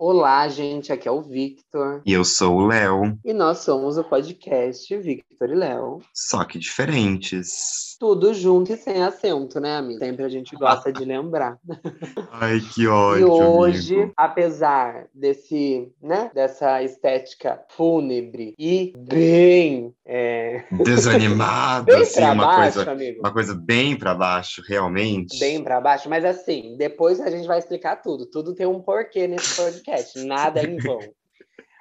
Olá, 0.00 0.46
gente, 0.46 0.92
aqui 0.92 1.08
é 1.08 1.10
o 1.10 1.20
Victor. 1.20 2.02
E 2.06 2.12
eu 2.12 2.24
sou 2.24 2.58
o 2.58 2.66
Léo. 2.68 3.18
E 3.24 3.32
nós 3.32 3.58
somos 3.58 3.98
o 3.98 4.04
podcast 4.04 4.96
Victor 4.96 5.50
e 5.50 5.56
Léo. 5.56 6.00
Só 6.14 6.44
que 6.44 6.56
diferentes. 6.56 7.96
Tudo 7.98 8.32
junto 8.32 8.72
e 8.72 8.76
sem 8.76 9.02
acento, 9.02 9.58
né, 9.58 9.76
amigo? 9.76 9.98
Sempre 9.98 10.24
a 10.24 10.28
gente 10.28 10.54
gosta 10.54 10.92
de 10.92 11.04
lembrar. 11.04 11.58
Ai, 12.30 12.60
que 12.60 12.86
ódio. 12.86 13.26
E 13.26 13.28
hoje, 13.28 13.96
amigo. 13.96 14.12
apesar 14.16 15.08
desse, 15.12 15.90
né, 16.00 16.30
dessa 16.32 16.80
estética 16.80 17.60
fúnebre 17.68 18.54
e 18.56 18.92
bem. 18.96 19.92
É... 20.06 20.64
Desanimada, 20.84 21.82
bem 21.92 22.02
assim, 22.02 22.22
uma 22.22 22.34
baixo, 22.36 22.76
coisa. 22.76 22.92
amigo. 22.92 23.18
Uma 23.18 23.32
coisa 23.32 23.52
bem 23.52 23.98
pra 23.98 24.14
baixo, 24.14 24.62
realmente. 24.64 25.36
Bem 25.40 25.60
pra 25.60 25.80
baixo, 25.80 26.08
mas 26.08 26.24
assim, 26.24 26.76
depois 26.78 27.20
a 27.20 27.28
gente 27.28 27.48
vai 27.48 27.58
explicar 27.58 27.96
tudo. 27.96 28.26
Tudo 28.26 28.54
tem 28.54 28.64
um 28.64 28.80
porquê 28.80 29.26
nesse 29.26 29.56
podcast. 29.56 29.87
Nada 30.26 30.60
é 30.60 30.64
em 30.64 30.76
vão. 30.78 31.00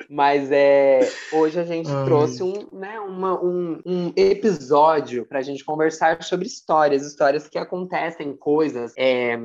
Mas 0.09 0.49
é, 0.51 0.99
hoje 1.33 1.59
a 1.59 1.65
gente 1.65 1.89
Ai. 1.89 2.05
trouxe 2.05 2.41
um, 2.41 2.53
né, 2.71 2.97
uma- 2.99 3.43
um, 3.43 3.81
um 3.85 4.13
episódio 4.15 5.25
para 5.25 5.39
a 5.39 5.41
gente 5.41 5.65
conversar 5.65 6.23
sobre 6.23 6.47
histórias, 6.47 7.05
histórias 7.05 7.49
que 7.49 7.57
acontecem, 7.57 8.35
coisas, 8.37 8.93
é, 8.95 9.37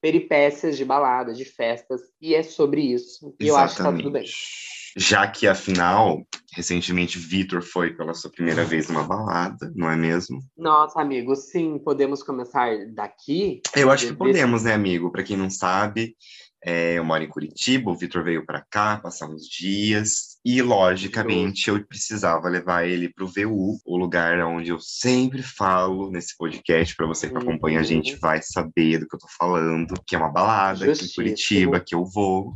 peripécias 0.00 0.76
de 0.76 0.84
baladas, 0.84 1.38
de 1.38 1.44
festas, 1.44 2.00
e 2.20 2.34
é 2.34 2.42
sobre 2.42 2.80
isso. 2.80 3.34
E 3.38 3.46
eu 3.46 3.56
acho 3.56 3.76
que 3.76 3.82
tá 3.82 3.92
tudo 3.92 4.10
bem. 4.10 4.24
Já 4.96 5.28
que, 5.28 5.46
afinal, 5.46 6.26
recentemente 6.56 7.18
Vitor 7.18 7.62
foi 7.62 7.94
pela 7.94 8.14
sua 8.14 8.32
primeira 8.32 8.64
vez 8.64 8.88
numa 8.88 9.04
balada, 9.06 9.70
não 9.76 9.88
é 9.88 9.94
mesmo? 9.94 10.40
Nossa, 10.56 11.00
amigo, 11.00 11.36
sim, 11.36 11.78
podemos 11.78 12.22
começar 12.22 12.74
daqui? 12.92 13.60
Eu 13.76 13.92
acho 13.92 14.08
que 14.08 14.14
podemos, 14.14 14.64
né, 14.64 14.72
amigo? 14.74 15.12
Pra 15.12 15.22
quem 15.22 15.36
não 15.36 15.50
sabe, 15.50 16.16
é, 16.64 16.94
eu 16.98 17.04
moro 17.04 17.22
em 17.22 17.28
Curitiba, 17.28 17.90
o 17.90 17.96
Vitor 17.96 18.24
veio 18.24 18.44
pra 18.44 18.64
cá 18.70 18.98
passar 18.98 19.28
uns 19.28 19.46
dias 19.48 20.27
e, 20.44 20.62
logicamente, 20.62 21.68
eu 21.68 21.84
precisava 21.84 22.48
levar 22.48 22.86
ele 22.86 23.12
pro 23.12 23.26
VU, 23.26 23.78
o 23.84 23.96
lugar 23.96 24.38
onde 24.40 24.70
eu 24.70 24.78
sempre 24.80 25.42
falo 25.42 26.10
nesse 26.10 26.36
podcast, 26.36 26.94
pra 26.96 27.06
você 27.06 27.28
que 27.28 27.34
Uhum. 27.34 27.42
acompanha 27.42 27.80
a 27.80 27.82
gente 27.82 28.16
vai 28.16 28.40
saber 28.40 28.98
do 28.98 29.08
que 29.08 29.14
eu 29.16 29.20
tô 29.20 29.26
falando, 29.38 29.94
que 30.06 30.14
é 30.14 30.18
uma 30.18 30.30
balada 30.30 30.84
aqui 30.84 30.92
em 30.92 30.94
Justíssimo. 30.94 31.14
Curitiba, 31.16 31.80
que 31.80 31.94
eu 31.94 32.04
vou, 32.04 32.54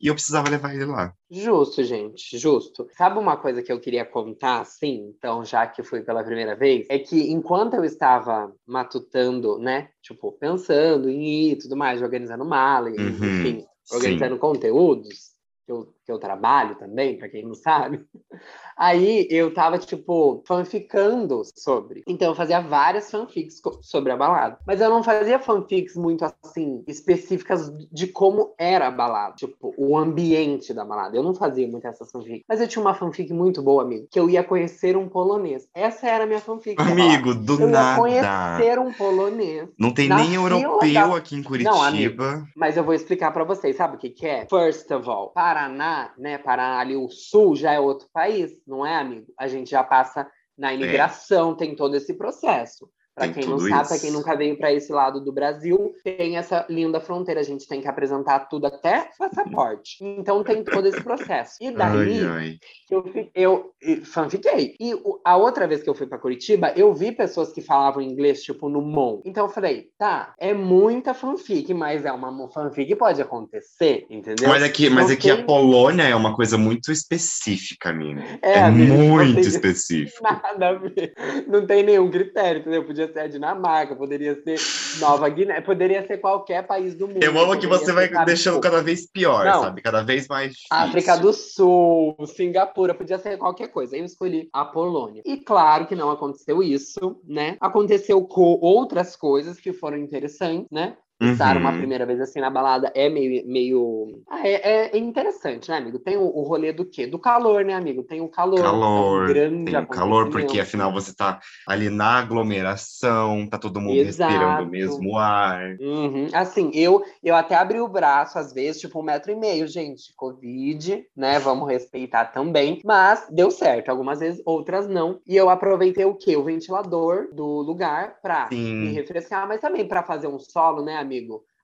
e 0.00 0.08
eu 0.08 0.14
precisava 0.14 0.48
levar 0.50 0.74
ele 0.74 0.86
lá. 0.86 1.12
Justo, 1.30 1.84
gente, 1.84 2.36
justo. 2.36 2.88
Sabe 2.96 3.18
uma 3.18 3.36
coisa 3.36 3.62
que 3.62 3.70
eu 3.70 3.78
queria 3.78 4.04
contar, 4.04 4.64
sim, 4.64 5.12
então, 5.16 5.44
já 5.44 5.66
que 5.66 5.82
fui 5.82 6.02
pela 6.02 6.24
primeira 6.24 6.56
vez, 6.56 6.86
é 6.90 6.98
que 6.98 7.30
enquanto 7.30 7.74
eu 7.74 7.84
estava 7.84 8.52
matutando, 8.66 9.58
né, 9.58 9.88
tipo, 10.02 10.32
pensando 10.32 11.08
em 11.08 11.22
ir 11.22 11.52
e 11.52 11.56
tudo 11.56 11.76
mais, 11.76 12.02
organizando 12.02 12.44
mala, 12.44 12.90
Uhum, 12.90 13.40
enfim, 13.40 13.64
organizando 13.92 14.38
conteúdos, 14.38 15.30
que 15.66 15.72
eu, 15.72 15.94
que 16.04 16.10
eu 16.12 16.18
trabalho 16.18 16.74
também, 16.76 17.18
para 17.18 17.28
quem 17.28 17.44
não 17.44 17.54
sabe, 17.54 18.04
aí 18.76 19.26
eu 19.30 19.52
tava, 19.52 19.78
tipo, 19.78 20.42
fanficando 20.46 21.42
sobre. 21.54 22.02
Então, 22.06 22.28
eu 22.28 22.34
fazia 22.34 22.60
várias 22.60 23.10
fanfics 23.10 23.60
sobre 23.82 24.12
a 24.12 24.16
balada. 24.16 24.58
Mas 24.66 24.80
eu 24.80 24.88
não 24.90 25.02
fazia 25.02 25.38
fanfics 25.38 25.94
muito, 25.96 26.24
assim, 26.42 26.82
específicas 26.86 27.70
de 27.92 28.06
como 28.06 28.54
era 28.58 28.88
a 28.88 28.90
balada. 28.90 29.34
Tipo, 29.36 29.74
o 29.76 29.96
ambiente 29.98 30.72
da 30.72 30.84
balada. 30.84 31.16
Eu 31.16 31.22
não 31.22 31.34
fazia 31.34 31.66
muito 31.68 31.86
essas 31.86 32.10
fanfics. 32.10 32.44
Mas 32.48 32.60
eu 32.60 32.68
tinha 32.68 32.82
uma 32.82 32.94
fanfic 32.94 33.32
muito 33.32 33.62
boa, 33.62 33.82
amigo, 33.82 34.06
que 34.10 34.18
eu 34.18 34.28
ia 34.30 34.42
conhecer 34.42 34.96
um 34.96 35.08
polonês. 35.08 35.68
Essa 35.74 36.06
era 36.08 36.24
a 36.24 36.26
minha 36.26 36.40
fanfic. 36.40 36.80
Amigo, 36.80 37.34
do 37.34 37.54
eu 37.60 37.68
ia 37.68 37.72
nada. 37.72 38.00
conhecer 38.00 38.78
um 38.78 38.92
polonês. 38.92 39.68
Não 39.78 39.92
tem 39.92 40.08
nem 40.08 40.34
europeu 40.34 40.78
da- 40.92 41.16
aqui 41.16 41.36
em 41.36 41.62
Não, 41.62 41.82
amigo. 41.82 42.16
Curitiba. 42.16 42.46
Mas 42.56 42.76
eu 42.76 42.84
vou 42.84 42.94
explicar 42.94 43.32
pra 43.32 43.44
vocês, 43.44 43.76
sabe 43.76 43.96
o 43.96 43.98
que 43.98 44.10
que 44.10 44.26
é? 44.26 44.46
First 44.48 44.90
of 44.90 45.08
all, 45.08 45.28
Paraná, 45.30 45.89
né, 46.18 46.38
Paraná 46.38 46.78
ali 46.78 46.96
o 46.96 47.08
sul 47.08 47.56
já 47.56 47.72
é 47.72 47.80
outro 47.80 48.08
país, 48.12 48.62
não 48.66 48.84
é, 48.84 48.96
amigo? 48.96 49.32
A 49.38 49.48
gente 49.48 49.70
já 49.70 49.82
passa 49.82 50.30
na 50.56 50.72
imigração, 50.74 51.56
tem 51.56 51.74
todo 51.74 51.96
esse 51.96 52.14
processo. 52.14 52.90
Pra 53.20 53.28
Tem 53.28 53.42
quem 53.42 53.50
não 53.50 53.58
sabe, 53.58 53.88
pra 53.88 53.98
quem 53.98 54.10
nunca 54.10 54.34
veio 54.34 54.56
pra 54.56 54.72
esse 54.72 54.90
lado 54.90 55.20
do 55.20 55.30
Brasil, 55.30 55.92
tem 56.02 56.38
essa 56.38 56.64
linda 56.70 57.00
fronteira, 57.00 57.40
a 57.40 57.44
gente 57.44 57.68
tem 57.68 57.78
que 57.82 57.86
apresentar 57.86 58.48
tudo 58.48 58.66
até 58.66 59.10
passaporte. 59.18 59.98
Então 60.02 60.42
tem 60.42 60.64
todo 60.64 60.86
esse 60.88 61.02
processo. 61.02 61.56
E 61.60 61.70
daí, 61.70 62.24
Ai, 62.24 62.26
ai. 62.26 62.58
eu, 62.90 63.04
eu 63.34 63.72
e 63.82 63.96
fanfiquei. 63.96 64.74
E 64.80 64.94
a 65.22 65.36
outra 65.36 65.66
vez 65.68 65.82
que 65.82 65.90
eu 65.90 65.94
fui 65.94 66.06
pra 66.06 66.16
Curitiba, 66.18 66.72
eu 66.74 66.94
vi 66.94 67.12
pessoas 67.12 67.52
que 67.52 67.60
falavam 67.60 68.00
inglês, 68.00 68.42
tipo, 68.42 68.70
no 68.70 68.80
Mon. 68.80 69.20
Então 69.24 69.44
eu 69.44 69.50
falei, 69.52 69.88
tá, 69.98 70.34
é 70.38 70.54
muita 70.54 71.12
fanfic, 71.12 71.74
mas 71.74 72.06
é 72.06 72.12
uma 72.12 72.48
fanfic 72.50 72.86
que 72.86 72.96
pode 72.96 73.20
acontecer, 73.20 74.06
entendeu? 74.08 74.48
Mas 74.48 74.62
aqui, 74.62 74.88
mas 74.88 75.08
Não 75.08 75.12
aqui 75.12 75.30
a 75.30 75.36
tem 75.36 75.44
Polônia 75.44 76.04
é 76.04 76.14
uma 76.16 76.34
coisa 76.34 76.56
muito 76.56 76.90
específica, 76.90 77.90
amigo. 77.90 78.20
É, 78.40 78.60
É, 78.60 78.64
tipo 78.70 78.76
muito 78.94 79.40
específico. 79.40 80.22
nada 80.22 80.68
a 80.70 80.72
ver. 80.72 81.12
Não 81.46 81.66
tem 81.66 81.82
nenhum 81.82 82.10
critério, 82.10 82.60
entendeu? 82.60 82.84
Podia 82.84 83.09
ser 83.12 83.20
a 83.20 83.26
Dinamarca, 83.26 83.96
poderia 83.96 84.34
ser 84.42 84.58
Nova 84.98 85.28
Guiné, 85.28 85.60
poderia 85.60 86.06
ser 86.06 86.18
qualquer 86.18 86.66
país 86.66 86.94
do 86.94 87.08
mundo. 87.08 87.22
Eu 87.22 87.38
amo 87.38 87.58
que 87.58 87.66
poderia 87.66 87.86
você 87.86 87.92
vai 87.92 88.24
deixando 88.24 88.60
cada 88.60 88.82
vez 88.82 89.10
pior, 89.10 89.44
Não. 89.44 89.62
sabe? 89.62 89.82
Cada 89.82 90.02
vez 90.02 90.26
mais 90.28 90.52
difícil. 90.52 90.68
África 90.70 91.16
do 91.16 91.32
Sul, 91.32 92.16
Singapura, 92.26 92.94
podia 92.94 93.18
ser 93.18 93.38
qualquer 93.38 93.68
coisa. 93.68 93.96
Eu 93.96 94.04
escolhi 94.04 94.48
a 94.52 94.64
Polônia. 94.64 95.22
E 95.24 95.36
claro 95.36 95.86
que 95.86 95.94
não 95.94 96.10
aconteceu 96.10 96.62
isso, 96.62 97.20
né? 97.26 97.56
Aconteceu 97.60 98.22
com 98.26 98.58
outras 98.60 99.16
coisas 99.16 99.58
que 99.60 99.72
foram 99.72 99.98
interessantes, 99.98 100.68
né? 100.70 100.96
Estar 101.20 101.56
uma 101.56 101.70
Uhum. 101.70 101.76
primeira 101.78 102.06
vez 102.06 102.18
assim 102.20 102.40
na 102.40 102.48
balada 102.48 102.90
é 102.94 103.08
meio. 103.08 103.46
meio... 103.46 104.22
Ah, 104.28 104.46
é, 104.46 104.90
é 104.96 104.98
interessante, 104.98 105.68
né, 105.70 105.76
amigo? 105.76 105.98
Tem 105.98 106.16
o, 106.16 106.22
o 106.22 106.42
rolê 106.42 106.72
do 106.72 106.84
quê? 106.84 107.06
Do 107.06 107.18
calor, 107.18 107.62
né, 107.62 107.74
amigo? 107.74 108.02
Tem 108.02 108.22
o 108.22 108.28
calor. 108.28 108.60
um 108.60 108.62
Calor, 108.62 109.28
grande 109.28 109.64
tem 109.70 109.76
o 109.76 109.86
calor, 109.86 110.30
porque 110.30 110.58
afinal 110.58 110.90
você 110.90 111.14
tá 111.14 111.38
ali 111.66 111.90
na 111.90 112.18
aglomeração, 112.18 113.46
tá 113.46 113.58
todo 113.58 113.80
mundo 113.80 113.96
Exato. 113.98 114.32
respirando 114.32 114.62
o 114.62 114.70
mesmo 114.70 115.18
ar. 115.18 115.76
Uhum. 115.78 116.28
Assim, 116.32 116.70
eu, 116.72 117.02
eu 117.22 117.34
até 117.34 117.54
abri 117.54 117.80
o 117.80 117.88
braço, 117.88 118.38
às 118.38 118.52
vezes, 118.54 118.80
tipo, 118.80 118.98
um 119.00 119.02
metro 119.02 119.30
e 119.30 119.36
meio, 119.36 119.66
gente. 119.66 120.14
Covid, 120.16 121.04
né? 121.14 121.38
Vamos 121.38 121.68
respeitar 121.68 122.26
também. 122.26 122.80
Mas 122.82 123.26
deu 123.30 123.50
certo, 123.50 123.90
algumas 123.90 124.20
vezes, 124.20 124.40
outras 124.46 124.88
não. 124.88 125.20
E 125.26 125.36
eu 125.36 125.50
aproveitei 125.50 126.04
o 126.06 126.14
quê? 126.14 126.34
O 126.36 126.44
ventilador 126.44 127.28
do 127.34 127.44
lugar 127.60 128.16
pra 128.22 128.48
Sim. 128.48 128.74
me 128.84 128.92
refrescar, 128.92 129.46
mas 129.46 129.60
também 129.60 129.86
pra 129.86 130.02
fazer 130.02 130.26
um 130.26 130.38
solo, 130.38 130.82
né, 130.82 130.96
amigo? 130.96 131.09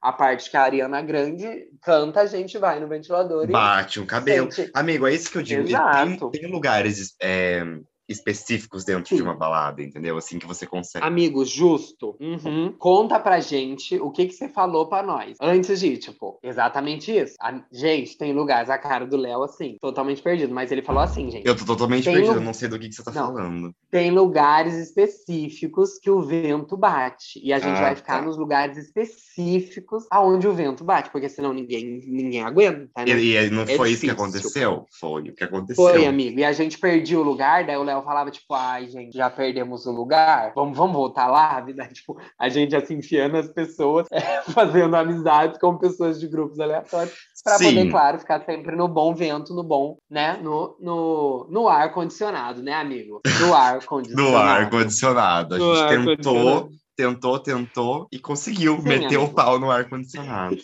A 0.00 0.12
parte 0.12 0.50
que 0.50 0.56
a 0.56 0.62
Ariana 0.62 1.02
Grande 1.02 1.68
canta, 1.82 2.20
a 2.20 2.26
gente 2.26 2.58
vai 2.58 2.78
no 2.78 2.86
ventilador 2.86 3.44
e 3.44 3.52
Bate 3.52 3.98
um 3.98 4.06
cabelo. 4.06 4.52
sente. 4.52 4.70
Amigo, 4.74 5.06
é 5.06 5.14
isso 5.14 5.30
que 5.30 5.38
eu 5.38 5.42
digo. 5.42 5.62
Exato. 5.62 6.30
Tem, 6.30 6.42
tem 6.42 6.50
lugares 6.50 7.14
é, 7.20 7.62
específicos 8.08 8.84
dentro 8.84 9.08
Sim. 9.10 9.16
de 9.16 9.22
uma 9.22 9.34
balada, 9.34 9.82
entendeu? 9.82 10.16
Assim 10.16 10.38
que 10.38 10.46
você 10.46 10.66
consegue. 10.66 11.04
Amigo, 11.04 11.44
justo. 11.44 12.16
Uhum. 12.20 12.72
Conta 12.78 13.18
pra 13.18 13.40
gente 13.40 13.98
o 13.98 14.10
que 14.10 14.26
que 14.26 14.32
você 14.34 14.48
falou 14.48 14.88
pra 14.88 15.02
nós. 15.02 15.36
Antes 15.40 15.80
de 15.80 15.96
tipo, 15.98 16.38
exatamente 16.42 17.10
isso. 17.16 17.34
A- 17.40 17.62
gente, 17.72 18.16
tem 18.16 18.32
lugares, 18.32 18.70
a 18.70 18.78
cara 18.78 19.06
do 19.06 19.16
Léo, 19.16 19.42
assim, 19.42 19.76
totalmente 19.80 20.22
perdido. 20.22 20.54
Mas 20.54 20.70
ele 20.72 20.82
falou 20.82 21.02
assim, 21.02 21.30
gente. 21.30 21.46
Eu 21.46 21.56
tô 21.56 21.64
totalmente 21.64 22.04
Tem 22.04 22.14
perdido, 22.14 22.36
eu 22.36 22.40
não 22.40 22.54
sei 22.54 22.68
do 22.68 22.78
que, 22.78 22.88
que 22.88 22.94
você 22.94 23.02
tá 23.02 23.10
Não. 23.12 23.26
falando. 23.34 23.72
Tem 23.90 24.10
lugares 24.10 24.74
específicos 24.74 25.98
que 25.98 26.10
o 26.10 26.20
vento 26.22 26.76
bate. 26.76 27.40
E 27.42 27.52
a 27.52 27.58
gente 27.58 27.76
Ah, 27.78 27.82
vai 27.82 27.96
ficar 27.96 28.18
tá. 28.20 28.22
nos 28.22 28.36
lugares 28.36 28.76
específicos 28.78 30.06
aonde 30.10 30.46
o 30.46 30.52
vento 30.52 30.84
bate. 30.84 31.10
Porque 31.10 31.28
senão 31.28 31.52
ninguém, 31.52 32.00
ninguém 32.06 32.42
aguenta, 32.42 32.90
né? 33.04 33.04
E, 33.18 33.36
e 33.36 33.50
não 33.50 33.62
É 33.62 33.76
foi 33.76 33.90
isso 33.90 34.02
que 34.02 34.10
aconteceu? 34.10 34.86
Foi 34.98 35.22
o 35.30 35.34
que 35.34 35.44
aconteceu. 35.44 35.82
Foi, 35.84 36.06
amigo. 36.06 36.38
E 36.38 36.44
a 36.44 36.52
gente 36.52 36.78
perdia 36.78 37.18
o 37.18 37.22
lugar, 37.22 37.64
daí 37.66 37.76
o 37.76 37.82
Léo 37.82 37.95
falava, 38.02 38.30
tipo, 38.30 38.54
ai, 38.54 38.86
gente, 38.88 39.16
já 39.16 39.28
perdemos 39.30 39.86
o 39.86 39.92
lugar, 39.92 40.52
vamos, 40.54 40.76
vamos 40.76 40.94
voltar 40.96 41.26
lá? 41.28 41.60
Daí, 41.60 41.88
tipo, 41.92 42.16
a 42.38 42.48
gente 42.48 42.74
assim 42.76 42.94
enfiando 42.96 43.36
as 43.36 43.48
pessoas, 43.48 44.06
é, 44.12 44.42
fazendo 44.52 44.94
amizades 44.96 45.58
com 45.58 45.76
pessoas 45.78 46.18
de 46.20 46.26
grupos 46.28 46.58
aleatórios, 46.60 47.14
pra 47.44 47.58
Sim. 47.58 47.64
poder, 47.64 47.90
claro, 47.90 48.18
ficar 48.18 48.44
sempre 48.44 48.74
no 48.74 48.88
bom 48.88 49.14
vento, 49.14 49.54
no 49.54 49.62
bom, 49.62 49.98
né? 50.10 50.38
No, 50.42 50.76
no, 50.80 51.46
no 51.50 51.68
ar 51.68 51.92
condicionado, 51.92 52.62
né, 52.62 52.72
amigo? 52.74 53.20
No 53.40 53.54
ar 53.54 53.82
condicionado. 53.86 54.30
Do 54.30 54.36
ar 54.36 54.70
condicionado. 54.70 55.54
A 55.54 55.58
No 55.58 55.74
gente 55.76 55.88
tentou, 55.88 56.34
condicionado. 56.34 56.70
tentou, 56.96 57.38
tentou 57.38 58.08
e 58.12 58.18
conseguiu 58.18 58.76
Sim, 58.78 58.88
meter 58.88 59.16
o 59.16 59.22
amigo. 59.22 59.34
pau 59.34 59.58
no 59.58 59.70
ar 59.70 59.88
condicionado. 59.88 60.56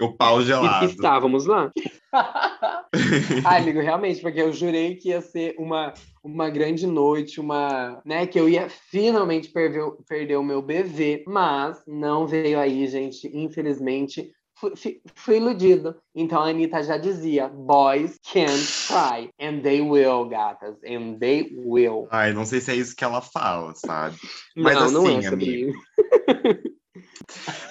o 0.00 0.12
pau 0.12 0.40
E 0.40 0.44
gelado. 0.44 0.84
estávamos 0.86 1.46
lá. 1.46 1.70
Ai, 3.44 3.60
amigo, 3.62 3.80
realmente, 3.80 4.20
porque 4.20 4.40
eu 4.40 4.52
jurei 4.52 4.94
que 4.96 5.08
ia 5.08 5.20
ser 5.20 5.54
uma, 5.58 5.92
uma 6.24 6.48
grande 6.48 6.86
noite, 6.86 7.38
uma, 7.38 8.00
né, 8.04 8.26
que 8.26 8.40
eu 8.40 8.48
ia 8.48 8.68
finalmente 8.68 9.50
perder, 9.50 9.84
perder 10.08 10.36
o 10.36 10.42
meu 10.42 10.62
bebê, 10.62 11.22
mas 11.26 11.82
não 11.86 12.26
veio 12.26 12.58
aí, 12.58 12.86
gente, 12.86 13.30
infelizmente. 13.36 14.32
Fui, 14.56 15.00
fui- 15.16 15.36
iludido. 15.36 15.96
Então 16.14 16.40
a 16.40 16.48
Anitta 16.48 16.80
já 16.82 16.96
dizia: 16.96 17.48
Boys 17.48 18.18
can't 18.32 18.64
cry. 18.86 19.28
And 19.38 19.60
they 19.62 19.80
will, 19.80 20.26
gatas. 20.28 20.76
And 20.84 21.18
they 21.18 21.52
will. 21.56 22.06
Ai, 22.10 22.32
não 22.32 22.44
sei 22.44 22.60
se 22.60 22.70
é 22.70 22.76
isso 22.76 22.94
que 22.94 23.04
ela 23.04 23.20
fala, 23.20 23.74
sabe? 23.74 24.16
Mas 24.56 24.74
não, 24.76 24.90
não 24.92 25.08
é 25.08 25.16
assim, 25.18 25.28
sobre 25.28 25.44
amigo. 25.44 25.72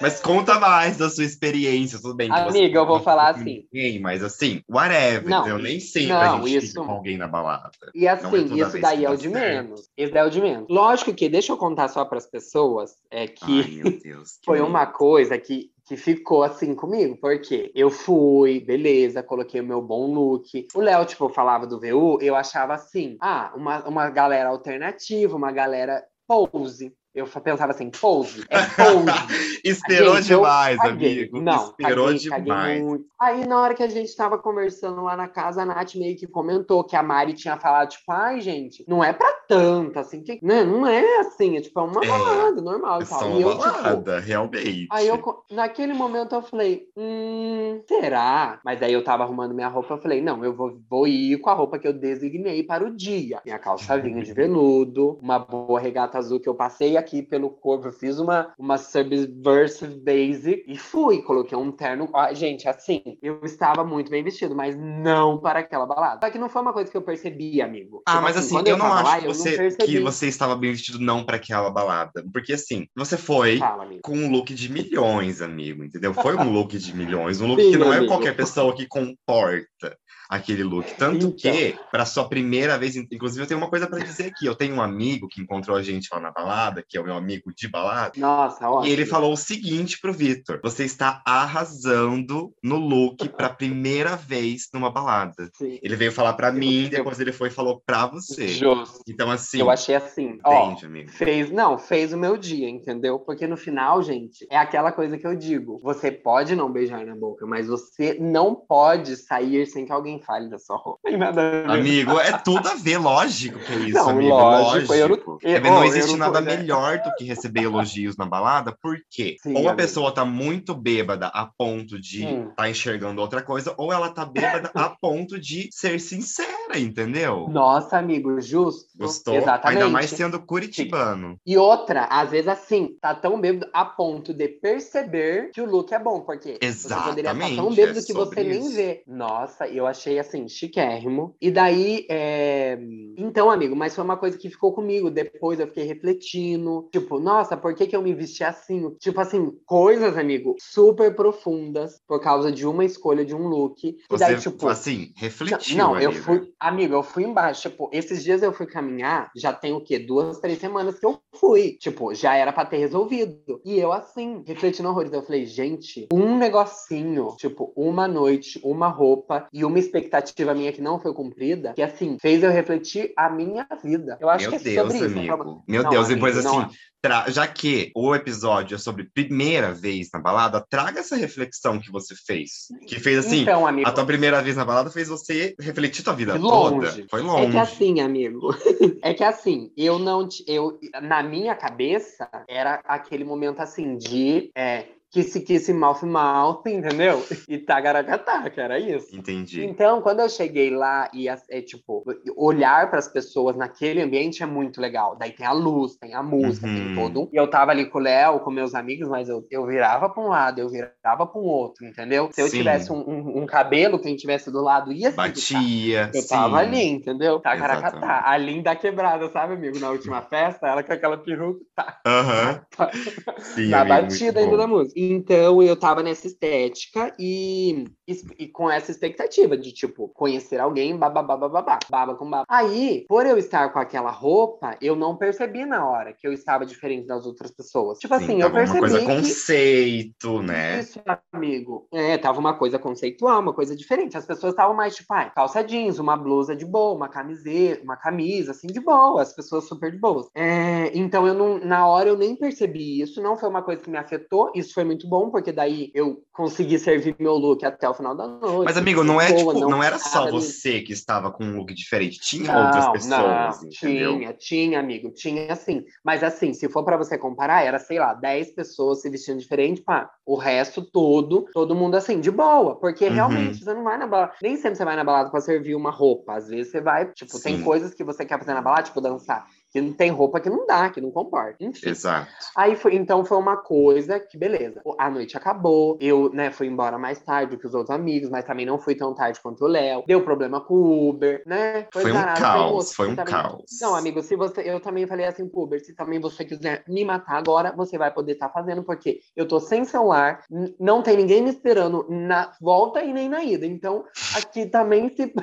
Mas 0.01 0.19
conta 0.19 0.59
mais 0.59 0.97
da 0.97 1.09
sua 1.09 1.23
experiência, 1.23 1.99
tudo 2.01 2.15
bem. 2.15 2.31
Amiga, 2.31 2.79
eu 2.79 2.85
vou 2.85 2.99
falar 2.99 3.29
assim. 3.29 3.65
Ninguém, 3.71 3.99
mas 3.99 4.23
assim, 4.23 4.61
whatever. 4.69 5.29
Não, 5.29 5.47
eu 5.47 5.57
nem 5.57 5.79
sei 5.79 6.07
não, 6.07 6.17
a 6.17 6.47
gente 6.47 6.65
isso... 6.65 6.83
com 6.83 6.91
alguém 6.91 7.17
na 7.17 7.27
balada. 7.27 7.71
E 7.93 8.07
assim, 8.07 8.61
é 8.61 8.67
isso 8.67 8.79
daí 8.79 9.05
é 9.05 9.09
o 9.09 9.15
de 9.15 9.29
certo. 9.29 9.33
menos. 9.33 9.89
Isso 9.97 10.13
daí 10.13 10.23
é 10.23 10.25
o 10.25 10.29
de 10.29 10.41
menos. 10.41 10.67
Lógico 10.69 11.13
que, 11.13 11.29
deixa 11.29 11.51
eu 11.51 11.57
contar 11.57 11.87
só 11.87 12.05
para 12.05 12.17
as 12.17 12.25
pessoas, 12.25 12.95
é 13.09 13.27
que 13.27 13.81
Ai, 13.83 13.99
Deus, 14.03 14.39
foi 14.43 14.57
que 14.57 14.63
uma 14.63 14.85
coisa 14.85 15.37
que 15.37 15.71
que 15.85 15.97
ficou 15.97 16.43
assim 16.43 16.73
comigo, 16.73 17.17
porque 17.17 17.69
eu 17.75 17.89
fui, 17.89 18.61
beleza, 18.61 19.21
coloquei 19.21 19.59
o 19.59 19.65
meu 19.65 19.81
bom 19.81 20.13
look. 20.13 20.65
O 20.73 20.79
Léo, 20.79 21.05
tipo, 21.05 21.27
falava 21.27 21.67
do 21.67 21.79
VU, 21.79 22.19
eu 22.21 22.35
achava 22.35 22.73
assim, 22.73 23.17
ah, 23.19 23.51
uma, 23.55 23.85
uma 23.85 24.09
galera 24.09 24.49
alternativa, 24.49 25.35
uma 25.35 25.51
galera 25.51 26.01
pose. 26.25 26.93
Eu 27.13 27.27
pensava 27.27 27.71
assim, 27.71 27.91
pose, 27.91 28.43
é 28.49 28.59
pose. 28.59 29.05
Esperou 29.63 30.15
gente, 30.15 30.27
demais, 30.27 30.79
amigo. 30.79 31.41
Não, 31.41 31.65
Esperou 31.65 32.07
caguei, 32.07 32.19
demais. 32.19 32.83
Caguei 32.83 33.05
Aí, 33.23 33.47
na 33.47 33.61
hora 33.61 33.73
que 33.73 33.83
a 33.83 33.87
gente 33.87 34.13
tava 34.15 34.37
conversando 34.37 35.01
lá 35.01 35.15
na 35.15 35.29
casa, 35.29 35.61
a 35.61 35.65
Nath 35.65 35.95
meio 35.95 36.17
que 36.17 36.27
comentou 36.27 36.83
que 36.83 36.95
a 36.95 37.01
Mari 37.01 37.33
tinha 37.33 37.55
falado, 37.55 37.89
tipo, 37.89 38.11
ai, 38.11 38.41
gente, 38.41 38.83
não 38.85 39.01
é 39.01 39.13
pra 39.13 39.31
tanto, 39.47 39.97
assim, 39.97 40.21
que, 40.21 40.39
né? 40.41 40.63
Não 40.63 40.85
é 40.85 41.19
assim, 41.19 41.57
é 41.57 41.61
tipo, 41.61 41.79
é 41.79 41.83
uma 41.83 42.03
é, 42.03 42.07
balada 42.07 42.61
normal 42.61 43.01
é. 43.01 43.05
Só 43.05 43.27
uma 43.27 43.37
tipo, 43.37 43.57
balada, 43.57 44.15
tipo, 44.15 44.27
realmente. 44.27 44.87
Aí 44.91 45.07
eu, 45.07 45.43
naquele 45.51 45.93
momento, 45.93 46.35
eu 46.35 46.41
falei, 46.41 46.87
hum, 46.97 47.81
será? 47.87 48.59
Mas 48.65 48.81
aí 48.81 48.91
eu 48.91 49.03
tava 49.03 49.23
arrumando 49.23 49.53
minha 49.53 49.67
roupa, 49.67 49.93
eu 49.93 50.01
falei, 50.01 50.21
não, 50.21 50.43
eu 50.43 50.53
vou, 50.53 50.77
vou 50.89 51.07
ir 51.07 51.37
com 51.39 51.49
a 51.49 51.53
roupa 51.53 51.79
que 51.79 51.87
eu 51.87 51.93
designei 51.93 52.63
para 52.63 52.83
o 52.83 52.93
dia. 52.93 53.39
Minha 53.45 53.59
calça 53.59 53.97
vinha 53.97 54.21
de 54.21 54.33
veludo, 54.33 55.17
uma 55.21 55.39
boa 55.39 55.79
regata 55.79 56.17
azul 56.17 56.39
que 56.39 56.49
eu 56.49 56.55
passei 56.55 56.97
aqui 57.03 57.21
pelo 57.21 57.49
corpo. 57.49 57.87
Eu 57.87 57.91
fiz 57.91 58.17
uma, 58.19 58.53
uma 58.57 58.77
subversive 58.77 59.99
basic 59.99 60.63
e 60.67 60.77
fui. 60.77 61.21
Coloquei 61.21 61.57
um 61.57 61.71
terno. 61.71 62.09
Ah, 62.13 62.33
gente, 62.33 62.67
assim, 62.67 63.01
eu 63.21 63.41
estava 63.43 63.83
muito 63.83 64.09
bem 64.09 64.23
vestido, 64.23 64.55
mas 64.55 64.75
não 64.75 65.37
para 65.37 65.59
aquela 65.59 65.85
balada. 65.85 66.19
Só 66.25 66.31
que 66.31 66.39
não 66.39 66.49
foi 66.49 66.61
uma 66.61 66.73
coisa 66.73 66.89
que 66.89 66.97
eu 66.97 67.01
percebi, 67.01 67.61
amigo. 67.61 68.01
Ah, 68.05 68.13
tipo, 68.13 68.23
mas 68.23 68.37
assim, 68.37 68.57
assim 68.57 68.69
eu, 68.69 68.73
eu 68.73 68.77
não 68.77 68.93
acho 68.93 69.03
lá, 69.03 69.19
que, 69.19 69.27
você, 69.27 69.71
que 69.71 69.99
você 69.99 70.27
estava 70.27 70.55
bem 70.55 70.71
vestido 70.71 70.99
não 70.99 71.25
para 71.25 71.35
aquela 71.35 71.69
balada. 71.69 72.23
Porque 72.31 72.53
assim, 72.53 72.87
você 72.95 73.17
foi 73.17 73.57
Fala, 73.57 73.87
com 74.01 74.17
um 74.17 74.31
look 74.31 74.53
de 74.53 74.71
milhões, 74.71 75.41
amigo, 75.41 75.83
entendeu? 75.83 76.13
Foi 76.13 76.35
um 76.35 76.49
look 76.51 76.77
de 76.77 76.95
milhões. 76.95 77.41
Um 77.41 77.47
look 77.47 77.61
Sim, 77.61 77.71
que 77.71 77.77
não 77.77 77.91
é 77.91 77.97
amigo. 77.97 78.05
é 78.05 78.07
qualquer 78.07 78.35
pessoa 78.35 78.73
que 78.73 78.87
comporta 78.87 79.97
aquele 80.35 80.63
look. 80.63 80.85
Tanto 80.97 81.27
então. 81.27 81.31
que, 81.31 81.75
para 81.91 82.05
sua 82.05 82.27
primeira 82.27 82.77
vez, 82.77 82.95
inclusive 82.95 83.43
eu 83.43 83.47
tenho 83.47 83.59
uma 83.59 83.69
coisa 83.69 83.87
para 83.87 83.99
dizer 83.99 84.27
aqui. 84.27 84.45
Eu 84.45 84.55
tenho 84.55 84.75
um 84.75 84.81
amigo 84.81 85.27
que 85.27 85.41
encontrou 85.41 85.77
a 85.77 85.81
gente 85.81 86.09
lá 86.11 86.19
na 86.19 86.31
balada, 86.31 86.83
que 86.87 86.97
é 86.97 87.01
o 87.01 87.03
meu 87.03 87.15
amigo 87.15 87.53
de 87.55 87.67
balada. 87.67 88.13
Nossa, 88.17 88.69
ótimo. 88.69 88.87
E 88.87 88.91
ele 88.91 89.05
falou 89.05 89.33
o 89.33 89.37
seguinte 89.37 89.99
pro 89.99 90.13
Vitor: 90.13 90.59
você 90.63 90.83
está 90.83 91.21
arrasando 91.25 92.53
no 92.61 92.77
look 92.77 93.29
para 93.29 93.49
primeira 93.49 94.15
vez 94.15 94.69
numa 94.73 94.91
balada. 94.91 95.49
Sim. 95.53 95.79
Ele 95.81 95.95
veio 95.95 96.11
falar 96.11 96.33
para 96.33 96.51
mim, 96.51 96.87
depois 96.89 97.19
ele 97.19 97.31
foi 97.31 97.49
e 97.49 97.51
falou 97.51 97.81
para 97.85 98.07
você. 98.07 98.47
Justo. 98.47 99.01
Então, 99.07 99.29
assim. 99.29 99.59
Eu 99.59 99.69
achei 99.69 99.95
assim. 99.95 100.25
Entende, 100.25 100.85
ó, 100.85 100.85
amigo? 100.85 101.11
Fez, 101.11 101.51
não, 101.51 101.77
fez 101.77 102.13
o 102.13 102.17
meu 102.17 102.37
dia, 102.37 102.69
entendeu? 102.69 103.19
Porque 103.19 103.45
no 103.47 103.57
final, 103.57 104.01
gente, 104.01 104.45
é 104.49 104.57
aquela 104.57 104.91
coisa 104.91 105.17
que 105.17 105.27
eu 105.27 105.35
digo: 105.35 105.79
você 105.79 106.11
pode 106.11 106.55
não 106.55 106.71
beijar 106.71 107.05
na 107.05 107.15
boca, 107.15 107.45
mas 107.45 107.67
você 107.67 108.17
não 108.19 108.55
pode 108.55 109.15
sair 109.17 109.65
sem 109.67 109.85
que 109.85 109.91
alguém 109.91 110.22
fale 110.25 110.49
da 110.49 110.57
sua 110.57 110.77
roupa. 110.77 110.99
Tem 111.03 111.17
nada 111.17 111.65
Amigo, 111.67 112.19
é 112.19 112.37
tudo 112.37 112.67
a 112.67 112.75
ver, 112.75 112.97
lógico 112.97 113.59
que 113.59 113.73
é 113.73 113.75
isso, 113.77 113.93
não, 113.93 114.09
amigo. 114.09 114.29
Lógico. 114.29 114.93
lógico. 114.93 115.39
Eu 115.41 115.61
não, 115.61 115.69
não 115.71 115.85
existe 115.85 116.17
nada 116.17 116.39
tô, 116.39 116.45
melhor 116.45 116.99
do 116.99 117.13
que 117.15 117.23
receber 117.23 117.63
elogios 117.63 118.17
na 118.17 118.25
balada, 118.25 118.75
porque 118.81 119.35
Sim, 119.41 119.57
ou 119.57 119.69
a 119.69 119.73
pessoa 119.73 120.13
tá 120.13 120.25
muito 120.25 120.73
bêbada 120.73 121.27
a 121.27 121.45
ponto 121.45 121.99
de 121.99 122.25
hum. 122.25 122.51
tá 122.55 122.69
enxergando 122.69 123.21
outra 123.21 123.41
coisa, 123.41 123.73
ou 123.77 123.91
ela 123.91 124.09
tá 124.09 124.25
bêbada 124.25 124.71
a 124.73 124.89
ponto 125.01 125.39
de 125.39 125.69
ser 125.71 125.99
sincera, 125.99 126.77
entendeu? 126.77 127.47
Nossa, 127.49 127.97
amigo, 127.97 128.39
justo. 128.41 128.89
Gostou? 128.97 129.35
Exatamente. 129.35 129.81
Ainda 129.81 129.91
mais 129.91 130.09
sendo 130.09 130.39
curitibano. 130.39 131.37
E 131.45 131.57
outra, 131.57 132.05
às 132.05 132.31
vezes 132.31 132.47
assim, 132.47 132.97
tá 133.01 133.13
tão 133.13 133.39
bêbado 133.39 133.69
a 133.73 133.85
ponto 133.85 134.33
de 134.33 134.47
perceber 134.47 135.51
que 135.51 135.61
o 135.61 135.65
look 135.65 135.91
é 135.93 135.99
bom, 135.99 136.21
porque 136.21 136.57
Exatamente. 136.61 137.03
você 137.03 137.09
poderia 137.09 137.31
estar 137.31 137.55
tão 137.55 137.73
bêbado 137.73 137.99
é 137.99 138.01
que 138.01 138.13
você 138.13 138.41
isso. 138.41 138.49
nem 138.49 138.73
vê. 138.73 139.03
Nossa, 139.07 139.67
eu 139.67 139.87
achei 139.87 140.02
achei 140.03 140.19
assim, 140.19 140.47
chiquérrimo. 140.47 141.35
E 141.41 141.49
daí, 141.49 142.05
é... 142.09 142.77
então, 143.17 143.49
amigo, 143.49 143.75
mas 143.75 143.95
foi 143.95 144.03
uma 144.03 144.17
coisa 144.17 144.37
que 144.37 144.49
ficou 144.49 144.73
comigo. 144.73 145.09
Depois 145.09 145.59
eu 145.59 145.67
fiquei 145.67 145.85
refletindo, 145.85 146.89
tipo, 146.91 147.19
nossa, 147.19 147.55
por 147.55 147.73
que, 147.73 147.87
que 147.87 147.95
eu 147.95 148.01
me 148.01 148.13
vesti 148.13 148.43
assim? 148.43 148.93
Tipo 148.99 149.21
assim, 149.21 149.51
coisas, 149.65 150.17
amigo, 150.17 150.55
super 150.59 151.15
profundas 151.15 152.01
por 152.07 152.19
causa 152.19 152.51
de 152.51 152.67
uma 152.67 152.83
escolha 152.83 153.23
de 153.23 153.33
um 153.33 153.47
look. 153.47 153.87
E 153.87 153.97
Você, 154.09 154.25
daí, 154.25 154.39
tipo, 154.39 154.67
assim, 154.67 155.13
refletiu. 155.15 155.77
Não, 155.77 155.99
eu 155.99 156.11
fui, 156.11 156.51
amigo, 156.59 156.93
eu 156.93 157.03
fui 157.03 157.23
embaixo. 157.23 157.69
Tipo, 157.69 157.89
esses 157.93 158.23
dias 158.23 158.43
eu 158.43 158.51
fui 158.51 158.65
caminhar, 158.65 159.31
já 159.35 159.53
tem 159.53 159.73
o 159.73 159.81
quê? 159.81 159.99
Duas, 159.99 160.39
três 160.39 160.59
semanas 160.59 160.99
que 160.99 161.05
eu 161.05 161.19
fui. 161.33 161.77
Tipo, 161.79 162.13
já 162.13 162.35
era 162.35 162.51
pra 162.51 162.65
ter 162.65 162.77
resolvido. 162.77 163.61
E 163.63 163.79
eu, 163.79 163.93
assim, 163.93 164.43
refletindo 164.45 164.89
horrores, 164.89 165.13
eu 165.13 165.23
falei, 165.23 165.45
gente, 165.45 166.07
um 166.11 166.37
negocinho, 166.37 167.35
tipo, 167.37 167.71
uma 167.75 168.07
noite, 168.07 168.59
uma 168.63 168.87
roupa 168.87 169.47
e 169.53 169.63
uma 169.63 169.79
expectativa 169.93 170.53
minha 170.53 170.71
que 170.71 170.81
não 170.81 170.99
foi 170.99 171.13
cumprida, 171.13 171.73
que 171.73 171.81
assim, 171.81 172.17
fez 172.19 172.41
eu 172.43 172.51
refletir 172.51 173.13
a 173.15 173.29
minha 173.29 173.67
vida. 173.83 174.17
Eu 174.19 174.29
acho 174.29 174.49
Meu 174.49 174.51
que 174.51 174.55
é 174.55 174.73
Deus, 174.73 174.91
sobre 174.91 175.05
amigo. 175.05 175.33
isso. 175.33 175.63
Meu 175.67 175.83
não, 175.83 175.89
Deus, 175.89 176.05
amigo, 176.07 176.15
depois 176.15 176.45
assim, 176.45 176.67
tra... 177.01 177.29
já 177.29 177.47
que 177.47 177.91
o 177.95 178.15
episódio 178.15 178.75
é 178.75 178.77
sobre 178.77 179.09
primeira 179.13 179.71
vez 179.71 180.09
na 180.11 180.19
balada, 180.19 180.65
traga 180.67 180.99
essa 180.99 181.15
reflexão 181.15 181.79
que 181.79 181.91
você 181.91 182.15
fez. 182.15 182.67
Que 182.87 182.99
fez 182.99 183.19
assim, 183.19 183.41
então, 183.41 183.67
amigo, 183.67 183.87
a 183.87 183.91
tua 183.91 184.05
primeira 184.05 184.41
vez 184.41 184.55
na 184.55 184.65
balada 184.65 184.89
fez 184.89 185.07
você 185.07 185.55
refletir 185.59 186.03
tua 186.03 186.13
vida 186.13 186.35
longe. 186.35 186.89
toda. 186.91 187.07
Foi 187.09 187.21
longe. 187.21 187.45
É 187.45 187.51
que 187.51 187.57
assim, 187.57 188.01
amigo, 188.01 188.55
é 189.01 189.13
que 189.13 189.23
assim, 189.23 189.71
eu 189.77 189.99
não, 189.99 190.27
eu, 190.47 190.79
na 191.01 191.21
minha 191.21 191.55
cabeça, 191.55 192.27
era 192.47 192.81
aquele 192.85 193.23
momento 193.23 193.59
assim 193.59 193.97
de 193.97 194.51
é, 194.55 194.87
Kiss 195.13 195.39
Kiss 195.41 195.71
Mouth 195.71 196.01
Mouth, 196.01 196.65
entendeu? 196.65 197.23
E 197.47 197.59
Tagaracatá, 197.59 198.49
que 198.49 198.59
era 198.59 198.79
isso. 198.79 199.15
Entendi. 199.15 199.63
Então, 199.63 200.01
quando 200.01 200.21
eu 200.21 200.29
cheguei 200.29 200.69
lá 200.71 201.09
e, 201.13 201.27
é 201.27 201.61
tipo, 201.61 202.03
olhar 202.35 202.89
para 202.89 202.97
as 202.97 203.07
pessoas 203.07 203.55
naquele 203.55 204.01
ambiente 204.01 204.41
é 204.41 204.45
muito 204.45 204.81
legal. 204.81 205.15
Daí 205.19 205.31
tem 205.31 205.45
a 205.45 205.51
luz, 205.51 205.95
tem 205.97 206.15
a 206.15 206.23
música, 206.23 206.65
uhum. 206.65 206.75
tem 206.75 206.95
todo. 206.95 207.29
E 207.31 207.35
eu 207.35 207.47
tava 207.47 207.71
ali 207.71 207.85
com 207.85 207.99
o 207.99 208.01
Léo, 208.01 208.39
com 208.39 208.49
meus 208.49 208.73
amigos, 208.73 209.07
mas 209.07 209.29
eu, 209.29 209.45
eu 209.51 209.65
virava 209.67 210.09
para 210.09 210.23
um 210.23 210.29
lado, 210.29 210.59
eu 210.59 210.69
virava 210.69 211.27
para 211.27 211.39
um 211.39 211.43
outro, 211.43 211.85
entendeu? 211.85 212.29
Se 212.31 212.41
eu 212.41 212.47
Sim. 212.47 212.57
tivesse 212.57 212.91
um, 212.91 212.97
um, 212.97 213.43
um, 213.43 213.45
cabelo, 213.45 213.99
quem 213.99 214.15
tivesse 214.15 214.49
do 214.49 214.61
lado 214.61 214.91
ia 214.91 215.11
se 215.11 215.17
Batia. 215.17 216.09
Eu 216.13 216.27
tava 216.27 216.57
ali, 216.57 216.85
entendeu? 216.85 217.39
Tagaracatá. 217.39 218.23
A 218.25 218.37
linda 218.37 218.75
quebrada, 218.75 219.29
sabe, 219.29 219.53
amigo? 219.53 219.79
Na 219.79 219.91
última 219.91 220.21
festa, 220.21 220.67
ela 220.67 220.81
com 220.81 220.93
aquela 220.93 221.17
peruca. 221.17 221.59
Tá. 221.75 221.99
Uhum. 222.07 222.87
Sim, 223.37 223.69
Na 223.69 223.81
amigo, 223.81 224.01
batida 224.01 224.39
ainda 224.39 224.57
da 224.57 224.67
música. 224.67 225.02
Então 225.11 225.61
eu 225.61 225.75
tava 225.75 226.03
nessa 226.03 226.27
estética 226.27 227.13
e, 227.19 227.85
e, 228.07 228.13
e, 228.39 228.47
com 228.47 228.69
essa 228.69 228.91
expectativa 228.91 229.57
de, 229.57 229.71
tipo, 229.71 230.09
conhecer 230.09 230.59
alguém, 230.59 230.97
bababá, 230.97 231.35
babá, 231.35 231.79
baba 231.89 232.15
com 232.15 232.29
baba. 232.29 232.45
Aí, 232.47 233.05
por 233.07 233.25
eu 233.25 233.37
estar 233.37 233.69
com 233.71 233.79
aquela 233.79 234.11
roupa, 234.11 234.77
eu 234.81 234.95
não 234.95 235.15
percebi 235.15 235.65
na 235.65 235.87
hora 235.87 236.13
que 236.13 236.27
eu 236.27 236.33
estava 236.33 236.65
diferente 236.65 237.07
das 237.07 237.25
outras 237.25 237.51
pessoas. 237.51 237.99
Tipo 237.99 238.17
Sim, 238.17 238.23
assim, 238.23 238.41
eu 238.41 238.51
percebi. 238.51 238.79
Uma 238.79 238.89
coisa 238.89 238.99
que... 238.99 239.05
conceito, 239.05 240.41
né? 240.41 240.79
Isso, 240.79 241.01
amigo. 241.31 241.87
É, 241.93 242.17
tava 242.17 242.39
uma 242.39 242.55
coisa 242.55 242.79
conceitual, 242.79 243.41
uma 243.41 243.53
coisa 243.53 243.75
diferente. 243.75 244.17
As 244.17 244.25
pessoas 244.25 244.53
estavam 244.53 244.75
mais, 244.75 244.95
tipo, 244.95 245.13
ah, 245.13 245.29
calça 245.29 245.63
jeans, 245.63 245.99
uma 245.99 246.17
blusa 246.17 246.55
de 246.55 246.65
boa, 246.65 246.95
uma 246.95 247.09
camiseta, 247.09 247.83
uma 247.83 247.97
camisa, 247.97 248.51
assim, 248.51 248.67
de 248.67 248.79
boa. 248.79 249.21
As 249.21 249.33
pessoas 249.33 249.65
super 249.65 249.91
de 249.91 249.97
boas. 249.97 250.27
É, 250.35 250.91
então 250.93 251.27
eu 251.27 251.33
não, 251.33 251.59
na 251.59 251.87
hora 251.87 252.09
eu 252.09 252.17
nem 252.17 252.35
percebi 252.35 253.01
isso, 253.01 253.21
não 253.21 253.37
foi 253.37 253.49
uma 253.49 253.61
coisa 253.61 253.81
que 253.81 253.89
me 253.89 253.97
afetou, 253.97 254.51
isso 254.55 254.73
foi 254.73 254.83
muito 254.83 254.92
bom, 255.07 255.29
porque 255.29 255.51
daí 255.51 255.91
eu 255.93 256.23
consegui 256.31 256.77
servir 256.77 257.15
meu 257.19 257.33
look 257.33 257.63
até 257.65 257.87
o 257.87 257.93
final 257.93 258.15
da 258.15 258.27
noite. 258.27 258.65
Mas, 258.65 258.77
amigo, 258.77 259.03
não, 259.03 259.19
é, 259.19 259.33
tipo, 259.33 259.53
não, 259.53 259.69
não 259.69 259.83
era 259.83 259.97
só 259.97 260.29
você 260.29 260.81
que 260.81 260.93
estava 260.93 261.31
com 261.31 261.43
um 261.43 261.57
look 261.57 261.73
diferente, 261.73 262.19
tinha 262.19 262.51
não, 262.51 262.65
outras 262.65 262.87
pessoas, 262.89 263.09
não, 263.09 263.69
entendeu? 263.69 264.17
Tinha, 264.17 264.33
tinha, 264.33 264.79
amigo, 264.79 265.11
tinha 265.11 265.55
sim. 265.55 265.83
Mas 266.03 266.23
assim, 266.23 266.53
se 266.53 266.69
for 266.69 266.83
para 266.83 266.97
você 266.97 267.17
comparar, 267.17 267.63
era, 267.63 267.79
sei 267.79 267.99
lá, 267.99 268.13
10 268.13 268.53
pessoas 268.53 269.01
se 269.01 269.09
vestindo 269.09 269.39
diferente, 269.39 269.81
pá, 269.81 270.09
o 270.25 270.35
resto 270.35 270.81
todo, 270.81 271.45
todo 271.53 271.75
mundo 271.75 271.95
assim, 271.95 272.19
de 272.19 272.31
boa, 272.31 272.75
porque 272.75 273.05
uhum. 273.05 273.13
realmente 273.13 273.63
você 273.63 273.73
não 273.73 273.83
vai 273.83 273.97
na 273.97 274.07
balada, 274.07 274.33
nem 274.41 274.55
sempre 274.55 274.75
você 274.75 274.85
vai 274.85 274.95
na 274.95 275.03
balada 275.03 275.29
para 275.29 275.41
servir 275.41 275.75
uma 275.75 275.91
roupa, 275.91 276.35
às 276.35 276.47
vezes 276.47 276.71
você 276.71 276.81
vai, 276.81 277.11
tipo, 277.11 277.31
sim. 277.31 277.43
tem 277.43 277.61
coisas 277.61 277.93
que 277.93 278.03
você 278.03 278.25
quer 278.25 278.39
fazer 278.39 278.53
na 278.53 278.61
balada, 278.61 278.83
tipo 278.83 279.01
dançar 279.01 279.47
Que 279.73 279.81
não 279.81 279.91
tem 279.91 280.11
roupa 280.11 280.39
que 280.39 280.51
não 280.51 280.67
dá, 280.67 280.87
que 280.91 281.01
não 281.01 281.09
comporta. 281.09 281.55
Enfim. 281.63 281.89
Exato. 281.89 282.27
Aí 282.55 282.75
foi, 282.75 282.93
então 282.95 283.25
foi 283.25 283.37
uma 283.39 283.57
coisa 283.57 284.19
que, 284.19 284.37
beleza. 284.37 284.81
A 284.99 285.09
noite 285.09 285.35
acabou, 285.35 285.97
eu, 285.99 286.29
né, 286.31 286.51
fui 286.51 286.67
embora 286.67 286.95
mais 286.99 287.19
tarde 287.19 287.57
que 287.57 287.65
os 287.65 287.73
outros 287.73 287.89
amigos, 287.89 288.29
mas 288.29 288.45
também 288.45 288.67
não 288.67 288.77
fui 288.77 288.93
tão 288.93 289.15
tarde 289.15 289.39
quanto 289.41 289.63
o 289.65 289.67
Léo. 289.67 290.03
Deu 290.05 290.21
problema 290.21 290.61
com 290.61 290.75
o 290.75 291.09
Uber, 291.09 291.41
né? 291.47 291.87
Foi 291.91 292.11
um 292.11 292.13
zarado. 292.13 292.39
caos, 292.39 292.93
foi 292.93 293.07
um 293.09 293.15
também- 293.15 293.33
caos. 293.33 293.63
Não, 293.81 293.95
amigo, 293.95 294.21
se 294.21 294.35
você. 294.35 294.61
Eu 294.61 294.79
também 294.79 295.07
falei 295.07 295.25
assim 295.25 295.47
pro 295.49 295.61
Uber, 295.63 295.83
se 295.83 295.95
também 295.95 296.19
você 296.19 296.45
quiser 296.45 296.83
me 296.87 297.03
matar 297.03 297.37
agora, 297.37 297.73
você 297.75 297.97
vai 297.97 298.11
poder 298.13 298.33
estar 298.33 298.49
fazendo, 298.49 298.83
porque 298.83 299.21
eu 299.35 299.47
tô 299.47 299.59
sem 299.59 299.83
celular, 299.85 300.43
não 300.79 301.01
tem 301.01 301.17
ninguém 301.17 301.41
me 301.41 301.49
esperando 301.49 302.05
na 302.09 302.51
volta 302.61 303.01
e 303.01 303.11
nem 303.11 303.27
na 303.27 303.43
ida. 303.43 303.65
Então, 303.65 304.03
aqui 304.37 304.67
também 304.67 305.09
se. 305.09 305.33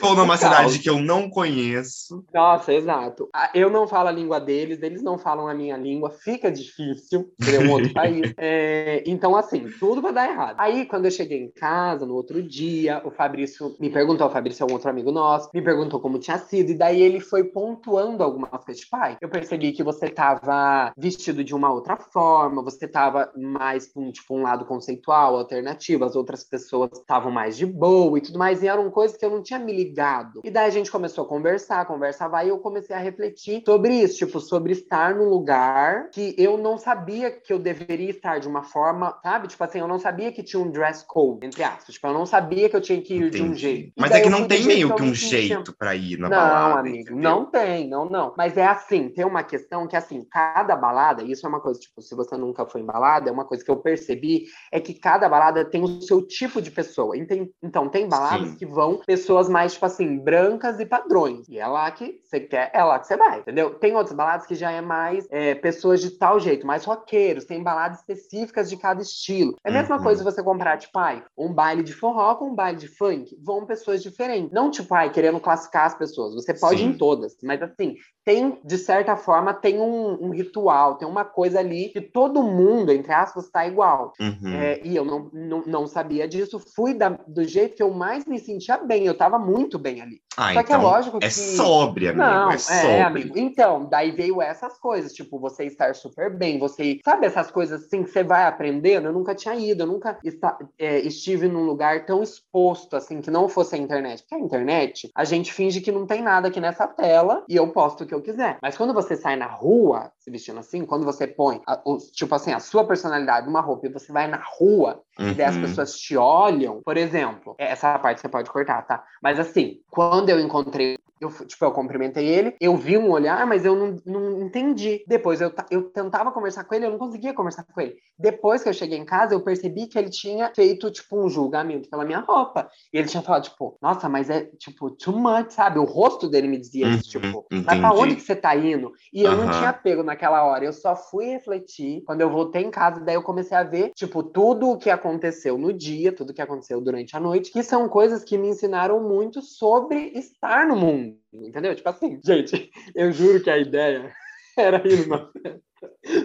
Tô 0.00 0.14
numa 0.14 0.36
cidade 0.38 0.78
que 0.78 0.88
eu 0.88 1.00
não 1.00 1.28
conheço. 1.28 2.24
Nossa, 2.32 2.72
exato. 2.72 2.99
Ah, 3.34 3.50
Eu 3.54 3.70
não 3.70 3.86
falo 3.86 4.08
a 4.08 4.12
língua 4.12 4.40
deles, 4.40 4.82
eles 4.82 5.02
não 5.02 5.18
falam 5.18 5.48
a 5.48 5.54
minha 5.54 5.76
língua, 5.76 6.10
fica 6.10 6.50
difícil, 6.50 7.32
porque 7.36 7.56
é 7.56 7.60
um 7.60 7.70
outro 7.70 7.92
país. 7.94 8.32
É, 8.36 9.02
então, 9.06 9.36
assim, 9.36 9.66
tudo 9.78 10.02
vai 10.02 10.12
dar 10.12 10.28
errado. 10.28 10.56
Aí, 10.58 10.86
quando 10.86 11.06
eu 11.06 11.10
cheguei 11.10 11.38
em 11.38 11.50
casa, 11.50 12.06
no 12.06 12.14
outro 12.14 12.42
dia, 12.42 13.02
o 13.04 13.10
Fabrício 13.10 13.76
me 13.80 13.90
perguntou, 13.90 14.26
o 14.26 14.30
Fabrício 14.30 14.64
é 14.64 14.70
um 14.70 14.72
outro 14.72 14.90
amigo 14.90 15.10
nosso, 15.10 15.50
me 15.54 15.62
perguntou 15.62 16.00
como 16.00 16.18
tinha 16.18 16.38
sido, 16.38 16.70
e 16.70 16.74
daí 16.74 17.00
ele 17.00 17.20
foi 17.20 17.44
pontuando 17.44 18.22
algumas 18.22 18.50
coisas. 18.64 18.82
Tipo, 18.82 18.90
pai, 18.90 19.16
eu 19.20 19.28
percebi 19.28 19.72
que 19.72 19.82
você 19.82 20.08
tava 20.08 20.92
vestido 20.96 21.44
de 21.44 21.54
uma 21.54 21.72
outra 21.72 21.96
forma, 21.96 22.62
você 22.62 22.88
tava 22.88 23.30
mais 23.36 23.86
pra 23.86 24.02
um, 24.02 24.10
tipo, 24.10 24.36
um 24.36 24.42
lado 24.42 24.64
conceitual, 24.64 25.36
alternativo, 25.36 26.04
as 26.04 26.16
outras 26.16 26.44
pessoas 26.44 26.90
estavam 26.92 27.30
mais 27.30 27.56
de 27.56 27.66
boa 27.66 28.18
e 28.18 28.20
tudo 28.20 28.38
mais, 28.38 28.62
e 28.62 28.68
eram 28.68 28.90
coisas 28.90 29.16
que 29.16 29.24
eu 29.24 29.30
não 29.30 29.42
tinha 29.42 29.58
me 29.58 29.72
ligado. 29.72 30.40
E 30.44 30.50
daí 30.50 30.66
a 30.66 30.70
gente 30.70 30.90
começou 30.90 31.24
a 31.24 31.28
conversar, 31.28 31.86
conversar 31.86 32.28
vai, 32.28 32.46
e 32.46 32.48
eu 32.50 32.58
comecei 32.58 32.89
a 32.92 32.98
refletir 32.98 33.62
sobre 33.64 33.94
isso, 33.94 34.18
tipo, 34.18 34.40
sobre 34.40 34.72
estar 34.72 35.14
num 35.14 35.28
lugar 35.28 36.10
que 36.10 36.34
eu 36.38 36.56
não 36.58 36.78
sabia 36.78 37.30
que 37.30 37.52
eu 37.52 37.58
deveria 37.58 38.10
estar 38.10 38.38
de 38.38 38.48
uma 38.48 38.62
forma, 38.62 39.18
sabe? 39.22 39.48
Tipo 39.48 39.64
assim, 39.64 39.78
eu 39.78 39.88
não 39.88 39.98
sabia 39.98 40.32
que 40.32 40.42
tinha 40.42 40.62
um 40.62 40.70
dress 40.70 41.04
code, 41.06 41.46
entre 41.46 41.62
aspas. 41.62 41.94
Tipo, 41.94 42.06
eu 42.08 42.14
não 42.14 42.26
sabia 42.26 42.68
que 42.68 42.76
eu 42.76 42.80
tinha 42.80 43.00
que 43.00 43.14
ir 43.14 43.30
de 43.30 43.42
um 43.42 43.46
Entendi. 43.46 43.60
jeito. 43.60 43.92
Mas 43.96 44.10
é 44.12 44.20
que 44.20 44.28
não 44.28 44.46
tem 44.46 44.64
meio 44.64 44.94
que 44.94 45.02
um 45.02 45.14
jeito 45.14 45.74
pra 45.76 45.94
ir 45.94 46.18
na 46.18 46.28
Não, 46.28 46.36
balada. 46.36 46.80
amigo, 46.80 46.98
entendeu? 46.98 47.22
não 47.22 47.46
tem, 47.46 47.88
não, 47.88 48.08
não. 48.08 48.34
Mas 48.36 48.56
é 48.56 48.66
assim, 48.66 49.08
tem 49.08 49.24
uma 49.24 49.42
questão 49.42 49.86
que, 49.86 49.96
assim, 49.96 50.24
cada 50.30 50.76
balada, 50.76 51.22
isso 51.22 51.46
é 51.46 51.48
uma 51.48 51.60
coisa, 51.60 51.80
tipo, 51.80 52.00
se 52.02 52.14
você 52.14 52.36
nunca 52.36 52.66
foi 52.66 52.80
em 52.80 52.86
balada, 52.86 53.28
é 53.28 53.32
uma 53.32 53.44
coisa 53.44 53.64
que 53.64 53.70
eu 53.70 53.76
percebi, 53.76 54.46
é 54.72 54.80
que 54.80 54.94
cada 54.94 55.28
balada 55.28 55.64
tem 55.64 55.82
o 55.82 56.00
seu 56.02 56.26
tipo 56.26 56.60
de 56.60 56.70
pessoa. 56.70 57.16
Então, 57.62 57.88
tem 57.88 58.08
baladas 58.08 58.50
Sim. 58.50 58.56
que 58.56 58.66
vão 58.66 59.00
pessoas 59.06 59.48
mais, 59.48 59.74
tipo 59.74 59.86
assim, 59.86 60.18
brancas 60.18 60.78
e 60.80 60.86
padrões. 60.86 61.48
E 61.48 61.58
é 61.58 61.66
lá 61.66 61.90
que 61.90 62.20
você 62.22 62.40
quer, 62.40 62.70
é 62.80 62.84
lá 62.84 62.98
que 62.98 63.06
você 63.06 63.16
vai, 63.16 63.40
entendeu? 63.40 63.74
Tem 63.74 63.94
outras 63.94 64.14
baladas 64.16 64.46
que 64.46 64.54
já 64.54 64.70
é 64.70 64.80
mais 64.80 65.26
é, 65.30 65.54
pessoas 65.54 66.00
de 66.00 66.10
tal 66.10 66.40
jeito, 66.40 66.66
mais 66.66 66.84
roqueiros, 66.84 67.44
tem 67.44 67.62
baladas 67.62 67.98
específicas 68.00 68.68
de 68.68 68.76
cada 68.76 69.00
estilo. 69.02 69.54
É 69.64 69.70
a 69.70 69.72
mesma 69.72 69.96
Uhum. 69.96 70.02
coisa 70.02 70.24
você 70.24 70.42
comprar, 70.42 70.78
tipo, 70.78 70.98
ai, 70.98 71.22
um 71.36 71.52
baile 71.52 71.82
de 71.82 71.92
forró 71.92 72.34
com 72.34 72.46
um 72.50 72.54
baile 72.54 72.78
de 72.78 72.88
funk, 72.88 73.36
vão 73.42 73.66
pessoas 73.66 74.02
diferentes. 74.02 74.50
Não, 74.52 74.70
tipo, 74.70 74.94
ai, 74.94 75.10
querendo 75.10 75.40
classificar 75.40 75.86
as 75.86 75.94
pessoas. 75.94 76.34
Você 76.34 76.54
pode 76.54 76.76
ir 76.82 76.86
Sim. 76.86 76.90
em 76.90 76.98
todas, 76.98 77.36
mas 77.42 77.62
assim, 77.62 77.96
tem, 78.24 78.58
de 78.64 78.78
certa 78.78 79.16
forma, 79.16 79.52
tem 79.54 79.80
um, 79.80 80.26
um 80.26 80.30
ritual, 80.30 80.96
tem 80.96 81.08
uma 81.08 81.24
coisa 81.24 81.58
ali 81.58 81.88
que 81.88 82.00
todo 82.00 82.42
mundo, 82.42 82.92
entre 82.92 83.12
aspas, 83.12 83.48
tá 83.50 83.66
igual. 83.66 84.12
Uhum. 84.20 84.54
É, 84.54 84.80
e 84.84 84.94
eu 84.94 85.04
não, 85.04 85.30
não, 85.32 85.62
não 85.66 85.86
sabia 85.86 86.28
disso, 86.28 86.60
fui 86.74 86.94
da- 86.94 87.18
do 87.26 87.44
jeito 87.44 87.76
que 87.76 87.82
eu 87.82 87.90
mais 87.92 88.24
me 88.26 88.38
sentia 88.38 88.76
bem, 88.78 89.04
eu 89.06 89.16
tava 89.16 89.38
muito 89.38 89.78
bem 89.78 90.00
ali. 90.00 90.20
Ah, 90.36 90.52
Só 90.54 90.62
que 90.62 90.72
é 90.72 90.76
então 90.76 90.82
lógico 90.82 91.16
é 91.18 91.20
que- 91.20 91.30
sobre, 91.30 92.08
amigo. 92.08 92.22
Não, 92.24 92.58
é 92.68 92.90
é, 92.98 93.02
amigo. 93.02 93.38
Então, 93.38 93.86
daí 93.88 94.10
veio 94.10 94.40
essas 94.42 94.78
coisas, 94.78 95.12
tipo, 95.12 95.38
você 95.38 95.64
estar 95.64 95.94
super 95.94 96.34
bem, 96.36 96.58
você. 96.58 96.98
Sabe 97.04 97.26
essas 97.26 97.50
coisas 97.50 97.84
assim 97.84 98.02
que 98.02 98.10
você 98.10 98.22
vai 98.24 98.44
aprendendo? 98.44 99.06
Eu 99.06 99.12
nunca 99.12 99.34
tinha 99.34 99.54
ido, 99.54 99.82
eu 99.82 99.86
nunca 99.86 100.18
esta- 100.24 100.58
é, 100.78 100.98
estive 101.00 101.46
num 101.48 101.64
lugar 101.64 102.04
tão 102.06 102.22
exposto, 102.22 102.96
assim, 102.96 103.20
que 103.20 103.30
não 103.30 103.48
fosse 103.48 103.74
a 103.74 103.78
internet. 103.78 104.22
Porque 104.22 104.34
a 104.34 104.38
internet, 104.40 105.10
a 105.14 105.24
gente 105.24 105.52
finge 105.52 105.80
que 105.80 105.92
não 105.92 106.06
tem 106.06 106.22
nada 106.22 106.48
aqui 106.48 106.60
nessa 106.60 106.86
tela 106.86 107.44
e 107.48 107.56
eu 107.56 107.68
posto 107.72 108.04
o 108.04 108.06
que 108.06 108.14
eu 108.14 108.22
quiser. 108.22 108.58
Mas 108.62 108.76
quando 108.76 108.92
você 108.94 109.16
sai 109.16 109.36
na 109.36 109.46
rua, 109.46 110.10
se 110.18 110.30
vestindo 110.30 110.58
assim, 110.58 110.84
quando 110.84 111.04
você 111.04 111.26
põe, 111.26 111.60
a- 111.66 111.80
o- 111.84 111.98
tipo 111.98 112.34
assim, 112.34 112.52
a 112.52 112.60
sua 112.60 112.84
personalidade 112.86 113.46
numa 113.46 113.60
roupa 113.60 113.86
e 113.86 113.92
você 113.92 114.12
vai 114.12 114.26
na 114.26 114.40
rua, 114.58 115.02
e 115.18 115.34
daí 115.34 115.46
as 115.46 115.54
Uhum. 115.56 115.62
pessoas 115.62 115.92
te 115.98 116.16
olham, 116.16 116.80
por 116.82 116.96
exemplo, 116.96 117.54
essa 117.58 117.98
parte 117.98 118.20
você 118.20 118.28
pode 118.28 118.50
cortar, 118.50 118.82
tá? 118.82 119.04
Mas 119.22 119.38
assim, 119.38 119.80
quando 119.90 120.30
eu 120.30 120.40
encontrei, 120.40 120.96
eu, 121.20 121.28
tipo, 121.46 121.64
eu 121.64 121.72
cumprimentei 121.72 122.26
ele, 122.26 122.56
eu 122.60 122.76
vi 122.76 122.96
um 122.96 123.10
olhar, 123.10 123.46
mas 123.46 123.64
eu 123.64 123.76
não, 123.76 123.96
não 124.06 124.42
entendi. 124.42 125.04
Depois 125.06 125.40
eu, 125.40 125.52
eu 125.70 125.90
tentava 125.90 126.32
conversar 126.32 126.64
com 126.64 126.74
ele, 126.74 126.86
eu 126.86 126.90
não 126.90 126.98
conseguia 126.98 127.34
conversar 127.34 127.64
com 127.64 127.80
ele. 127.80 127.96
Depois 128.18 128.62
que 128.62 128.68
eu 128.68 128.72
cheguei 128.74 128.98
em 128.98 129.04
casa, 129.04 129.34
eu 129.34 129.42
percebi 129.42 129.86
que 129.86 129.98
ele 129.98 130.10
tinha 130.10 130.50
feito, 130.54 130.90
tipo, 130.90 131.18
um 131.22 131.28
julgamento 131.28 131.90
pela 131.90 132.04
minha 132.04 132.20
roupa. 132.20 132.70
E 132.92 132.98
ele 132.98 133.08
tinha 133.08 133.22
falado, 133.22 133.44
tipo, 133.44 133.76
nossa, 133.82 134.08
mas 134.08 134.30
é, 134.30 134.46
tipo, 134.58 134.90
too 134.90 135.18
much, 135.18 135.50
sabe? 135.50 135.78
O 135.78 135.84
rosto 135.84 136.28
dele 136.28 136.48
me 136.48 136.58
dizia 136.58 136.86
Uhum, 136.86 136.94
isso, 136.94 137.10
tipo, 137.10 137.46
mas 137.64 137.78
pra 137.78 137.92
onde 137.92 138.14
que 138.16 138.22
você 138.22 138.34
tá 138.34 138.56
indo? 138.56 138.92
E 139.12 139.22
eu 139.22 139.36
não 139.36 139.44
Aham. 139.44 139.50
tinha 139.50 139.72
pego 139.72 140.02
naquela 140.02 140.44
hora, 140.44 140.64
eu 140.64 140.72
só 140.72 140.96
fui 140.96 141.26
refletir. 141.26 142.02
Quando 142.04 142.20
eu 142.20 142.30
voltei 142.30 142.62
em 142.62 142.70
casa, 142.70 143.00
daí 143.00 143.14
eu 143.14 143.22
comecei 143.22 143.56
a 143.56 143.62
ver, 143.62 143.92
tipo, 143.94 144.22
tudo 144.22 144.70
o 144.70 144.78
que 144.78 144.90
aconteceu 144.90 145.58
no 145.58 145.72
dia, 145.72 146.12
tudo 146.12 146.30
o 146.30 146.34
que 146.34 146.42
aconteceu 146.42 146.80
durante 146.80 147.16
a 147.16 147.20
noite, 147.20 147.50
que 147.52 147.62
são 147.62 147.88
coisas 147.88 148.24
que 148.24 148.38
me 148.38 148.48
ensinaram 148.48 149.02
muito 149.02 149.42
sobre 149.42 150.08
estar 150.14 150.66
no 150.66 150.76
mundo, 150.76 151.09
entendeu? 151.32 151.74
Tipo 151.74 151.88
assim, 151.88 152.20
gente, 152.24 152.70
eu 152.94 153.12
juro 153.12 153.42
que 153.42 153.50
a 153.50 153.58
ideia 153.58 154.12
era 154.56 154.86
ir 154.86 155.06
numa 155.06 155.30
festa, 155.32 155.62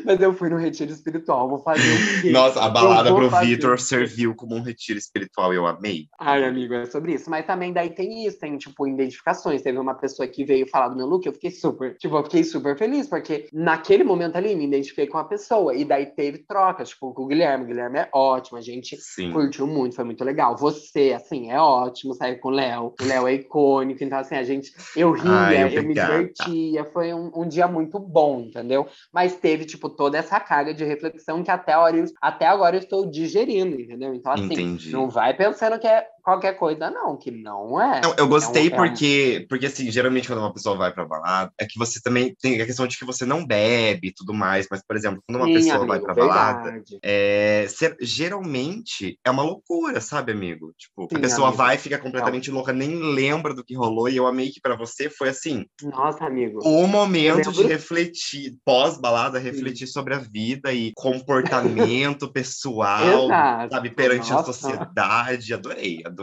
mas 0.06 0.22
eu 0.22 0.34
fui 0.34 0.50
no 0.50 0.58
retiro 0.58 0.92
espiritual, 0.92 1.50
vou 1.50 1.60
fazer 1.60 1.82
o 1.82 2.22
quê? 2.22 2.32
Nossa, 2.32 2.62
a 2.62 2.70
balada 2.70 3.14
pro 3.14 3.30
fazer. 3.30 3.48
Vitor 3.48 3.80
serviu 3.80 4.36
como 4.36 4.56
um 4.56 4.62
retiro 4.62 4.98
espiritual, 4.98 5.54
eu 5.54 5.66
amei. 5.66 6.08
Ai, 6.20 6.44
amigo, 6.44 6.74
é 6.74 6.86
sobre 6.86 7.14
isso. 7.14 7.30
Mas 7.30 7.46
também 7.46 7.74
daí 7.74 7.90
tem 7.90 8.26
isso, 8.26 8.40
tem, 8.40 8.58
tipo, 8.58 8.88
identificações. 8.88 9.62
Teve 9.62 9.78
uma 9.78 9.94
pessoa 9.94 10.28
que 10.28 10.44
veio 10.44 10.68
falar 10.68 10.90
do 10.90 10.96
meu 10.96 11.06
look, 11.06 11.26
eu 11.26 11.34
fiquei 11.34 11.52
super, 11.52 11.96
tipo, 11.98 12.16
eu 12.16 12.24
fiquei 12.24 12.44
super 12.44 12.78
feliz, 12.78 13.08
porque 13.08 13.48
naquele 13.54 14.04
momento 14.04 14.36
ali 14.36 14.56
me 14.56 14.66
identifiquei 14.66 15.08
com 15.08 15.18
a 15.18 15.24
pessoa. 15.24 15.76
E 15.76 15.86
daí 15.86 16.08
teve 16.08 16.40
trocas, 16.40 16.90
tipo, 16.90 17.14
com 17.14 17.24
o 17.24 17.28
Guilherme. 17.28 17.66
O 17.66 17.68
Guilherme 17.68 18.00
é 18.00 18.10
ótimo, 18.14 18.58
a 18.58 18.62
gente 18.62 18.98
Sim. 18.98 19.32
curtiu 19.32 19.68
muito, 19.68 19.96
foi 19.96 20.06
muito 20.06 20.24
legal. 20.24 20.58
Você, 20.58 21.14
assim, 21.16 21.52
é 21.52 21.60
ótimo, 21.60 22.14
saiu 22.14 22.40
com 22.40 22.50
o 22.50 22.52
Léo. 22.52 22.94
O 23.00 23.06
Léo 23.06 23.28
é 23.28 23.34
icônico, 23.34 24.04
então, 24.04 24.18
assim, 24.18 24.36
a 24.36 24.44
gente, 24.44 24.74
eu 24.96 25.12
ria, 25.12 25.32
Ai, 25.32 25.78
eu 25.78 25.84
me 25.84 25.94
divertia, 25.94 26.86
foi 26.86 27.14
um, 27.14 27.32
um 27.36 27.48
dia 27.48 27.68
muito 27.68 28.00
bom, 28.00 28.42
entendeu? 28.42 28.88
Mas 29.14 29.36
teve, 29.46 29.64
tipo, 29.64 29.88
toda 29.88 30.18
essa 30.18 30.40
carga 30.40 30.74
de 30.74 30.84
reflexão 30.84 31.44
que 31.44 31.52
até, 31.52 31.78
hora 31.78 32.04
até 32.20 32.48
agora 32.48 32.78
eu 32.78 32.80
estou 32.80 33.06
digerindo, 33.06 33.80
entendeu? 33.80 34.12
Então, 34.16 34.32
assim, 34.32 34.46
Entendi. 34.46 34.92
não 34.92 35.08
vai 35.08 35.36
pensando 35.36 35.78
que 35.78 35.86
é 35.86 36.04
qualquer 36.26 36.54
coisa, 36.58 36.90
não, 36.90 37.16
que 37.16 37.30
não 37.32 37.80
é. 37.80 38.02
Não, 38.02 38.14
eu 38.18 38.28
gostei 38.28 38.70
É 38.70 38.74
um- 38.74 38.76
porque, 38.76 39.46
porque, 39.48 39.68
assim, 39.68 39.90
geralmente 39.92 40.28
quando 40.28 40.40
uma 40.40 40.52
pessoa 40.54 40.76
vai 40.76 40.92
pra 40.92 41.06
balada, 41.06 41.52
é 41.60 41.66
que 41.66 41.78
você 41.78 42.02
também 42.02 42.36
tem 42.42 42.60
a 42.60 42.66
questão 42.66 42.88
de 42.88 42.98
que 42.98 43.06
você 43.06 43.26
não 43.26 43.46
bebe 43.46 44.08
e 44.10 44.14
tudo 44.14 44.34
mais, 44.34 44.68
mas, 44.70 44.82
por 44.86 44.96
exemplo, 44.98 45.22
quando 45.26 45.38
uma 45.38 45.48
Sim, 45.48 45.54
pessoa 45.54 45.86
vai 45.86 45.98
amigo, 46.00 46.06
pra 46.06 46.14
balada, 46.16 46.64
verdade. 46.64 46.98
é, 47.04 47.66
ser- 47.70 47.96
geralmente 48.02 49.18
é 49.24 49.30
uma 49.30 49.44
loucura, 49.44 50.02
sabe, 50.02 50.32
amigo? 50.32 50.74
Tipo, 50.78 51.08
Sim, 51.10 51.18
a 51.18 51.22
pessoa 51.22 51.48
amigo. 51.50 51.64
vai 51.64 51.76
e 51.76 51.80
fica 51.80 51.98
completamente 52.00 52.50
louca, 52.52 52.74
nem 52.74 52.96
lembra 53.14 53.54
do 53.54 53.64
que 53.64 53.76
rolou, 53.76 54.10
e 54.10 54.18
eu 54.18 54.26
amei 54.28 54.50
que 54.50 54.60
pra 54.60 54.76
você 54.76 55.10
foi 55.10 55.30
assim, 55.30 55.66
Nossa, 55.84 56.26
amigo. 56.26 56.60
o 56.64 56.88
momento 56.88 57.52
de 57.52 57.64
refletir, 57.64 58.56
pós-balada, 58.66 59.38
refletir 59.40 59.86
sobre 59.88 60.16
a 60.16 60.18
vida 60.20 60.74
e 60.74 60.92
comportamento 62.16 62.32
pessoal, 62.32 63.26
Exato. 63.26 63.74
sabe, 63.76 63.90
perante 63.92 64.32
a 64.32 64.36
Nossa. 64.38 64.52
sociedade. 64.54 65.54
Adorei, 65.54 66.02
adorei. 66.06 66.15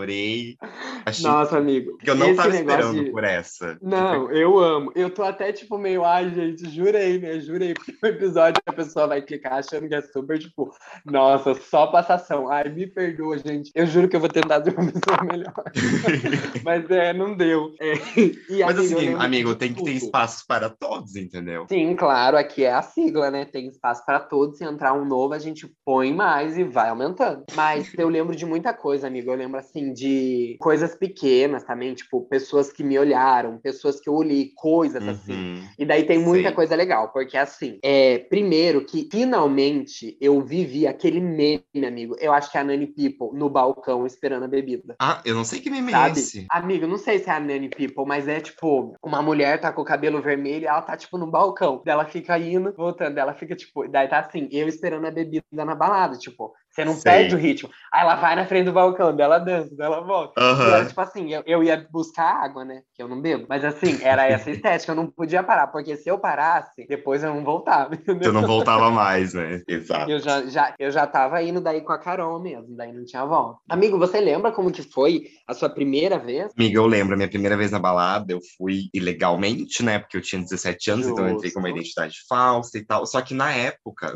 Achei 1.05 1.25
Nossa, 1.29 1.59
amigo. 1.59 1.97
que 1.99 2.09
eu 2.11 2.15
não 2.15 2.35
tava 2.35 2.55
esperando 2.55 3.05
de- 3.05 3.11
por 3.11 3.25
essa. 3.25 3.77
Não, 3.83 4.31
eu 4.31 4.59
amo. 4.59 4.93
Eu 4.95 5.11
tô 5.11 5.23
até, 5.23 5.53
tipo, 5.53 5.77
meio, 5.79 6.05
ai, 6.05 6.31
gente, 6.31 6.69
jurei, 6.71 7.19
né? 7.19 7.41
Jurei. 7.41 7.75
Porque 7.75 7.97
o 8.03 8.07
episódio 8.07 8.63
a 8.67 8.73
pessoa 8.73 9.07
vai 9.07 9.21
clicar 9.23 9.55
achando 9.55 9.89
que 9.89 9.95
é 9.95 10.03
super, 10.03 10.39
tipo, 10.39 10.73
nossa, 11.05 11.55
só 11.55 11.87
passação. 11.89 12.51
Ai, 12.51 12.69
me 12.69 12.87
perdoa, 12.87 13.39
gente. 13.39 13.71
Eu 13.75 13.87
juro 13.87 14.09
que 14.09 14.17
eu 14.17 14.21
vou 14.21 14.29
tentar 14.29 14.63
ser 14.65 14.75
uma 14.79 14.91
pessoa 14.91 15.25
melhor. 15.25 15.53
Mas 16.65 16.89
é, 16.91 17.13
não 17.13 17.35
deu. 17.37 17.75
É, 17.81 17.95
e, 18.19 18.61
Mas 18.65 18.79
amigo, 18.79 18.97
assim, 18.97 19.15
amigo, 19.15 19.51
de 19.51 19.57
tem 19.57 19.69
que 19.75 19.83
ter 19.83 19.93
tudo. 19.95 20.05
espaço 20.05 20.45
para 20.47 20.69
todos, 20.71 21.17
entendeu? 21.17 21.67
Sim, 21.69 21.95
claro, 21.97 22.37
aqui 22.37 22.65
é 22.65 22.73
a 22.73 22.83
sigla, 22.83 23.31
né? 23.31 23.45
Tem 23.45 23.67
espaço 23.69 24.05
para 24.05 24.21
todos. 24.21 24.59
Se 24.59 24.65
entrar 24.65 24.93
um 24.93 25.05
novo, 25.05 25.35
a 25.35 25.39
gente 25.39 25.67
põe 25.85 26.13
mais 26.15 26.57
e 26.57 26.65
vai 26.65 26.89
aumentando. 26.89 27.45
Mas 27.55 27.93
eu 27.97 28.09
lembro 28.09 28.35
de 28.37 28.45
muita 28.47 28.73
coisa, 28.73 29.07
amigo. 29.07 29.31
Eu 29.31 29.37
lembro, 29.37 29.59
assim, 29.59 29.82
de 29.91 30.57
coisas 30.61 30.95
pequenas 30.95 31.65
também, 31.65 31.95
tipo, 31.95 32.21
pessoas 32.29 32.71
que 32.71 32.85
me 32.85 32.99
olharam, 32.99 33.59
pessoas 33.59 33.99
que 33.99 34.09
eu 34.09 34.15
olhei, 34.15 34.53
coisas 34.55 35.07
assim. 35.09 35.33
Uhum. 35.33 35.69
E 35.79 35.87
daí 35.87 36.05
tem 36.05 36.19
muita 36.19 36.49
Sei. 36.49 36.55
coisa 36.55 36.77
legal, 36.77 37.11
porque 37.11 37.37
assim, 37.37 37.79
é, 37.83 38.19
primeiro 38.19 38.85
que 38.85 39.09
finalmente 39.11 40.17
eu 40.21 40.41
vivi 40.43 40.87
aquele 40.87 41.21
meme, 41.21 41.87
amigo. 41.87 42.15
Eu 42.21 42.33
acho 42.33 42.51
que 42.51 42.59
é 42.59 42.61
a 42.61 42.65
Nani 42.65 42.87
People 42.87 43.37
no 43.39 43.49
balcão 43.49 44.07
esperando 44.07 44.45
a 44.45 44.49
bebida. 44.49 44.95
Ah, 45.01 45.23
eu 45.25 45.35
não 45.35 45.45
sei 45.45 45.61
que 45.61 45.71
meme 45.71 45.91
é 45.91 45.97
Sabe? 45.97 46.19
esse. 46.19 46.47
Amigo, 46.51 46.87
não 46.87 46.99
sei 46.99 47.19
se 47.19 47.31
é 47.31 47.33
a 47.33 47.41
Nanny 47.41 47.69
People, 47.69 48.05
mas 48.07 48.29
é 48.29 48.41
tipo, 48.41 48.95
uma 49.03 49.23
mulher 49.23 49.61
tá 49.61 49.73
com 49.73 49.83
o 49.83 49.85
cabelo 49.85 50.21
vermelho 50.21 50.65
e 50.65 50.67
ela 50.67 50.83
tá, 50.83 50.97
tipo, 50.97 51.17
no 51.17 51.27
balcão. 51.27 51.83
Daí 51.85 51.93
ela 51.95 52.05
fica 52.05 52.39
indo, 52.39 52.73
voltando. 52.77 53.15
Daí 53.15 53.23
ela 53.23 53.35
fica, 53.35 53.57
tipo, 53.57 53.89
daí 53.89 54.09
tá 54.09 54.19
assim, 54.19 54.49
eu 54.51 54.69
esperando 54.69 55.07
a 55.07 55.11
bebida 55.11 55.65
na 55.65 55.75
balada, 55.75 56.19
tipo, 56.19 56.53
você 56.73 56.85
não 56.85 56.95
Sei. 56.95 57.03
perde 57.03 57.35
o 57.35 57.39
ritmo. 57.39 57.71
Aí 57.93 58.01
ela 58.01 58.15
vai 58.17 58.35
na 58.35 58.47
frente 58.47 58.65
do 58.65 58.73
balcão, 58.73 59.15
daí 59.15 59.27
ela 59.27 59.39
dança, 59.39 59.69
daí 59.77 59.87
ela 59.87 60.01
volta. 60.01 60.41
Era, 60.41 60.87
tipo 60.87 61.01
assim, 61.01 61.33
eu, 61.33 61.43
eu 61.45 61.63
ia 61.63 61.87
buscar 61.91 62.43
água, 62.43 62.65
né? 62.65 62.83
Que 62.95 63.03
eu 63.03 63.09
não 63.09 63.21
bebo. 63.21 63.45
Mas 63.47 63.63
assim, 63.63 63.99
era 64.03 64.27
essa 64.27 64.49
estética, 64.51 64.93
eu 64.93 64.97
não 64.97 65.07
podia 65.07 65.43
parar, 65.43 65.67
porque 65.67 65.97
se 65.97 66.09
eu 66.09 66.19
parasse, 66.19 66.87
depois 66.89 67.23
eu 67.23 67.35
não 67.35 67.45
voltava, 67.45 67.93
entendeu? 67.95 68.33
Você 68.33 68.41
não 68.41 68.47
voltava 68.47 68.91
mais, 68.91 69.35
né? 69.35 69.61
Exato. 69.69 70.11
Eu 70.11 70.19
já, 70.19 70.47
já, 70.47 70.75
eu 70.79 70.91
já 70.91 71.07
tava 71.07 71.43
indo 71.43 71.61
daí 71.61 71.83
com 71.83 71.93
a 71.93 71.99
Carol 71.99 72.41
mesmo, 72.41 72.75
daí 72.75 72.91
não 72.91 73.05
tinha 73.05 73.25
volta. 73.27 73.61
Amigo, 73.69 73.99
você 73.99 74.19
lembra 74.19 74.51
como 74.51 74.73
que 74.73 74.83
foi 74.83 75.27
a 75.47 75.53
sua 75.53 75.69
primeira 75.69 76.19
vez? 76.19 76.51
Amiga, 76.57 76.79
eu 76.79 76.87
lembro, 76.87 77.13
a 77.13 77.17
minha 77.17 77.29
primeira 77.29 77.57
vez 77.57 77.71
na 77.71 77.79
balada, 77.79 78.33
eu 78.33 78.41
fui 78.57 78.85
ilegalmente, 78.95 79.83
né? 79.83 79.99
Porque 79.99 80.17
eu 80.17 80.23
tinha 80.23 80.41
17 80.41 80.91
anos, 80.91 81.07
então 81.07 81.29
eu 81.29 81.35
entrei 81.35 81.51
com 81.51 81.59
uma 81.59 81.69
Justo. 81.69 81.81
identidade 81.81 82.17
falsa 82.27 82.79
e 82.79 82.85
tal. 82.85 83.05
Só 83.05 83.21
que 83.21 83.35
na 83.35 83.53
época, 83.53 84.15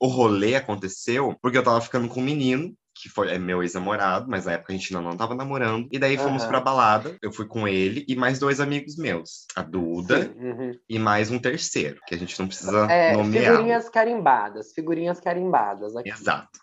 o 0.00 0.06
rolê 0.06 0.54
aconteceu 0.54 1.34
porque 1.42 1.58
eu 1.58 1.62
tava 1.62 1.80
ficando 1.96 2.08
com 2.08 2.20
um 2.20 2.24
menino. 2.24 2.74
Que 2.98 3.10
foi 3.10 3.30
é 3.30 3.38
meu 3.38 3.62
ex-namorado, 3.62 4.26
mas 4.26 4.46
na 4.46 4.52
época 4.52 4.72
a 4.72 4.76
gente 4.76 4.96
ainda 4.96 5.06
não 5.06 5.18
tava 5.18 5.34
namorando. 5.34 5.86
E 5.92 5.98
daí 5.98 6.16
fomos 6.16 6.40
Aham. 6.42 6.48
pra 6.50 6.60
balada. 6.60 7.18
Eu 7.20 7.30
fui 7.30 7.44
com 7.46 7.68
ele 7.68 8.06
e 8.08 8.16
mais 8.16 8.38
dois 8.38 8.58
amigos 8.58 8.96
meus. 8.96 9.44
A 9.54 9.60
Duda 9.60 10.32
uhum. 10.34 10.72
e 10.88 10.98
mais 10.98 11.30
um 11.30 11.38
terceiro, 11.38 12.00
que 12.06 12.14
a 12.14 12.18
gente 12.18 12.38
não 12.40 12.46
precisa 12.46 12.90
É, 12.90 13.14
nomear. 13.14 13.52
figurinhas 13.52 13.88
carimbadas, 13.90 14.72
figurinhas 14.72 15.20
carimbadas 15.20 15.94
aqui. 15.94 16.08
Exato. 16.08 16.58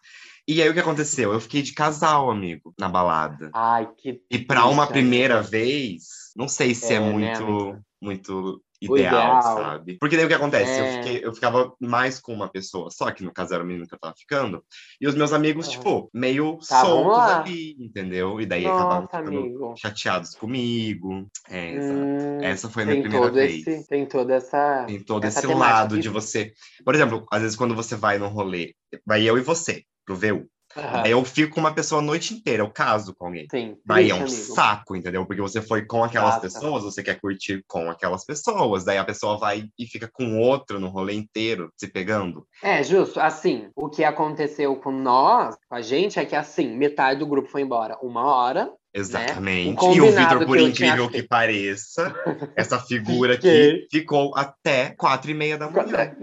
E 0.48 0.60
aí 0.60 0.68
o 0.68 0.74
que 0.74 0.80
aconteceu? 0.80 1.32
Eu 1.32 1.40
fiquei 1.40 1.62
de 1.62 1.72
casal, 1.72 2.32
amigo, 2.32 2.74
na 2.80 2.90
balada. 2.90 3.52
Ai, 3.54 3.88
que 3.96 4.20
E 4.32 4.40
pra 4.40 4.66
uma 4.66 4.88
primeira 4.88 5.40
vez, 5.40 6.32
não 6.36 6.48
sei 6.48 6.74
se 6.74 6.94
é, 6.94 6.96
É, 6.96 7.00
né, 7.00 7.12
muito, 7.12 7.44
amigo? 7.44 7.80
muito 8.02 8.62
ideal, 8.86 9.40
ideal. 9.40 9.42
sabe? 9.42 9.98
Porque 10.00 10.16
daí 10.16 10.26
o 10.26 10.28
que 10.28 10.34
acontece? 10.34 10.80
Eu, 10.80 10.86
É. 10.86 10.88
fiquei- 10.90 11.20
eu 11.26 11.34
ficava 11.34 11.74
mais 11.80 12.20
com 12.20 12.34
uma 12.34 12.50
pessoa, 12.50 12.90
só 12.92 13.12
que 13.12 13.24
no 13.24 13.32
caso 13.34 13.54
era 13.54 13.64
o 13.64 13.66
menino 13.66 13.88
que 13.88 13.94
eu 13.94 14.00
tava 14.00 14.14
ficando, 14.18 14.64
e 15.00 15.08
os 15.08 15.16
meus 15.16 15.34
amigos, 15.34 15.68
Aham. 15.68 15.78
tipo, 15.78 16.10
meio 16.14 16.58
Tavam 16.68 16.90
soltos 16.90 17.24
ali, 17.32 17.76
entendeu? 17.80 18.40
E 18.42 18.46
daí 18.46 18.66
acabavam 18.66 19.04
Nossa, 19.04 19.18
ficando 19.18 19.40
amigo. 19.40 19.74
chateados 19.78 20.36
comigo. 20.36 21.28
É, 21.50 21.76
exato. 21.76 22.00
Hum, 22.02 22.40
Essa 22.42 22.70
foi 22.70 22.84
a 22.84 22.86
minha 22.86 23.02
primeira 23.02 23.32
vez. 23.32 23.66
Esse, 23.68 23.88
tem 23.88 24.06
toda 24.06 24.34
essa. 24.36 24.86
Tem 24.86 25.00
todo 25.00 25.24
essa 25.26 25.40
esse 25.40 25.54
lado 25.54 25.98
de 26.00 26.10
você. 26.10 26.54
Por 26.84 26.94
exemplo, 26.96 27.26
às 27.32 27.42
vezes 27.42 27.56
quando 27.58 27.76
você 27.76 27.96
vai 27.96 28.18
num 28.18 28.28
rolê, 28.28 28.74
vai 29.06 29.24
eu 29.24 29.38
e 29.38 29.42
você 29.42 29.84
pro 30.06 30.16
VU. 30.16 30.48
Aí 30.76 31.12
eu 31.12 31.24
fico 31.24 31.54
com 31.56 31.60
uma 31.60 31.74
pessoa 31.74 32.02
a 32.02 32.04
noite 32.04 32.34
inteira, 32.34 32.64
eu 32.64 32.70
caso 32.70 33.14
com 33.14 33.28
alguém. 33.28 33.48
Sim, 33.50 33.78
Daí 33.86 34.10
é 34.10 34.14
um 34.14 34.22
amigo. 34.22 34.30
saco, 34.30 34.96
entendeu? 34.96 35.26
Porque 35.26 35.42
você 35.42 35.62
foi 35.62 35.86
com 35.86 36.04
aquelas 36.04 36.38
Exato. 36.38 36.42
pessoas, 36.42 36.84
você 36.84 37.04
quer 37.04 37.20
curtir 37.20 37.64
com 37.68 37.90
aquelas 37.90 38.26
pessoas. 38.26 38.84
Daí 38.84 38.98
a 38.98 39.06
pessoa 39.06 39.38
vai 39.38 39.66
e 39.78 39.86
fica 39.86 40.10
com 40.12 40.40
outro 40.40 40.80
no 40.80 40.90
rolê 40.90 41.14
inteiro, 41.14 41.72
se 41.78 41.88
pegando. 41.88 42.48
É, 42.62 42.84
justo. 42.84 43.20
Assim, 43.20 43.70
o 43.76 43.90
que 43.90 44.04
aconteceu 44.04 44.76
com 44.76 44.92
nós, 44.92 45.56
com 45.70 45.76
a 45.76 45.82
gente, 45.82 46.20
é 46.20 46.26
que 46.26 46.36
assim, 46.36 46.76
metade 46.76 47.20
do 47.20 47.28
grupo 47.28 47.50
foi 47.50 47.62
embora 47.62 47.98
uma 48.02 48.26
hora. 48.26 48.72
Exatamente. 48.94 49.84
O 49.84 49.94
e 49.94 50.02
o 50.02 50.12
Vitor, 50.12 50.40
que 50.40 50.46
por 50.46 50.58
eu 50.58 50.68
incrível 50.68 51.10
que 51.10 51.24
pareça, 51.24 52.14
essa 52.56 52.78
figura 52.80 53.34
aqui 53.34 53.88
ficou 53.92 54.32
até 54.38 54.92
quatro 54.92 55.32
e 55.32 55.34
meia 55.34 55.58
da 55.58 55.70
manhã. 55.70 56.16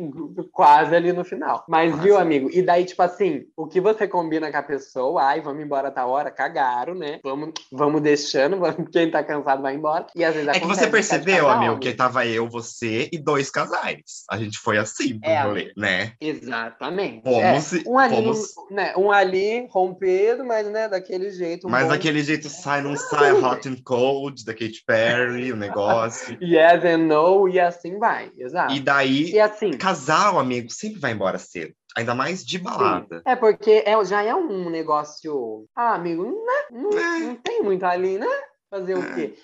Quase 0.52 0.94
ali 0.94 1.12
no 1.12 1.24
final. 1.24 1.64
Mas 1.68 1.90
Quase. 1.90 2.02
viu, 2.04 2.18
amigo? 2.18 2.48
E 2.52 2.62
daí, 2.62 2.84
tipo 2.84 3.02
assim, 3.02 3.42
o 3.56 3.66
que 3.66 3.80
você 3.80 4.06
combina 4.06 4.50
com 4.50 4.56
a 4.56 4.62
pessoa, 4.62 5.22
ai, 5.22 5.40
vamos 5.40 5.64
embora 5.64 5.90
tal 5.90 6.10
hora, 6.10 6.30
cagaram, 6.30 6.94
né? 6.94 7.18
Vamos, 7.24 7.52
vamos 7.72 8.00
deixando, 8.02 8.56
vamos- 8.60 8.88
quem 8.92 9.10
tá 9.10 9.22
cansado 9.24 9.62
vai 9.62 9.74
embora. 9.74 10.06
E 10.14 10.24
às 10.24 10.34
vezes 10.34 10.48
É 10.48 10.60
que 10.60 10.66
você 10.66 10.86
percebeu, 10.86 11.46
casal, 11.46 11.50
amigo, 11.62 11.80
que 11.80 11.92
tava 11.92 12.24
eu, 12.26 12.48
você 12.48 13.08
e 13.12 13.18
dois 13.18 13.50
casais. 13.50 14.24
A 14.30 14.36
gente 14.38 14.58
foi 14.58 14.78
assim 14.78 15.18
pro 15.18 15.28
É, 15.30 15.42
rolê, 15.42 15.72
né? 15.76 16.12
Exatamente. 16.20 17.22
Fomos 17.24 17.72
É, 17.72 17.82
um, 17.88 17.98
ali, 17.98 18.14
fomos- 18.14 18.54
né, 18.70 18.92
um 18.96 19.10
ali 19.10 19.66
rompido, 19.70 20.44
mas 20.44 20.66
né, 20.70 20.88
daquele 20.88 21.30
jeito. 21.30 21.66
um 21.66 21.70
Mas 21.70 21.84
bom. 21.84 21.88
daquele 21.90 22.22
jeito 22.22 22.48
sai, 22.60 22.80
não 22.82 22.96
sai, 22.96 23.32
Hot 23.32 23.68
and 23.68 23.76
Cold, 23.84 24.44
da 24.44 24.52
Katy 24.52 24.82
Perry, 24.86 25.52
o 25.52 25.56
negócio. 25.56 26.36
Yes 26.40 26.84
and 26.84 27.06
no, 27.06 27.48
e 27.48 27.58
assim 27.58 27.98
vai. 27.98 28.30
Exato. 28.36 28.72
E 28.74 28.80
daí, 28.80 29.30
E 29.32 29.40
assim. 29.40 29.70
casal, 29.72 30.38
amigo, 30.38 30.70
sempre 30.70 31.00
vai 31.00 31.12
embora 31.12 31.38
cedo. 31.38 31.72
Ainda 31.96 32.14
mais 32.14 32.44
de 32.44 32.58
balada. 32.58 33.20
É 33.26 33.34
porque 33.34 33.82
é, 33.84 34.04
já 34.04 34.22
é 34.22 34.34
um 34.34 34.70
negócio. 34.70 35.66
Ah, 35.74 35.94
amigo, 35.94 36.24
né? 36.24 36.78
Não, 36.78 36.90
É. 36.96 37.18
não 37.20 37.36
tem 37.36 37.62
muito 37.62 37.84
ali, 37.84 38.18
né? 38.18 38.26
Fazer 38.70 38.94
o 38.94 39.14
quê? 39.14 39.34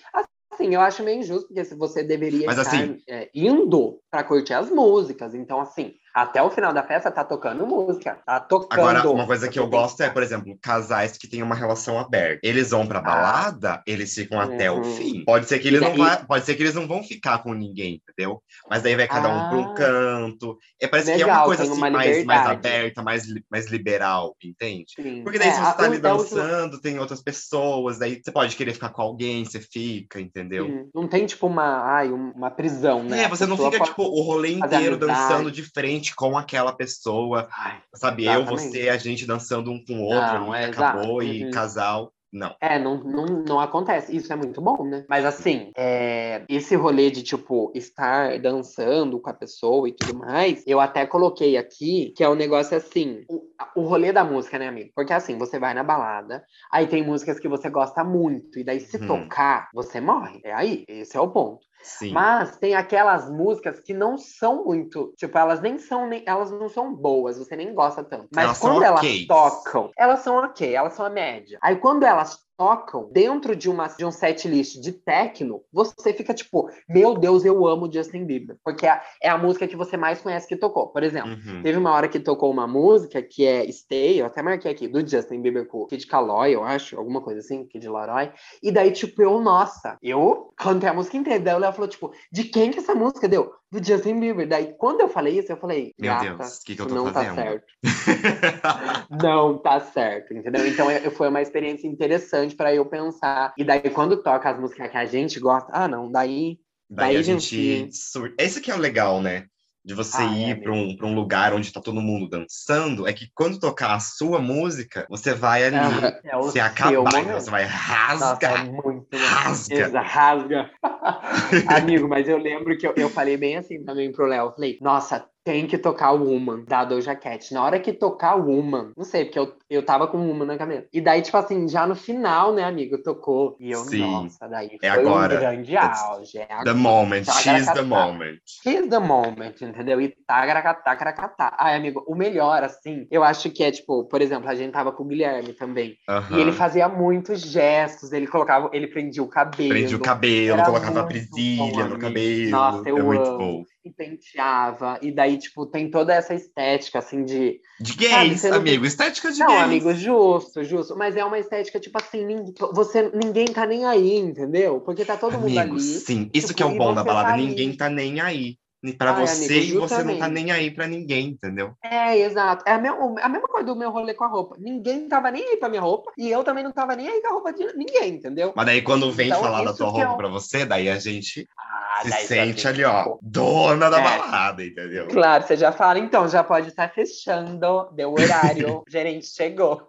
Assim, 0.51 0.73
eu 0.73 0.79
acho 0.81 1.03
meio 1.03 1.19
injusto, 1.19 1.47
porque 1.47 1.65
se 1.65 1.75
você 1.75 2.01
deveria 2.03 2.45
Mas, 2.45 2.57
estar 2.57 2.71
assim- 2.75 2.97
é, 3.09 3.29
indo 3.35 3.99
pra 4.09 4.23
curtir 4.23 4.53
as 4.53 4.69
músicas. 4.71 5.35
Então, 5.35 5.59
assim, 5.59 5.93
até 6.21 6.41
o 6.41 6.49
final 6.49 6.73
da 6.73 6.83
festa 6.83 7.11
tá 7.11 7.23
tocando 7.23 7.65
música. 7.65 8.17
Tá 8.25 8.39
tocando. 8.39 8.79
Agora, 8.79 9.09
uma 9.09 9.25
coisa 9.27 9.47
que 9.47 9.59
eu 9.59 9.67
gosto 9.67 10.01
é, 10.01 10.09
por 10.09 10.23
exemplo, 10.23 10.57
casais 10.61 11.17
que 11.17 11.27
têm 11.27 11.43
uma 11.43 11.55
relação 11.55 11.99
aberta. 11.99 12.39
Eles 12.43 12.71
vão 12.71 12.85
pra 12.87 12.99
balada, 13.01 13.81
eles 13.85 14.13
ficam 14.13 14.39
até 14.39 14.71
o 14.71 14.75
Ah. 14.75 14.77
Uhum. 14.77 14.95
fim. 14.95 15.23
Pode 15.25 15.45
ser 15.47 15.59
que 15.59 15.67
eles 15.67 15.81
não 15.81 15.89
daí- 15.89 15.97
vai, 15.97 16.25
pode 16.25 16.45
ser 16.45 16.55
que 16.55 16.63
eles 16.63 16.73
não 16.75 16.87
vão 16.87 17.03
ficar 17.03 17.39
com 17.43 17.53
ninguém, 17.53 18.01
entendeu? 18.09 18.41
Mas 18.69 18.81
daí 18.83 18.95
vai 18.95 19.07
cada 19.07 19.29
um 19.29 19.49
pra 19.49 19.57
um 19.57 19.71
Ah. 19.71 19.73
canto. 19.75 20.57
É, 20.81 20.87
parece 20.87 21.13
que 21.15 21.21
é 21.21 21.25
uma 21.25 21.33
Legal, 21.33 21.45
coisa 21.45 21.63
assim 21.63 21.71
uma 21.73 21.89
mais, 21.89 22.25
mais 22.25 22.47
aberta, 22.47 23.01
mais, 23.03 23.23
mais 23.51 23.67
liberal, 23.67 24.35
entende? 24.43 24.85
Sim. 24.95 25.23
Porque 25.23 25.39
daí 25.39 25.49
É, 25.49 25.51
se 25.53 25.59
você 25.61 25.73
tá 25.77 25.83
ali 25.85 25.97
então, 25.97 26.17
dançando, 26.17 26.81
tem 26.81 26.99
outras 26.99 27.21
pessoas, 27.21 27.97
daí 27.99 28.21
você 28.23 28.31
pode 28.31 28.55
querer 28.55 28.73
ficar 28.73 28.89
com 28.89 29.01
alguém, 29.01 29.45
você 29.45 29.59
fica, 29.59 30.19
entendeu? 30.19 30.65
sim, 30.65 30.89
Não 30.93 31.07
tem, 31.07 31.25
tipo, 31.25 31.47
uma, 31.47 31.81
ai, 31.83 32.11
um- 32.11 32.31
uma 32.35 32.49
prisão, 32.51 33.03
né? 33.03 33.23
É, 33.23 33.27
você 33.27 33.45
não 33.45 33.57
fica, 33.57 33.79
tipo, 33.83 34.03
o 34.03 34.21
rolê 34.21 34.53
inteiro 34.53 34.97
dançando 34.97 35.51
de 35.51 35.63
frente 35.63 36.06
com 36.15 36.37
aquela 36.37 36.73
pessoa, 36.73 37.47
Ai, 37.57 37.81
sabe? 37.95 38.25
Eu, 38.25 38.41
Exatamente. 38.41 38.71
você, 38.71 38.89
a 38.89 38.97
gente 38.97 39.25
dançando 39.25 39.71
um 39.71 39.83
com 39.83 39.99
o 39.99 40.03
outro, 40.03 40.33
Não, 40.33 40.55
e 40.55 40.57
é, 40.59 40.65
acabou, 40.65 41.21
exato. 41.21 41.37
e 41.37 41.43
Uhum. 41.45 41.51
casal. 41.51 42.13
Não. 42.29 42.53
É, 42.59 42.77
não, 42.77 42.97
não, 42.97 43.25
não 43.25 43.59
acontece. 43.59 44.13
Isso 44.15 44.31
é 44.33 44.35
muito 44.35 44.59
bom, 44.59 44.83
né? 44.83 45.05
Mas 45.07 45.23
assim, 45.23 45.71
é, 45.77 46.43
esse 46.49 46.75
rolê 46.75 47.09
de, 47.09 47.23
tipo, 47.23 47.71
estar 47.73 48.37
dançando 48.39 49.17
com 49.19 49.29
a 49.29 49.33
pessoa 49.33 49.87
e 49.87 49.93
tudo 49.93 50.13
mais, 50.19 50.61
eu 50.67 50.79
até 50.81 51.05
coloquei 51.05 51.55
aqui 51.55 52.13
que 52.15 52.23
é 52.23 52.29
um 52.29 52.35
negócio 52.35 52.75
assim, 52.75 53.23
o, 53.29 53.43
o 53.77 53.81
rolê 53.83 54.11
da 54.11 54.25
música, 54.25 54.59
né, 54.59 54.67
amigo? 54.67 54.91
Porque 54.93 55.13
assim, 55.13 55.37
você 55.37 55.57
vai 55.57 55.73
na 55.73 55.83
balada, 55.83 56.43
aí 56.71 56.85
tem 56.85 57.01
músicas 57.01 57.39
que 57.39 57.47
você 57.47 57.69
gosta 57.69 58.03
muito, 58.03 58.59
e 58.59 58.63
daí 58.63 58.81
se 58.81 58.97
Uhum. 58.97 59.07
tocar, 59.07 59.69
você 59.73 60.01
morre. 60.01 60.41
É 60.43 60.53
aí, 60.53 60.83
esse 60.89 61.15
é 61.15 61.21
o 61.21 61.29
ponto. 61.29 61.65
Sim. 61.81 62.11
Mas 62.11 62.57
tem 62.57 62.75
aquelas 62.75 63.29
músicas 63.29 63.79
que 63.79 63.93
não 63.93 64.17
são 64.17 64.65
muito, 64.65 65.13
tipo, 65.17 65.37
elas 65.37 65.61
nem 65.61 65.77
são, 65.77 66.07
nem, 66.07 66.23
elas 66.25 66.51
não 66.51 66.67
são 66.69 66.93
boas, 66.93 67.37
você 67.37 67.55
nem 67.55 67.73
gosta 67.73 68.03
tanto. 68.03 68.27
Mas 68.33 68.45
Elas 68.45 68.59
quando 68.59 68.83
elas 68.83 68.99
ok's. 69.01 69.27
tocam, 69.27 69.91
elas 69.97 70.19
são 70.19 70.37
ok, 70.37 70.75
elas 70.75 70.93
são 70.93 71.05
a 71.05 71.09
média. 71.09 71.57
Aí 71.61 71.75
quando 71.77 72.03
elas 72.03 72.46
tocam 72.57 73.09
dentro 73.11 73.55
de, 73.55 73.69
uma, 73.69 73.87
de 73.87 74.03
um 74.03 74.11
set 74.11 74.47
list 74.47 74.81
de 74.81 74.91
techno, 74.91 75.61
você 75.71 76.11
fica 76.13 76.33
tipo, 76.33 76.69
meu 76.89 77.15
Deus, 77.15 77.45
eu 77.45 77.67
amo 77.67 77.91
Justin 77.91 78.25
Bieber. 78.25 78.57
Porque 78.63 78.85
é, 78.85 78.99
é 79.21 79.29
a 79.29 79.37
música 79.37 79.67
que 79.67 79.75
você 79.75 79.95
mais 79.95 80.19
conhece 80.19 80.47
que 80.47 80.55
tocou. 80.55 80.87
Por 80.87 81.03
exemplo, 81.03 81.37
Uhum. 81.45 81.61
Teve 81.61 81.77
uma 81.77 81.91
hora 81.91 82.07
que 82.07 82.19
tocou 82.19 82.51
uma 82.51 82.67
música 82.67 83.21
que 83.21 83.45
é 83.45 83.69
Stay, 83.71 84.21
eu 84.21 84.25
até 84.25 84.41
marquei 84.41 84.71
aqui, 84.71 84.87
do 84.87 85.07
Justin 85.07 85.41
Bieber 85.41 85.67
com 85.67 85.85
Kid 85.85 86.05
Caloi, 86.07 86.55
eu 86.55 86.63
acho, 86.63 86.97
alguma 86.97 87.21
coisa 87.21 87.39
assim, 87.39 87.65
Kid 87.65 87.87
Laroi. 87.87 88.31
E 88.61 88.71
daí, 88.71 88.91
tipo, 88.91 89.21
eu, 89.21 89.39
nossa, 89.39 89.97
eu 90.01 90.53
cantei 90.55 90.89
a 90.89 90.93
música 90.93 91.17
inteira. 91.17 91.43
Daí 91.43 91.55
ela 91.55 91.73
falou, 91.73 91.87
tipo, 91.87 92.11
de 92.31 92.45
quem 92.45 92.71
que 92.71 92.79
essa 92.79 92.95
música 92.95 93.27
deu? 93.27 93.51
Do 93.71 93.83
Justin 93.83 94.19
Bieber. 94.19 94.47
Daí, 94.47 94.73
quando 94.77 95.01
eu 95.01 95.09
falei 95.09 95.39
isso, 95.39 95.51
eu 95.51 95.57
falei, 95.57 95.93
Meu 95.99 96.17
Deus, 96.19 96.57
o 96.59 96.63
que 96.63 96.75
que 96.75 96.81
eu 96.81 96.87
tô 96.87 96.95
não 96.95 97.11
fazendo? 97.11 97.35
tá 97.35 97.41
certo. 97.43 97.65
Não 99.21 99.57
tá 99.57 99.79
certo, 99.79 100.33
entendeu? 100.33 100.65
Então 100.67 100.89
eu- 100.91 101.11
foi 101.11 101.27
uma 101.29 101.41
experiência 101.41 101.87
interessante 101.87 102.55
pra 102.55 102.73
eu 102.73 102.85
pensar. 102.85 103.53
E 103.57 103.63
daí, 103.63 103.81
quando 103.89 104.21
toca 104.21 104.49
as 104.49 104.59
músicas 104.59 104.89
que 104.91 104.97
a 104.97 105.05
gente 105.05 105.39
gosta, 105.39 105.69
ah, 105.73 105.87
não, 105.87 106.11
daí. 106.11 106.57
Daí, 106.89 107.07
Daí 107.07 107.15
a 107.17 107.19
a 107.19 107.23
gente 107.23 107.55
gente- 107.79 107.95
sur... 107.97 108.33
Esse 108.39 108.61
que 108.61 108.71
é 108.71 108.75
o 108.75 108.79
legal, 108.79 109.21
né? 109.21 109.47
De 109.87 109.93
você 109.93 110.21
Ah, 110.21 110.35
é 110.37 110.49
ir 110.49 110.61
pra 110.61 110.73
um, 110.73 110.97
pra 110.97 111.07
um 111.07 111.15
lugar 111.15 111.53
onde 111.53 111.71
tá 111.71 111.79
todo 111.79 112.01
mundo 112.01 112.27
dançando, 112.27 113.07
é 113.07 113.13
que 113.13 113.31
quando 113.33 113.57
tocar 113.57 113.95
a 113.95 114.01
sua 114.01 114.37
música, 114.37 115.07
você 115.09 115.33
vai 115.33 115.63
ali 115.63 115.77
é 116.25 116.35
o 116.35 116.43
se 116.51 116.59
acabar, 116.59 116.91
momento. 116.93 117.31
você 117.35 117.49
vai 117.49 117.63
Nossa, 117.63 117.73
é 117.73 118.47
rasgar. 118.47 118.65
muito 118.69 119.15
rasga. 119.15 119.75
Exa, 119.75 120.01
rasga. 120.01 120.69
Amigo, 121.73 122.05
mas 122.09 122.27
eu 122.27 122.37
lembro 122.37 122.77
que 122.77 122.85
eu, 122.85 122.93
eu 122.97 123.09
falei 123.09 123.37
bem 123.37 123.55
assim 123.55 123.81
também 123.85 124.11
pro 124.11 124.25
Léo. 124.25 124.47
Eu 124.47 124.51
Falei, 124.55 124.77
nossa, 124.81 125.25
tem 125.47 125.65
que 125.65 125.77
tocar 125.77 126.11
o 126.11 126.25
Woman 126.25 126.65
da 126.67 126.83
Doja 126.83 127.15
Cat. 127.15 127.53
Na 127.53 127.63
hora 127.63 127.79
que 127.79 127.93
tocar 127.93 128.35
o 128.35 128.47
Woman, 128.51 128.91
não 128.97 129.05
sei, 129.05 129.23
porque 129.23 129.39
eu, 129.39 129.53
eu 129.69 129.81
tava 129.81 130.05
com 130.05 130.17
o 130.17 130.27
Woman 130.27 130.43
na 130.45 130.57
cabeça. 130.57 130.89
E 130.91 130.99
daí, 130.99 131.21
tipo 131.21 131.37
assim, 131.37 131.69
já 131.69 131.87
no 131.87 131.95
final, 131.95 132.51
né, 132.53 132.65
amigo, 132.65 133.01
tocou. 133.01 133.55
E 133.57 133.71
eu, 133.71 133.79
Sim. 133.85 133.99
nossa, 133.99 134.45
daí 134.49 134.77
É 134.83 134.91
foi 134.93 134.99
agora. 135.07 135.35
um 135.35 135.39
grande 135.39 135.73
It's 135.73 136.01
auge. 136.03 136.37
É 136.37 136.45
The 136.47 136.53
agora. 136.53 136.73
moment, 136.75 137.23
Tá, 137.25 137.31
she's 137.31 137.65
the 137.65 137.73
tá. 137.75 137.83
moment. 137.83 138.39
Here's 138.65 138.89
the 138.89 138.99
moment, 138.99 139.55
entendeu? 139.61 140.01
E 140.01 140.13
tagaracatá, 140.27 140.93
caracatá. 140.97 141.55
Ai, 141.57 141.77
amigo, 141.77 142.03
o 142.05 142.13
melhor, 142.13 142.61
assim, 142.63 143.07
eu 143.09 143.23
acho 143.23 143.49
que 143.49 143.63
é, 143.63 143.71
tipo, 143.71 144.03
por 144.09 144.21
exemplo, 144.21 144.49
a 144.49 144.55
gente 144.55 144.73
tava 144.73 144.91
com 144.91 145.03
o 145.03 145.07
Guilherme 145.07 145.53
também. 145.53 145.95
Aham. 146.09 146.37
E 146.37 146.41
ele 146.41 146.51
fazia 146.51 146.89
muitos 146.89 147.39
gestos, 147.39 148.11
ele 148.11 148.27
colocava, 148.27 148.69
ele 148.73 148.87
prendia 148.87 149.23
o 149.23 149.27
cabelo. 149.29 149.69
Prende 149.69 149.95
o 149.95 149.99
cabelo, 149.99 150.61
colocava 150.65 150.99
a 150.99 151.03
muito 151.03 151.07
presilha 151.07 151.85
bom, 151.85 151.89
no 151.91 151.99
cabelo. 151.99 152.49
Nossa, 152.51 152.89
eu 152.89 152.97
é 152.97 153.01
muito 153.01 153.25
amo. 153.29 153.37
bom. 153.37 153.63
E 153.87 153.93
penteava, 153.93 154.99
e 155.01 155.11
daí, 155.11 155.37
tipo, 155.37 155.65
tem 155.65 155.89
toda 155.89 156.13
essa 156.13 156.33
estética, 156.33 156.99
assim, 156.99 157.23
de. 157.23 157.61
De 157.79 157.91
Sabe, 157.93 158.07
gays, 158.29 158.43
não- 158.43 158.57
amigo. 158.57 158.85
Estética 158.85 159.31
de 159.31 159.39
Não, 159.39 159.47
gays. 159.47 159.61
amigo, 159.61 159.93
justo, 159.93 160.63
justo. 160.63 160.95
Mas 160.97 161.15
é 161.15 161.23
uma 161.23 161.39
estética, 161.39 161.79
tipo 161.79 161.97
assim, 161.97 162.25
ninguém, 162.25 162.53
você, 162.73 163.09
ninguém 163.13 163.45
tá 163.47 163.65
nem 163.65 163.85
aí, 163.85 164.17
entendeu? 164.17 164.81
Porque 164.81 165.05
tá 165.05 165.15
todo 165.15 165.37
mundo 165.39 165.57
Amigo, 165.57 165.75
ali. 165.75 165.81
sim. 165.83 166.29
Isso 166.33 166.47
tipo, 166.47 166.57
que 166.57 166.63
é 166.63 166.65
o 166.65 166.75
bom 166.75 166.93
da 166.93 167.03
balada. 167.03 167.29
tá 167.31 167.37
ninguém 167.37 167.75
tá 167.75 167.89
nem 167.89 168.19
aí. 168.19 168.57
Ai, 168.83 169.27
você 169.27 169.45
amigo, 169.45 169.75
e 169.75 169.79
você 169.79 170.03
não 170.03 170.19
tá 170.19 170.27
nem 170.27 170.51
aí 170.51 170.69
pra 170.69 170.87
ninguém, 170.87 171.29
entendeu? 171.29 171.73
É, 171.83 172.17
exato. 172.19 172.63
É 172.67 172.73
a, 172.73 172.77
mesma, 172.77 173.15
a 173.21 173.29
mesma 173.29 173.47
coisa 173.47 173.65
do 173.65 173.75
meu 173.75 173.89
rolê 173.89 174.13
com 174.13 174.23
a 174.23 174.27
roupa. 174.27 174.55
Ninguém 174.59 175.07
tava 175.07 175.31
nem 175.31 175.43
aí 175.43 175.57
pra 175.57 175.67
minha 175.69 175.81
roupa, 175.81 176.11
e 176.17 176.29
eu 176.29 176.43
também 176.43 176.63
não 176.63 176.71
tava 176.71 176.95
nem 176.95 177.07
aí 177.07 177.21
com 177.21 177.27
a 177.27 177.31
roupa 177.31 177.53
de 177.53 177.65
ninguém, 177.75 178.15
entendeu? 178.15 178.53
Mas 178.55 178.65
daí 178.65 178.81
quando 178.81 179.11
vem 179.11 179.27
Então, 179.27 179.41
falar 179.41 179.63
da 179.63 179.73
tua 179.73 179.87
é 179.87 179.89
roupa 179.89 180.13
um- 180.13 180.17
pra 180.17 180.27
você, 180.27 180.65
daí 180.65 180.89
a 180.89 180.99
gente 180.99 181.47
Ah, 181.57 182.01
se 182.03 182.27
sente 182.27 182.67
ali, 182.67 182.83
ó, 182.83 183.17
dona 183.21 183.89
da 183.89 183.99
É. 183.99 184.03
balada, 184.03 184.63
entendeu? 184.63 185.07
Claro, 185.07 185.43
você 185.43 185.57
já 185.57 185.71
fala, 185.71 185.97
então, 185.97 186.27
já 186.27 186.43
pode 186.43 186.67
estar 186.67 186.93
fechando, 186.93 187.89
deu 187.93 188.13
horário, 188.13 188.83
o 188.87 188.91
gerente 188.91 189.25
chegou. 189.27 189.87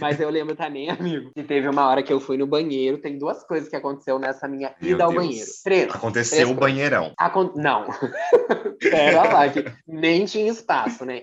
Mas 0.00 0.20
eu 0.20 0.30
lembro 0.30 0.54
também, 0.54 0.90
amigo, 0.90 1.30
que 1.34 1.42
teve 1.42 1.68
uma 1.68 1.86
hora 1.88 2.02
que 2.02 2.12
eu 2.12 2.20
fui 2.20 2.36
no 2.36 2.46
banheiro. 2.46 2.98
Tem 2.98 3.18
duas 3.18 3.44
coisas 3.44 3.68
que 3.68 3.76
aconteceu 3.76 4.18
nessa 4.18 4.46
minha 4.48 4.72
Meu 4.80 4.92
ida 4.92 5.04
ao 5.04 5.10
Deus. 5.10 5.22
banheiro. 5.24 5.50
Três. 5.64 5.94
Aconteceu 5.94 6.38
Três 6.38 6.50
o 6.50 6.54
banheirão. 6.54 7.12
Acon- 7.18 7.52
Não. 7.56 7.86
Pera 8.80 9.22
lá, 9.24 9.48
que 9.48 9.64
nem 9.86 10.24
tinha 10.24 10.50
espaço, 10.50 11.04
né? 11.04 11.22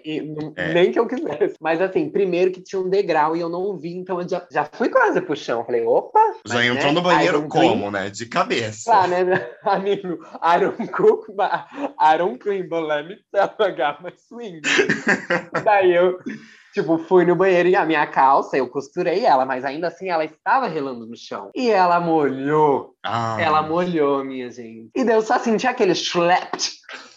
É. 0.56 0.74
Nem 0.74 0.92
que 0.92 1.00
eu 1.00 1.08
quisesse. 1.08 1.56
Mas 1.60 1.82
assim, 1.82 2.10
primeiro 2.10 2.52
que 2.52 2.62
tinha 2.62 2.82
um 2.82 2.90
degrau 2.90 3.36
e 3.36 3.40
eu 3.40 3.50
não 3.50 3.78
vi, 3.78 3.96
então 3.96 4.22
eu 4.22 4.28
já, 4.28 4.46
já 4.52 4.66
fui 4.66 4.90
quase 4.90 5.22
pro 5.22 5.36
chão. 5.36 5.64
Falei, 5.66 5.84
opa! 5.86 6.20
Já 6.46 6.56
mas, 6.56 6.66
entrou 6.66 6.88
né, 6.88 6.92
no 6.92 7.02
banheiro 7.02 7.38
Iron 7.40 7.48
como, 7.48 7.92
né? 7.92 8.10
De 8.10 8.26
cabeça. 8.26 8.90
Lá, 8.90 9.08
né, 9.08 9.50
amigo? 9.64 10.20
Aaron 10.42 10.74
Cook, 10.88 11.28
Aaron 11.98 12.38
Crimble, 12.38 12.82
let 12.82 13.08
me 13.08 13.16
tell 13.32 13.56
I 13.60 13.72
got 13.72 14.04
my 14.04 14.12
swing. 14.18 14.62
Daí 15.64 15.94
eu, 15.96 16.20
tipo, 16.76 16.98
fui 16.98 17.26
no 17.26 17.38
banheiro 17.38 17.70
e 17.70 17.76
a 17.76 17.86
minha 17.86 18.06
calça, 18.06 18.58
eu 18.58 18.68
costurei 18.68 19.24
ela, 19.24 19.46
mas 19.46 19.64
ainda 19.64 19.88
assim 19.88 20.10
ela 20.10 20.26
estava 20.26 20.68
relando 20.68 21.08
no 21.08 21.16
chão. 21.16 21.50
E 21.56 21.72
ela 21.72 22.02
molhou. 22.02 22.94
Ah. 23.02 23.38
Ela 23.40 23.62
molhou, 23.62 24.26
minha 24.26 24.52
gente. 24.52 24.90
E 24.94 25.06
daí 25.06 25.16
eu 25.16 25.22
só 25.22 25.40
senti 25.40 25.66
aquele 25.66 25.96
schlept, 25.96 26.74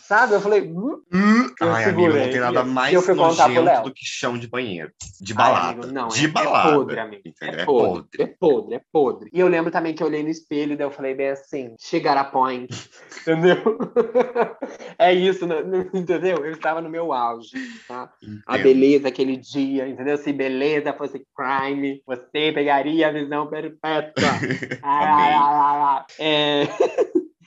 sabe? 0.08 0.34
Eu 0.34 0.40
falei, 0.40 0.62
hum, 0.62 1.02
Hum, 1.12 1.54
Eu 1.60 1.72
Ai, 1.72 1.84
amigo, 1.84 2.00
não 2.00 2.12
segurei. 2.12 2.30
tem 2.32 2.40
nada 2.40 2.64
mais 2.64 2.92
eu 2.94 3.00
fui 3.02 3.14
nojento 3.14 3.82
do 3.82 3.92
que 3.94 4.04
chão 4.04 4.36
de 4.38 4.46
banheiro. 4.48 4.90
De 5.20 5.32
Ai, 5.32 5.36
balada. 5.36 5.68
amigo, 5.80 5.86
não, 5.92 6.08
de 6.08 6.24
é, 6.24 6.28
balada. 6.28 6.68
é 6.68 6.72
podre, 6.74 7.00
amigo. 7.00 7.22
entendeu? 7.26 7.60
É 7.60 7.64
podre, 7.64 8.08
é 8.22 8.26
podre, 8.26 8.74
é 8.76 8.80
podre. 8.92 9.30
E 9.32 9.40
eu 9.40 9.48
lembro 9.48 9.70
também 9.70 9.94
que 9.94 10.02
eu 10.02 10.06
olhei 10.06 10.22
no 10.22 10.28
espelho 10.28 10.72
e 10.72 10.76
daí 10.76 10.86
eu 10.86 10.90
falei 10.90 11.14
bem 11.14 11.28
assim, 11.30 11.74
chegar 11.80 12.16
a 12.16 12.24
point, 12.24 12.68
entendeu? 13.22 13.56
é 14.98 15.12
isso, 15.12 15.46
não- 15.46 15.64
não- 15.64 15.88
entendeu? 15.94 16.44
Eu 16.44 16.52
estava 16.52 16.80
no 16.80 16.88
meu 16.90 17.12
auge, 17.12 17.50
tá? 17.86 18.10
A 18.46 18.54
Entendo. 18.56 18.62
beleza 18.64 19.08
aquele 19.08 19.36
dia, 19.36 19.88
entendeu? 19.88 20.16
Se 20.18 20.32
beleza 20.32 20.92
fosse 20.92 21.22
crime, 21.36 22.02
você 22.06 22.52
pegaria 22.52 23.08
a 23.08 23.12
visão 23.12 23.46
perpétua. 23.48 24.28
Ah, 24.82 25.04
ah, 25.04 25.38
ah, 25.40 25.96
ah. 25.98 26.06
É... 26.18 26.68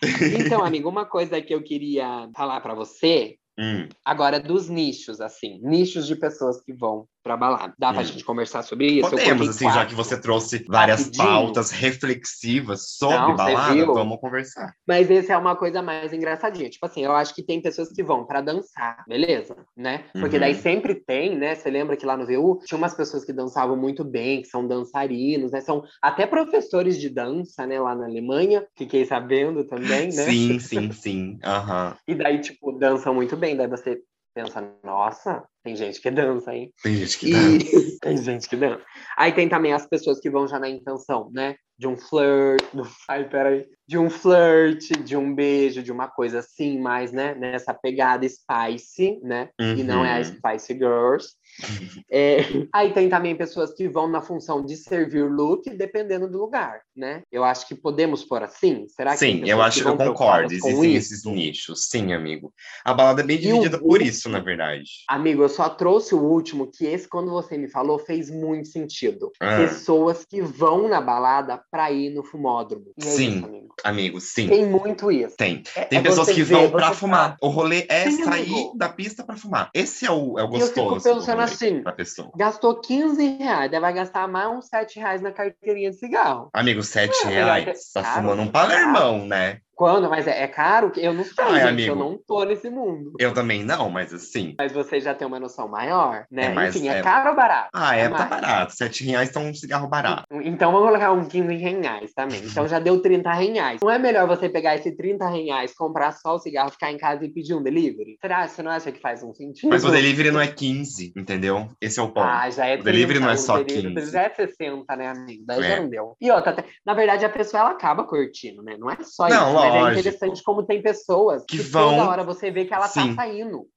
Então, 0.03 0.63
amigo, 0.63 0.89
uma 0.89 1.05
coisa 1.05 1.41
que 1.41 1.53
eu 1.53 1.63
queria 1.63 2.29
falar 2.35 2.61
pra 2.61 2.73
você 2.73 3.37
Hum, 3.59 3.89
agora 4.05 4.39
dos 4.39 4.69
nichos, 4.69 5.19
assim, 5.19 5.59
nichos 5.61 6.07
de 6.07 6.15
pessoas 6.15 6.63
que 6.63 6.73
vão 6.73 7.07
pra 7.23 7.37
balada. 7.37 7.73
Dá 7.77 7.93
pra 7.93 8.01
Hum. 8.01 8.05
gente 8.05 8.23
conversar 8.23 8.63
sobre 8.63 8.87
isso? 8.87 9.09
Podemos, 9.09 9.47
assim, 9.47 9.65
já 9.65 9.73
quatro. 9.73 9.89
que 9.89 9.95
você 9.95 10.19
trouxe 10.19 10.65
várias 10.67 10.99
Rapidinho. 11.01 11.23
pautas 11.25 11.71
reflexivas 11.71 12.95
sobre 12.97 13.27
Não, 13.27 13.35
balada, 13.35 13.85
vamos 13.85 14.19
conversar. 14.19 14.73
Mas 14.87 15.09
esse 15.09 15.31
é 15.31 15.37
uma 15.37 15.55
coisa 15.55 15.81
mais 15.81 16.11
engraçadinha. 16.13 16.69
Tipo 16.69 16.85
assim, 16.85 17.03
eu 17.03 17.11
acho 17.13 17.33
que 17.33 17.43
tem 17.43 17.61
pessoas 17.61 17.89
que 17.89 18.03
vão 18.03 18.25
pra 18.25 18.41
dançar, 18.41 19.03
beleza? 19.07 19.55
Né? 19.75 20.05
Porque 20.13 20.35
Uhum. 20.35 20.41
daí 20.41 20.55
sempre 20.55 20.95
tem, 20.95 21.37
né? 21.37 21.55
Você 21.55 21.69
lembra 21.69 21.95
que 21.95 22.05
lá 22.05 22.17
no 22.17 22.25
VU 22.25 22.59
tinha 22.65 22.77
umas 22.77 22.93
pessoas 22.93 23.23
que 23.23 23.33
dançavam 23.33 23.77
muito 23.77 24.03
bem, 24.03 24.41
que 24.41 24.47
são 24.47 24.67
dançarinos, 24.67 25.51
né? 25.51 25.61
São 25.61 25.83
até 26.01 26.25
professores 26.25 26.99
de 26.99 27.09
dança, 27.09 27.65
né? 27.65 27.79
Lá 27.79 27.95
na 27.95 28.05
Alemanha, 28.05 28.65
fiquei 28.77 29.05
sabendo 29.05 29.65
também, 29.65 30.07
né? 30.07 30.11
Sim, 30.11 30.59
sim, 30.59 30.91
sim. 30.91 31.39
Aham. 31.43 31.95
E 32.07 32.15
daí, 32.15 32.39
tipo, 32.39 32.71
dançam 32.73 33.13
muito 33.13 33.37
bem. 33.37 33.55
Daí 33.55 33.67
você 33.67 33.99
pensa, 34.33 34.63
nossa, 34.83 35.43
tem 35.63 35.75
gente 35.75 36.01
que 36.01 36.09
dança, 36.11 36.53
hein? 36.53 36.71
Tem 36.83 36.95
gente 36.95 37.17
que 37.19 37.29
E 37.29 37.33
dança. 37.33 37.97
tem 38.01 38.17
gente 38.17 38.49
que 38.49 38.55
dança. 38.55 38.81
Aí 39.17 39.31
tem 39.33 39.47
também 39.49 39.73
as 39.73 39.85
pessoas 39.85 40.19
que 40.19 40.29
vão 40.29 40.47
já 40.47 40.59
na 40.59 40.69
intenção, 40.69 41.29
né? 41.33 41.55
De 41.77 41.87
um 41.87 41.97
flirt, 41.97 42.61
do... 42.73 42.87
ai, 43.09 43.27
peraí. 43.27 43.65
De 43.87 43.97
um 43.97 44.07
flirt, 44.09 44.91
de 45.03 45.17
um 45.17 45.33
beijo, 45.33 45.81
de 45.81 45.91
uma 45.91 46.07
coisa 46.07 46.39
assim, 46.39 46.79
mais, 46.79 47.11
né? 47.11 47.33
Nessa 47.35 47.73
pegada 47.73 48.27
spicy, 48.27 49.19
né? 49.23 49.49
E 49.59 49.83
não 49.83 50.05
é 50.05 50.13
a 50.13 50.17
Uhum. 50.19 50.23
Spice 50.25 50.73
Girls. 50.73 51.29
É, 52.09 52.39
Aí 52.73 52.93
tem 52.93 53.09
também 53.09 53.35
pessoas 53.35 53.73
que 53.73 53.87
vão 53.87 54.07
na 54.07 54.21
função 54.21 54.63
de 54.65 54.75
servir 54.77 55.29
look, 55.29 55.69
dependendo 55.69 56.29
do 56.29 56.37
lugar, 56.37 56.81
né? 56.95 57.23
Eu 57.31 57.43
acho 57.43 57.67
que 57.67 57.75
podemos 57.75 58.23
pôr 58.23 58.41
assim. 58.43 58.85
Será 58.87 59.11
que 59.11 59.17
Sim, 59.19 59.39
eu 59.45 59.57
que 59.57 59.63
acho, 59.63 59.79
eu 59.81 59.95
vão 59.95 60.07
concordo. 60.07 60.53
Existem 60.53 60.95
isso? 60.95 61.13
esses 61.13 61.25
nichos. 61.25 61.87
Sim, 61.89 62.13
amigo. 62.13 62.53
A 62.85 62.93
balada 62.93 63.21
é 63.21 63.25
bem 63.25 63.37
E 63.37 63.39
o 63.39 63.43
dividida 63.43 63.79
por 63.79 64.01
isso, 64.01 64.29
na 64.29 64.39
verdade. 64.39 64.83
Amigo, 65.09 65.43
eu 65.43 65.49
só 65.51 65.69
trouxe 65.69 66.15
o 66.15 66.19
último, 66.21 66.67
que 66.67 66.85
esse, 66.85 67.07
quando 67.07 67.29
você 67.29 67.57
me 67.57 67.67
falou, 67.69 67.99
fez 67.99 68.29
muito 68.31 68.67
sentido. 68.69 69.31
Ah. 69.39 69.57
Pessoas 69.57 70.25
que 70.25 70.41
vão 70.41 70.87
na 70.87 70.99
balada 70.99 71.61
pra 71.69 71.91
ir 71.91 72.09
no 72.13 72.23
fumódromo. 72.23 72.85
E 72.97 73.03
é 73.07 73.09
Sim. 73.11 73.37
isso, 73.37 73.45
amigo. 73.45 73.75
Amigo, 73.83 74.21
sim. 74.21 74.47
Tem 74.47 74.65
muito 74.65 75.11
isso. 75.11 75.35
Tem. 75.37 75.63
É- 75.75 75.85
Tem 75.85 75.99
é 75.99 76.01
pessoas 76.01 76.27
que 76.29 76.43
ver, 76.43 76.55
vão 76.55 76.71
pra 76.71 76.93
fumar. 76.93 77.31
tá- 77.31 77.37
O 77.41 77.47
rolê 77.49 77.85
é 77.89 78.09
Sim, 78.09 78.23
sair 78.23 78.51
amigo. 78.51 78.77
da 78.77 78.89
pista 78.89 79.23
pra 79.23 79.35
fumar. 79.37 79.69
Esse 79.73 80.05
é 80.05 80.11
o, 80.11 80.37
é 80.39 80.43
o 80.43 80.55
E 80.55 80.59
eu 80.59 80.67
fico 80.67 80.85
gostoso. 80.89 81.15
do 81.15 81.19
pensando 81.21 81.41
assim, 81.41 81.81
Pra 81.83 81.91
pessoa. 81.93 82.31
Gastou 82.35 82.79
15 82.79 83.37
reais, 83.37 83.71
vai 83.71 83.93
gastar 83.93 84.27
mais 84.27 84.49
uns 84.51 84.67
7 84.67 84.99
reais 84.99 85.21
na 85.21 85.31
carteirinha 85.31 85.89
de 85.91 85.97
cigarro. 85.97 86.49
Amigo, 86.53 86.83
sete 86.83 87.15
É, 87.23 87.27
melhor 87.27 87.45
reais. 87.61 87.91
Tá 87.93 88.01
caro, 88.03 88.21
fumando 88.21 88.41
um 88.43 88.51
caro. 88.51 88.67
palermão, 88.67 89.25
né? 89.25 89.59
Quando? 89.81 90.11
Mas 90.11 90.27
é, 90.27 90.43
é 90.43 90.47
caro? 90.47 90.91
Eu 90.95 91.11
não 91.11 91.23
sei, 91.23 91.33
Ai, 91.43 91.53
gente, 91.53 91.67
amigo. 91.69 91.91
eu 91.93 91.95
não 91.95 92.15
tô 92.15 92.43
nesse 92.43 92.69
mundo. 92.69 93.13
Eu 93.17 93.33
também 93.33 93.63
não, 93.63 93.89
mas 93.89 94.13
assim. 94.13 94.53
Mas 94.59 94.71
você 94.71 94.99
já 94.99 95.15
tem 95.15 95.27
uma 95.27 95.39
noção 95.39 95.67
maior, 95.67 96.25
né? 96.29 96.45
É 96.45 96.53
mais- 96.53 96.75
Enfim, 96.75 96.87
é, 96.87 96.99
é- 96.99 97.01
caro 97.01 97.31
ou 97.31 97.35
barato? 97.35 97.69
Ah, 97.73 97.97
é, 97.97 98.01
É 98.01 98.09
tá 98.09 98.25
barato. 98.25 98.75
Sete 98.75 99.03
reais 99.03 99.31
tá 99.31 99.39
um 99.39 99.51
cigarro 99.55 99.87
barato. 99.87 100.25
Então 100.43 100.71
vamos 100.71 100.87
colocar 100.87 101.11
um 101.13 101.25
15 101.27 101.55
reais 101.55 102.13
também. 102.13 102.41
Então 102.45 102.67
já 102.67 102.77
deu 102.77 103.01
30 103.01 103.31
reais. 103.33 103.79
Não 103.81 103.89
é 103.89 103.97
melhor 103.97 104.27
você 104.27 104.47
pegar 104.47 104.75
esse 104.75 104.91
30 104.95 105.27
reais, 105.27 105.73
comprar 105.73 106.11
só 106.11 106.35
o 106.35 106.39
cigarro, 106.39 106.69
ficar 106.69 106.91
em 106.91 106.97
casa 106.99 107.25
e 107.25 107.29
pedir 107.29 107.55
um 107.55 107.63
delivery? 107.63 108.19
Será? 108.21 108.47
Você 108.47 108.61
não 108.61 108.69
acha 108.69 108.91
que 108.91 108.99
faz 109.01 109.23
um 109.23 109.33
sentido? 109.33 109.71
Mas 109.71 109.83
o 109.83 109.89
delivery 109.89 110.29
não 110.29 110.39
é 110.41 110.47
15, 110.47 111.11
entendeu? 111.17 111.67
Esse 111.81 111.99
é 111.99 112.03
o 112.03 112.07
ponto. 112.09 112.27
Ah, 112.27 112.47
já 112.51 112.67
é 112.67 112.75
O 112.75 112.83
delivery 112.83 113.13
30, 113.17 113.25
não 113.25 113.31
é 113.33 113.37
só 113.37 113.57
delivery 113.63 113.95
15. 113.95 114.11
Já 114.11 114.21
é 114.21 114.29
60, 114.29 114.95
né, 114.95 115.07
amigo? 115.07 115.43
Daí 115.47 115.59
É. 115.63 115.69
já 115.69 115.81
não 115.81 115.89
deu. 115.89 116.15
E 116.21 116.29
outra, 116.29 116.63
na 116.85 116.93
verdade, 116.93 117.25
a 117.25 117.29
pessoa 117.29 117.61
ela 117.61 117.71
acaba 117.71 118.03
curtindo, 118.03 118.61
né? 118.61 118.75
Não 118.77 118.91
é 118.91 118.97
só 119.01 119.27
Não, 119.27 119.55
isso, 119.55 119.70
mas 119.73 119.97
é 119.97 119.99
interessante 119.99 120.43
como 120.43 120.63
tem 120.63 120.81
pessoas 120.81 121.43
Que 121.47 121.57
que, 121.57 121.63
vão- 121.63 121.91
toda 121.97 122.09
hora 122.09 122.23
você 122.23 122.51
vê 122.51 122.65
que 122.65 122.73
ela 122.73 122.87
Sim. 122.87 123.15
tá 123.15 123.23
saindo. 123.23 123.67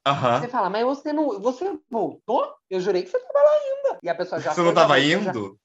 Você 0.41 0.49
fala, 0.49 0.69
mas 0.71 0.85
você 0.85 1.13
não. 1.13 1.41
Você 1.41 1.73
voltou? 1.91 2.53
Eu 2.71 2.81
jurei 2.81 3.03
que 3.03 3.11
você 3.11 3.19
tava 3.19 3.39
lá 3.45 3.51
ainda. 3.51 3.99
E 4.03 4.09
a 4.09 4.15
pessoa 4.15 4.41
já 4.41 4.51
Você 4.51 4.57
foi, 4.57 4.65
não 4.65 4.75
tava 4.75 4.95
voltou, 4.99 5.11
já- 5.23 5.31
indo? 5.31 5.59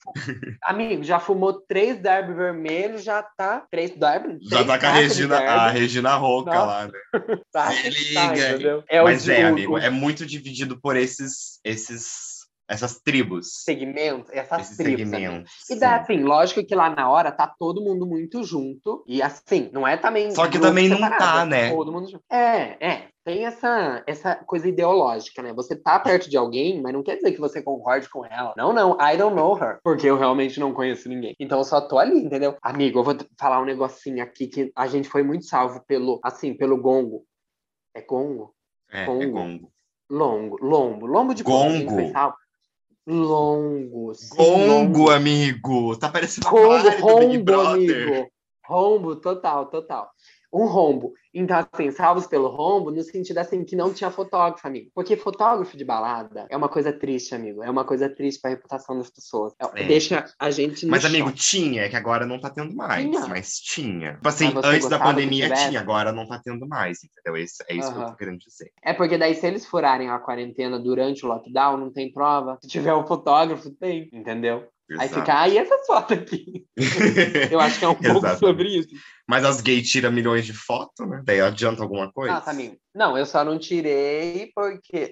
Amigo, 0.63 1.03
já 1.03 1.19
fumou 1.19 1.53
três 1.53 1.97
derby 1.97 2.33
vermelhos, 2.33 3.03
já 3.03 3.23
tá. 3.23 3.65
Três 3.71 3.91
derby? 3.91 4.37
Já 4.41 4.57
três 4.63 4.67
tá 4.67 4.79
com 4.79 4.85
a 4.85 4.91
Regina, 4.91 5.37
a 5.39 5.69
Regina 5.69 6.15
Roca 6.15 6.53
Nossa. 6.53 6.65
lá, 6.65 6.87
né? 6.87 6.93
tá, 7.51 7.71
Se 7.71 8.13
tá, 8.13 8.31
liga. 8.33 8.49
entendeu? 8.49 8.83
É 8.89 9.01
Mas 9.01 9.27
o, 9.27 9.31
é, 9.31 9.43
amigo, 9.43 9.73
o 9.73 9.77
é 9.77 9.89
muito 9.89 10.25
dividido 10.25 10.79
por 10.79 10.95
esses, 10.95 11.59
esses, 11.63 12.38
essas 12.69 12.99
tribos. 13.01 13.63
segmento, 13.63 14.31
essas 14.31 14.61
Esses 14.61 14.77
tribos. 14.77 15.09
segmentos. 15.09 15.51
E 15.69 15.75
daí, 15.79 15.97
sim. 15.97 16.03
assim, 16.03 16.23
lógico 16.23 16.63
que 16.63 16.75
lá 16.75 16.89
na 16.91 17.09
hora 17.09 17.31
tá 17.31 17.47
todo 17.47 17.81
mundo 17.81 18.05
muito 18.05 18.43
junto. 18.43 19.03
E 19.07 19.21
assim, 19.23 19.69
não 19.73 19.87
é 19.87 19.97
também. 19.97 20.29
Só 20.31 20.47
que 20.47 20.59
também 20.59 20.87
não 20.87 20.97
separado, 20.97 21.19
tá, 21.19 21.41
é 21.41 21.45
né? 21.45 21.69
Todo 21.71 21.91
mundo 21.91 22.09
junto. 22.09 22.23
É, 22.31 22.77
é. 22.79 23.07
Tem 23.25 23.45
essa, 23.45 24.03
essa 24.07 24.35
coisa 24.35 24.67
ideológica, 24.67 25.41
né? 25.41 25.51
Você 25.53 25.75
tá 25.75 25.99
perto 25.99 26.29
de 26.29 26.37
alguém, 26.37 26.81
mas 26.81 26.93
não 26.93 27.03
quer 27.03 27.15
dizer 27.15 27.31
que 27.31 27.39
você 27.39 27.61
concorde 27.61 28.09
com 28.09 28.25
ela. 28.25 28.53
Não, 28.55 28.71
não, 28.71 28.97
I 28.99 29.17
don't 29.17 29.35
know 29.35 29.57
her. 29.57 29.79
Porque 29.83 30.07
eu 30.07 30.17
realmente 30.17 30.59
não 30.59 30.73
conheço 30.73 31.09
ninguém. 31.09 31.35
Então 31.39 31.57
eu 31.57 31.63
só 31.63 31.81
tô 31.81 31.99
ali, 31.99 32.17
entendeu? 32.17 32.55
Amigo, 32.61 32.99
eu 32.99 33.03
vou 33.03 33.15
falar 33.37 33.61
um 33.61 33.65
negocinho 33.65 34.23
aqui 34.23 34.47
que 34.47 34.71
a 34.75 34.87
gente 34.87 35.09
foi 35.09 35.21
muito 35.21 35.45
salvo 35.45 35.83
pelo, 35.85 36.19
assim, 36.23 36.53
pelo 36.55 36.81
gongo. 36.81 37.23
É 37.95 38.01
gongo? 38.01 38.53
É, 38.91 39.03
é 39.03 39.05
Congo. 39.05 39.31
gongo. 39.31 39.71
Longo, 40.09 40.57
lombo, 40.59 41.05
lombo 41.05 41.33
de 41.35 41.43
gente, 41.43 41.85
Gongo. 41.85 42.11
Salvo. 43.05 43.19
Longo, 43.21 44.13
Gongo, 44.35 45.11
amigo! 45.11 45.97
Tá 45.97 46.09
parecendo 46.09 46.47
a 46.47 46.51
Rombo, 47.01 47.29
Big 47.29 47.43
Brother. 47.43 48.09
amigo. 48.09 48.31
Rombo, 48.67 49.15
total, 49.15 49.67
total. 49.67 50.09
Um 50.51 50.65
rombo. 50.65 51.13
Então, 51.31 51.63
assim, 51.71 51.91
salvos 51.91 52.25
pelo 52.25 52.47
rombo, 52.47 52.89
no 52.89 53.03
sentido 53.03 53.37
assim, 53.37 53.63
que 53.63 53.75
não 53.75 53.93
tinha 53.93 54.09
fotógrafo, 54.09 54.65
amigo. 54.67 54.89
Porque 54.95 55.15
fotógrafo 55.15 55.77
de 55.77 55.85
balada 55.85 56.47
é 56.49 56.57
uma 56.57 56.67
coisa 56.67 56.91
triste, 56.91 57.35
amigo. 57.35 57.61
É 57.63 57.69
uma 57.69 57.85
coisa 57.85 58.09
triste 58.09 58.41
pra 58.41 58.49
reputação 58.49 58.97
das 58.97 59.11
pessoas. 59.11 59.53
É- 59.75 59.83
É. 59.83 59.87
Deixa 59.87 60.25
a 60.39 60.49
gente 60.49 60.87
Mas, 60.87 61.05
amigo, 61.05 61.27
choque. 61.27 61.39
tinha, 61.39 61.83
é 61.83 61.89
que 61.89 61.95
agora 61.95 62.25
não 62.25 62.39
tá 62.39 62.49
tendo 62.49 62.75
mais, 62.75 63.05
Tinha. 63.05 63.27
mas 63.27 63.59
tinha. 63.59 64.13
Tipo 64.15 64.27
assim, 64.27 64.51
Mas 64.53 64.65
antes 64.65 64.89
da 64.89 64.97
pandemia 64.99 65.53
tinha, 65.53 65.79
agora 65.79 66.11
não 66.11 66.27
tá 66.27 66.41
tendo 66.43 66.67
mais, 66.67 66.97
entendeu? 67.03 67.37
Esse- 67.39 67.63
é 67.69 67.75
isso 67.75 67.93
que 67.93 67.99
eu 67.99 68.05
tô 68.07 68.15
querendo 68.15 68.39
dizer. 68.39 68.71
É 68.83 68.91
porque 68.93 69.17
daí, 69.17 69.35
se 69.35 69.45
eles 69.45 69.65
furarem 69.67 70.09
a 70.09 70.17
quarentena 70.17 70.79
durante 70.79 71.23
o 71.25 71.29
lockdown, 71.29 71.77
não 71.77 71.91
tem 71.91 72.11
prova. 72.11 72.57
Se 72.63 72.67
tiver 72.67 72.93
um 72.95 73.05
fotógrafo, 73.05 73.69
tem, 73.69 74.09
entendeu? 74.11 74.67
Aí 74.97 75.05
Exato. 75.05 75.13
fica, 75.21 75.39
aí 75.41 75.57
essa 75.57 75.77
foto 75.85 76.13
aqui. 76.13 76.65
Eu 77.51 77.59
acho 77.59 77.77
que 77.77 77.85
é 77.85 77.87
um 77.87 77.95
pouco 77.95 78.27
sobre 78.37 78.69
isso. 78.69 78.89
Mas 79.27 79.45
as 79.45 79.61
gays 79.61 79.87
tiram 79.87 80.11
milhões 80.11 80.45
de 80.45 80.53
fotos, 80.53 81.07
né? 81.07 81.21
Daí 81.23 81.39
adianta 81.39 81.83
alguma 81.83 82.11
coisa? 82.11 82.41
Ah, 82.43 82.49
amigo. 82.49 82.75
Não, 82.95 83.15
eu 83.15 83.25
só 83.25 83.43
não 83.43 83.59
tirei 83.59 84.51
porque. 84.55 85.11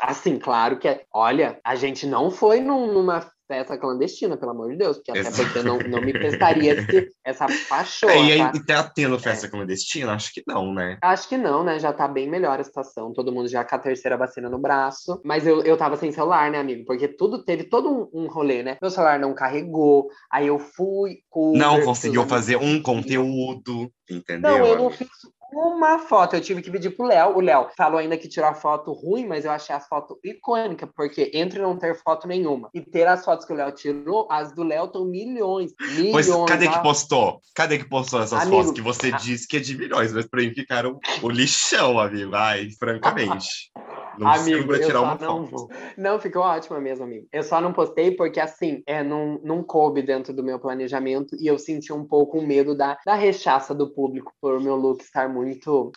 Assim, 0.00 0.38
claro 0.38 0.78
que. 0.78 0.88
é- 0.88 1.04
Olha, 1.12 1.60
a 1.64 1.76
gente 1.76 2.04
não 2.06 2.30
foi 2.30 2.60
num- 2.60 2.92
numa 2.92 3.30
festa 3.52 3.78
clandestina, 3.78 4.36
pelo 4.36 4.52
amor 4.52 4.70
de 4.70 4.78
Deus. 4.78 4.96
Porque 4.96 5.10
até 5.10 5.20
Exato. 5.20 5.44
porque 5.44 5.62
não, 5.62 5.78
não 5.78 6.00
me 6.00 6.12
prestaria 6.12 6.76
essa 7.24 7.46
paixão. 7.68 8.08
É, 8.08 8.22
e, 8.22 8.32
aí, 8.32 8.38
tá? 8.38 8.52
e 8.54 8.64
tá 8.64 8.82
tendo 8.84 9.18
festa 9.18 9.48
clandestina? 9.48 10.12
Acho 10.12 10.32
que 10.32 10.42
não, 10.46 10.72
né? 10.72 10.98
Acho 11.02 11.28
que 11.28 11.36
não, 11.36 11.62
né? 11.62 11.78
Já 11.78 11.92
tá 11.92 12.08
bem 12.08 12.28
melhor 12.28 12.58
a 12.58 12.64
situação. 12.64 13.12
Todo 13.12 13.32
mundo 13.32 13.48
já 13.48 13.64
com 13.64 13.74
a 13.74 13.78
terceira 13.78 14.16
vacina 14.16 14.48
no 14.48 14.58
braço. 14.58 15.20
Mas 15.24 15.46
eu, 15.46 15.62
eu 15.62 15.76
tava 15.76 15.96
sem 15.96 16.10
celular, 16.12 16.50
né, 16.50 16.58
amigo? 16.58 16.84
Porque 16.84 17.08
tudo 17.08 17.44
teve 17.44 17.64
todo 17.64 18.10
um, 18.12 18.22
um 18.22 18.26
rolê, 18.28 18.62
né? 18.62 18.76
Meu 18.80 18.90
celular 18.90 19.18
não 19.18 19.34
carregou. 19.34 20.08
Aí 20.30 20.46
eu 20.46 20.58
fui. 20.58 21.18
com 21.28 21.52
o 21.52 21.56
Não 21.56 21.74
Uber, 21.74 21.84
conseguiu 21.84 22.26
fazer 22.26 22.56
um 22.56 22.80
conteúdo, 22.80 23.90
entendeu? 24.10 24.50
Não, 24.50 24.66
eu 24.66 24.76
não 24.76 24.90
fiz 24.90 25.08
uma 25.52 25.98
foto. 25.98 26.34
Eu 26.36 26.40
tive 26.40 26.62
que 26.62 26.70
pedir 26.70 26.90
pro 26.90 27.06
Léo. 27.06 27.36
O 27.36 27.40
Léo 27.40 27.68
falou 27.76 27.98
ainda 27.98 28.16
que 28.16 28.28
tirou 28.28 28.48
a 28.48 28.54
foto 28.54 28.92
ruim, 28.92 29.26
mas 29.26 29.44
eu 29.44 29.50
achei 29.50 29.74
as 29.74 29.86
fotos 29.86 30.16
icônicas, 30.24 30.88
porque 30.96 31.30
entre 31.34 31.60
não 31.60 31.76
ter 31.76 31.94
foto 31.94 32.26
nenhuma 32.26 32.70
e 32.74 32.80
ter 32.80 33.06
as 33.06 33.24
fotos 33.24 33.44
que 33.46 33.52
o 33.52 33.56
Léo 33.56 33.72
tirou, 33.72 34.26
as 34.30 34.52
do 34.54 34.62
Léo 34.62 34.86
estão 34.86 35.04
milhões. 35.04 35.72
Milhões. 35.96 36.26
Pois 36.28 36.48
cadê 36.48 36.68
que 36.68 36.82
postou? 36.82 37.40
Cadê 37.54 37.78
que 37.78 37.88
postou 37.88 38.20
essas 38.20 38.42
Amigo, 38.42 38.56
fotos 38.56 38.72
que 38.72 38.80
você 38.80 39.08
a- 39.12 39.16
disse 39.16 39.46
que 39.46 39.56
é 39.58 39.60
de 39.60 39.76
milhões, 39.76 40.12
mas 40.12 40.26
pra 40.26 40.40
mim 40.40 40.54
ficaram 40.54 40.98
o 41.22 41.28
lixão, 41.28 41.98
amigo. 41.98 42.34
Ai, 42.34 42.68
francamente. 42.78 43.70
Não 44.18 44.28
Amigo, 44.28 44.74
eu 44.74 44.80
tirar 44.80 44.98
só 44.98 45.04
uma 45.04 45.14
não 45.14 45.46
foto. 45.46 45.50
vou. 45.50 45.70
Não, 45.96 46.20
ficou 46.20 46.42
ótima 46.42 46.78
mesmo, 46.78 47.04
amigo. 47.04 47.26
Eu 47.32 47.42
só 47.42 47.60
não 47.62 47.72
postei 47.72 48.10
porque, 48.10 48.38
assim, 48.38 48.82
é, 48.86 49.02
não, 49.02 49.40
não 49.42 49.62
coube 49.62 50.02
dentro 50.02 50.34
do 50.34 50.42
meu 50.42 50.58
planejamento 50.58 51.34
e 51.40 51.46
eu 51.46 51.58
senti 51.58 51.92
um 51.94 52.04
pouco 52.04 52.38
o 52.38 52.46
medo 52.46 52.76
da, 52.76 52.98
da 53.06 53.14
rechaça 53.14 53.74
do 53.74 53.90
público 53.90 54.32
por 54.40 54.60
meu 54.60 54.76
look 54.76 55.02
estar 55.02 55.28
muito 55.30 55.41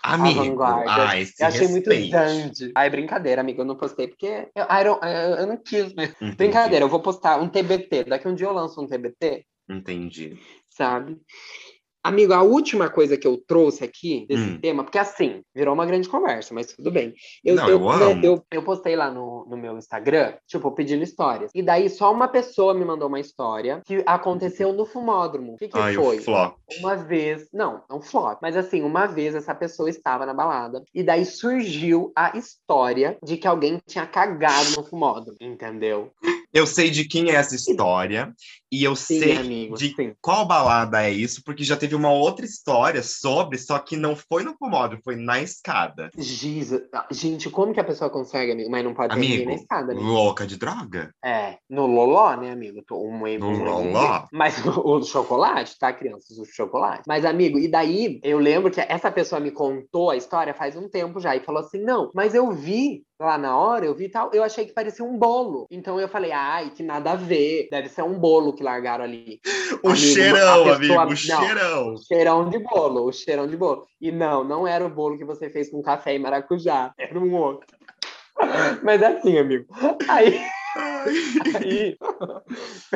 Amigo, 0.03 0.39
avant-garde. 0.63 0.89
ai, 0.89 1.25
se 1.25 1.43
Eu 1.43 1.47
achei 1.47 1.67
muito 1.67 1.89
respeite. 1.89 2.11
dandy. 2.11 2.71
Ai, 2.75 2.89
brincadeira, 2.89 3.41
amigo. 3.41 3.61
Eu 3.61 3.65
não 3.65 3.75
postei 3.75 4.07
porque 4.07 4.49
eu, 4.55 4.63
I 4.63 4.83
don't- 4.83 4.99
eu, 5.05 5.35
eu 5.37 5.47
não 5.47 5.57
quis? 5.57 5.93
Entendi, 5.93 6.35
Brincadeira, 6.35 6.85
eu 6.85 6.89
vou 6.89 7.01
postar 7.01 7.39
um 7.41 7.47
TBT. 7.49 8.03
Daqui 8.05 8.27
um 8.27 8.35
dia 8.35 8.47
eu 8.47 8.53
lanço 8.53 8.81
um 8.81 8.87
TBT, 8.87 9.45
Entendi. 9.69 10.39
sabe? 10.69 11.17
Amigo, 12.05 12.33
a 12.33 12.43
última 12.43 12.87
coisa 12.87 13.17
que 13.17 13.25
eu 13.25 13.35
trouxe 13.47 13.83
aqui 13.83 14.27
desse 14.29 14.43
Hum. 14.43 14.59
tema, 14.61 14.83
porque 14.83 14.99
assim, 14.99 15.41
virou 15.55 15.73
uma 15.73 15.87
grande 15.87 16.07
conversa, 16.07 16.53
mas 16.53 16.67
tudo 16.67 16.91
bem. 16.91 17.15
Eu, 17.43 17.55
Não, 17.55 17.67
eu, 17.67 17.79
eu 17.79 17.89
amo. 17.89 18.23
eu, 18.23 18.45
eu 18.51 18.61
postei 18.61 18.95
lá 18.95 19.09
no, 19.09 19.43
no 19.49 19.57
meu 19.57 19.75
Instagram, 19.75 20.35
tipo, 20.45 20.71
pedindo 20.71 21.03
histórias. 21.03 21.49
E 21.55 21.63
daí 21.63 21.89
só 21.89 22.13
uma 22.13 22.27
pessoa 22.27 22.75
me 22.75 22.85
mandou 22.85 23.07
uma 23.07 23.19
história 23.19 23.81
que 23.83 24.03
aconteceu 24.05 24.71
no 24.71 24.85
fumódromo. 24.85 25.53
O 25.53 25.57
que, 25.57 25.67
que 25.67 25.77
Ai, 25.79 25.95
foi? 25.95 26.19
flop. 26.19 26.57
Uma 26.79 26.95
vez, 26.95 27.47
não, 27.51 27.81
não 27.89 27.99
flop, 27.99 28.37
mas 28.39 28.55
assim, 28.55 28.83
uma 28.83 29.07
vez 29.07 29.33
essa 29.33 29.55
pessoa 29.55 29.89
estava 29.89 30.27
na 30.27 30.33
balada 30.33 30.83
e 30.93 31.01
daí 31.01 31.25
surgiu 31.25 32.11
a 32.15 32.37
história 32.37 33.17
de 33.23 33.35
que 33.37 33.47
alguém 33.47 33.81
tinha 33.87 34.05
cagado 34.05 34.75
no 34.77 34.83
fumódromo, 34.83 35.37
entendeu? 35.41 36.11
Eu 36.53 36.65
sei 36.65 36.89
de 36.89 37.05
quem 37.05 37.31
é 37.31 37.35
essa 37.35 37.53
história 37.55 38.33
e 38.79 38.83
eu 38.83 38.95
Sim, 38.95 39.19
sei 39.19 39.37
amigo, 39.37 39.75
de 39.75 39.93
sim. 39.95 40.13
qual 40.21 40.45
balada 40.45 41.03
é 41.03 41.11
isso, 41.11 41.41
porque 41.43 41.63
já 41.63 41.77
teve 41.77 41.95
uma 41.95 42.11
outra 42.11 42.45
história 42.45 43.01
sobre, 43.03 43.57
só 43.57 43.79
que 43.79 43.95
não 43.95 44.15
foi 44.15 44.43
no 44.43 44.57
pomódromo, 44.57 45.01
foi 45.03 45.15
na 45.15 45.41
escada. 45.41 46.09
Jesus. 46.17 46.81
Ah, 46.93 47.05
Gente, 47.11 47.49
como 47.49 47.73
que 47.73 47.79
a 47.79 47.83
pessoa 47.83 48.09
consegue, 48.09 48.51
amigo? 48.51 48.69
Mas 48.69 48.83
não 48.83 48.93
pode 48.93 49.13
Amigo, 49.13 49.45
na 49.45 49.55
escada, 49.55 49.91
amigo. 49.91 50.07
louca 50.07 50.45
de 50.45 50.57
droga? 50.57 51.11
É, 51.23 51.57
no 51.69 51.85
loló, 51.85 52.35
né, 52.35 52.51
amigo? 52.51 52.81
Um, 52.91 53.23
um, 53.23 53.37
No 53.39 53.49
um- 53.49 53.63
loló? 53.63 54.25
Mas 54.31 54.63
o, 54.65 54.69
o 54.97 55.03
chocolate, 55.03 55.77
tá, 55.79 55.93
crianças? 55.93 56.37
O 56.37 56.45
chocolate. 56.45 57.03
Mas, 57.07 57.23
amigo, 57.25 57.57
e 57.59 57.67
daí 57.67 58.19
eu 58.23 58.39
lembro 58.39 58.71
que 58.71 58.81
essa 58.81 59.11
pessoa 59.11 59.39
me 59.39 59.51
contou 59.51 60.09
a 60.09 60.17
história 60.17 60.53
faz 60.53 60.75
um 60.75 60.89
tempo 60.89 61.19
já 61.19 61.35
e 61.35 61.39
falou 61.39 61.61
assim: 61.61 61.79
não, 61.83 62.11
mas 62.13 62.33
eu 62.35 62.51
vi 62.51 63.03
lá 63.19 63.37
na 63.37 63.57
hora, 63.57 63.85
eu 63.85 63.95
vi 63.95 64.09
tal, 64.09 64.29
eu 64.33 64.43
achei 64.43 64.65
que 64.65 64.73
parecia 64.73 65.05
um 65.05 65.17
bolo. 65.17 65.67
Então 65.71 65.97
eu 65.99 66.07
falei, 66.09 66.31
ai, 66.33 66.69
que 66.71 66.83
nada 66.83 67.11
a 67.11 67.15
ver. 67.15 67.69
Deve 67.71 67.87
ser 67.87 68.03
um 68.03 68.19
bolo 68.19 68.53
que 68.53 68.61
largaram 68.65 69.03
ali. 69.05 69.39
O 69.81 69.89
Amigo, 69.89 69.95
cheirão, 69.95 70.63
pessoa- 70.63 71.03
amigo, 71.03 71.13
o 71.13 71.15
cheirão. 71.15 71.93
O 71.93 71.97
cheirão 71.97 72.49
de 72.49 72.59
bolo, 72.59 73.05
o 73.07 73.13
cheirão 73.13 73.47
de 73.47 73.55
bolo. 73.55 73.85
E 74.01 74.11
não, 74.11 74.43
não 74.43 74.67
era 74.67 74.85
o 74.85 74.89
bolo 74.89 75.17
que 75.17 75.23
você 75.23 75.49
fez 75.49 75.69
com 75.69 75.81
café 75.81 76.15
e 76.15 76.19
maracujá. 76.19 76.93
Era 76.97 77.17
um 77.19 77.33
outro. 77.35 77.67
Mas 78.83 79.01
é 79.01 79.05
assim, 79.07 79.37
amigo. 79.37 79.65
Aí. 80.09 80.41
Aí, 80.75 81.97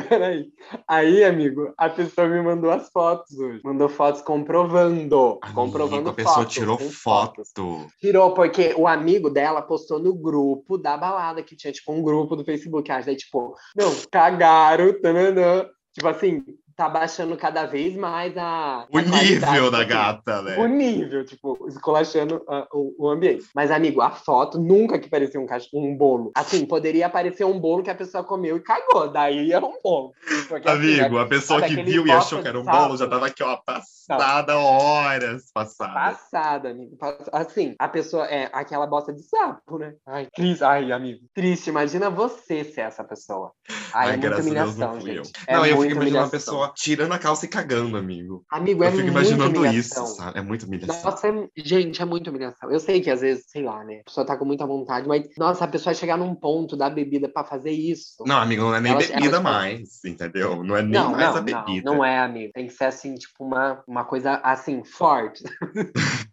peraí. 0.08 0.52
Aí, 0.86 1.24
amigo, 1.24 1.72
a 1.78 1.88
pessoa 1.88 2.28
me 2.28 2.42
mandou 2.42 2.70
as 2.70 2.90
fotos 2.90 3.38
hoje. 3.38 3.60
Mandou 3.64 3.88
fotos 3.88 4.20
comprovando. 4.22 5.38
comprovando 5.54 5.94
Amigo, 5.94 6.10
a 6.10 6.14
pessoa 6.14 6.36
fotos, 6.36 6.52
tirou 6.54 6.78
foto. 6.78 7.42
fotos. 7.44 7.92
Tirou, 8.00 8.34
porque 8.34 8.74
o 8.76 8.86
amigo 8.86 9.30
dela 9.30 9.62
postou 9.62 9.98
no 9.98 10.14
grupo 10.14 10.76
da 10.76 10.96
balada, 10.96 11.42
que 11.42 11.56
tinha, 11.56 11.72
tipo, 11.72 11.92
um 11.92 12.02
grupo 12.02 12.36
do 12.36 12.44
Facebook. 12.44 12.90
Aí, 12.92 13.04
daí, 13.04 13.16
tipo, 13.16 13.54
não, 13.76 13.90
cagaram, 14.10 15.00
tananã. 15.00 15.66
Tipo 15.92 16.08
assim, 16.08 16.44
tá 16.76 16.88
baixando 16.88 17.36
cada 17.36 17.66
vez 17.66 17.96
mais 17.96 18.36
a. 18.36 18.86
O 18.92 18.98
a 18.98 19.02
nível 19.02 19.70
da 19.70 19.78
assim, 19.78 19.88
gata, 19.88 20.42
né? 20.42 20.56
o 20.58 20.66
nível, 20.66 21.24
tipo, 21.24 21.66
esculachando 21.68 22.42
ah, 22.48 22.66
o, 22.72 23.06
o 23.06 23.08
ambiente. 23.08 23.46
Mas, 23.54 23.70
amigo, 23.70 24.00
a 24.00 24.10
foto 24.10 24.58
nunca 24.58 24.98
que 24.98 25.08
parecia 25.08 25.40
um, 25.40 25.46
cach... 25.46 25.68
um 25.74 25.96
bolo. 25.96 26.30
Assim, 26.34 26.66
poderia 26.66 27.06
aparecer 27.06 27.44
um 27.44 27.58
bolo 27.58 27.82
que 27.82 27.90
a 27.90 27.94
pessoa 27.94 28.24
comeu 28.24 28.56
e 28.56 28.60
cagou. 28.60 29.08
Daí 29.08 29.52
era 29.52 29.64
um 29.64 29.78
bolo. 29.82 30.12
Porque, 30.48 30.68
assim, 30.68 31.00
Amigo, 31.00 31.18
é- 31.18 31.22
a 31.22 31.26
pessoa 31.26 31.62
que 31.62 31.82
viu 31.82 32.06
e 32.06 32.10
achou 32.10 32.42
que 32.42 32.48
era 32.48 32.58
um 32.58 32.64
bolo 32.64 32.96
já 32.96 33.08
tava 33.08 33.26
aqui, 33.26 33.42
ó, 33.42 33.56
passada 33.56 34.58
horas 34.58 35.50
passada. 35.52 35.92
Passada, 35.92 36.70
amigo. 36.70 36.96
Assim, 37.32 37.74
a 37.78 37.88
pessoa 37.88 38.26
é 38.26 38.48
aquela 38.52 38.86
bosta 38.86 39.12
de 39.12 39.22
sapo, 39.22 39.78
né? 39.78 39.94
Ai, 40.06 40.26
triste. 40.34 40.64
Ai, 40.64 40.92
amigo. 40.92 41.20
Triste. 41.34 41.70
Imagina 41.70 42.10
você 42.10 42.64
ser 42.64 42.82
essa 42.82 43.04
pessoa. 43.04 43.52
Ai, 43.92 44.14
é 44.14 44.16
muita 44.16 44.26
a 44.26 44.30
Deus 44.30 44.46
humilhação, 44.46 44.94
não 44.94 45.00
gente. 45.00 45.32
É 45.46 45.54
não, 45.54 45.66
eu 45.66 45.76
fico 45.76 45.92
imaginando 45.92 45.98
uma 45.98 46.02
humilhação. 46.02 46.30
pessoa 46.30 46.69
tirando 46.74 47.12
a 47.12 47.18
calça 47.18 47.44
e 47.44 47.48
cagando, 47.48 47.96
amigo. 47.96 48.44
Amigo, 48.50 48.82
é 48.84 48.88
eu 48.88 48.92
fico 48.92 49.08
imaginando 49.08 49.58
humilhação. 49.60 50.04
isso, 50.04 50.16
sabe? 50.16 50.38
É 50.38 50.42
muito 50.42 50.66
humilhação. 50.66 51.10
Nossa, 51.10 51.28
é- 51.28 51.48
gente, 51.56 52.00
é 52.00 52.04
muita 52.04 52.30
humilhação. 52.30 52.70
Eu 52.70 52.80
sei 52.80 53.00
que 53.00 53.10
às 53.10 53.20
vezes, 53.20 53.44
sei 53.48 53.62
lá, 53.62 53.84
né? 53.84 54.00
A 54.00 54.04
pessoa 54.04 54.26
tá 54.26 54.36
com 54.36 54.44
muita 54.44 54.66
vontade, 54.66 55.06
mas, 55.08 55.28
nossa, 55.36 55.64
a 55.64 55.68
pessoa 55.68 55.94
chegar 55.94 56.16
num 56.16 56.34
ponto 56.34 56.76
da 56.76 56.88
bebida 56.90 57.28
pra 57.28 57.44
fazer 57.44 57.70
isso. 57.72 58.22
Não, 58.26 58.36
amigo, 58.38 58.62
não 58.62 58.74
é 58.74 58.80
nem 58.80 58.92
Ela- 58.92 59.00
bebida 59.00 59.36
ela- 59.36 59.40
mais, 59.40 60.04
entendeu? 60.04 60.62
Não 60.62 60.76
é 60.76 60.82
nem 60.82 60.92
não, 60.92 61.12
mais 61.12 61.28
não, 61.28 61.36
a 61.36 61.40
bebida. 61.40 61.90
não, 61.90 61.96
não 61.98 62.04
é, 62.04 62.18
amigo. 62.18 62.52
Tem 62.52 62.66
que 62.66 62.72
ser 62.72 62.84
assim, 62.84 63.14
tipo, 63.14 63.44
uma, 63.44 63.82
uma 63.86 64.04
coisa 64.04 64.40
assim, 64.42 64.82
forte. 64.84 65.42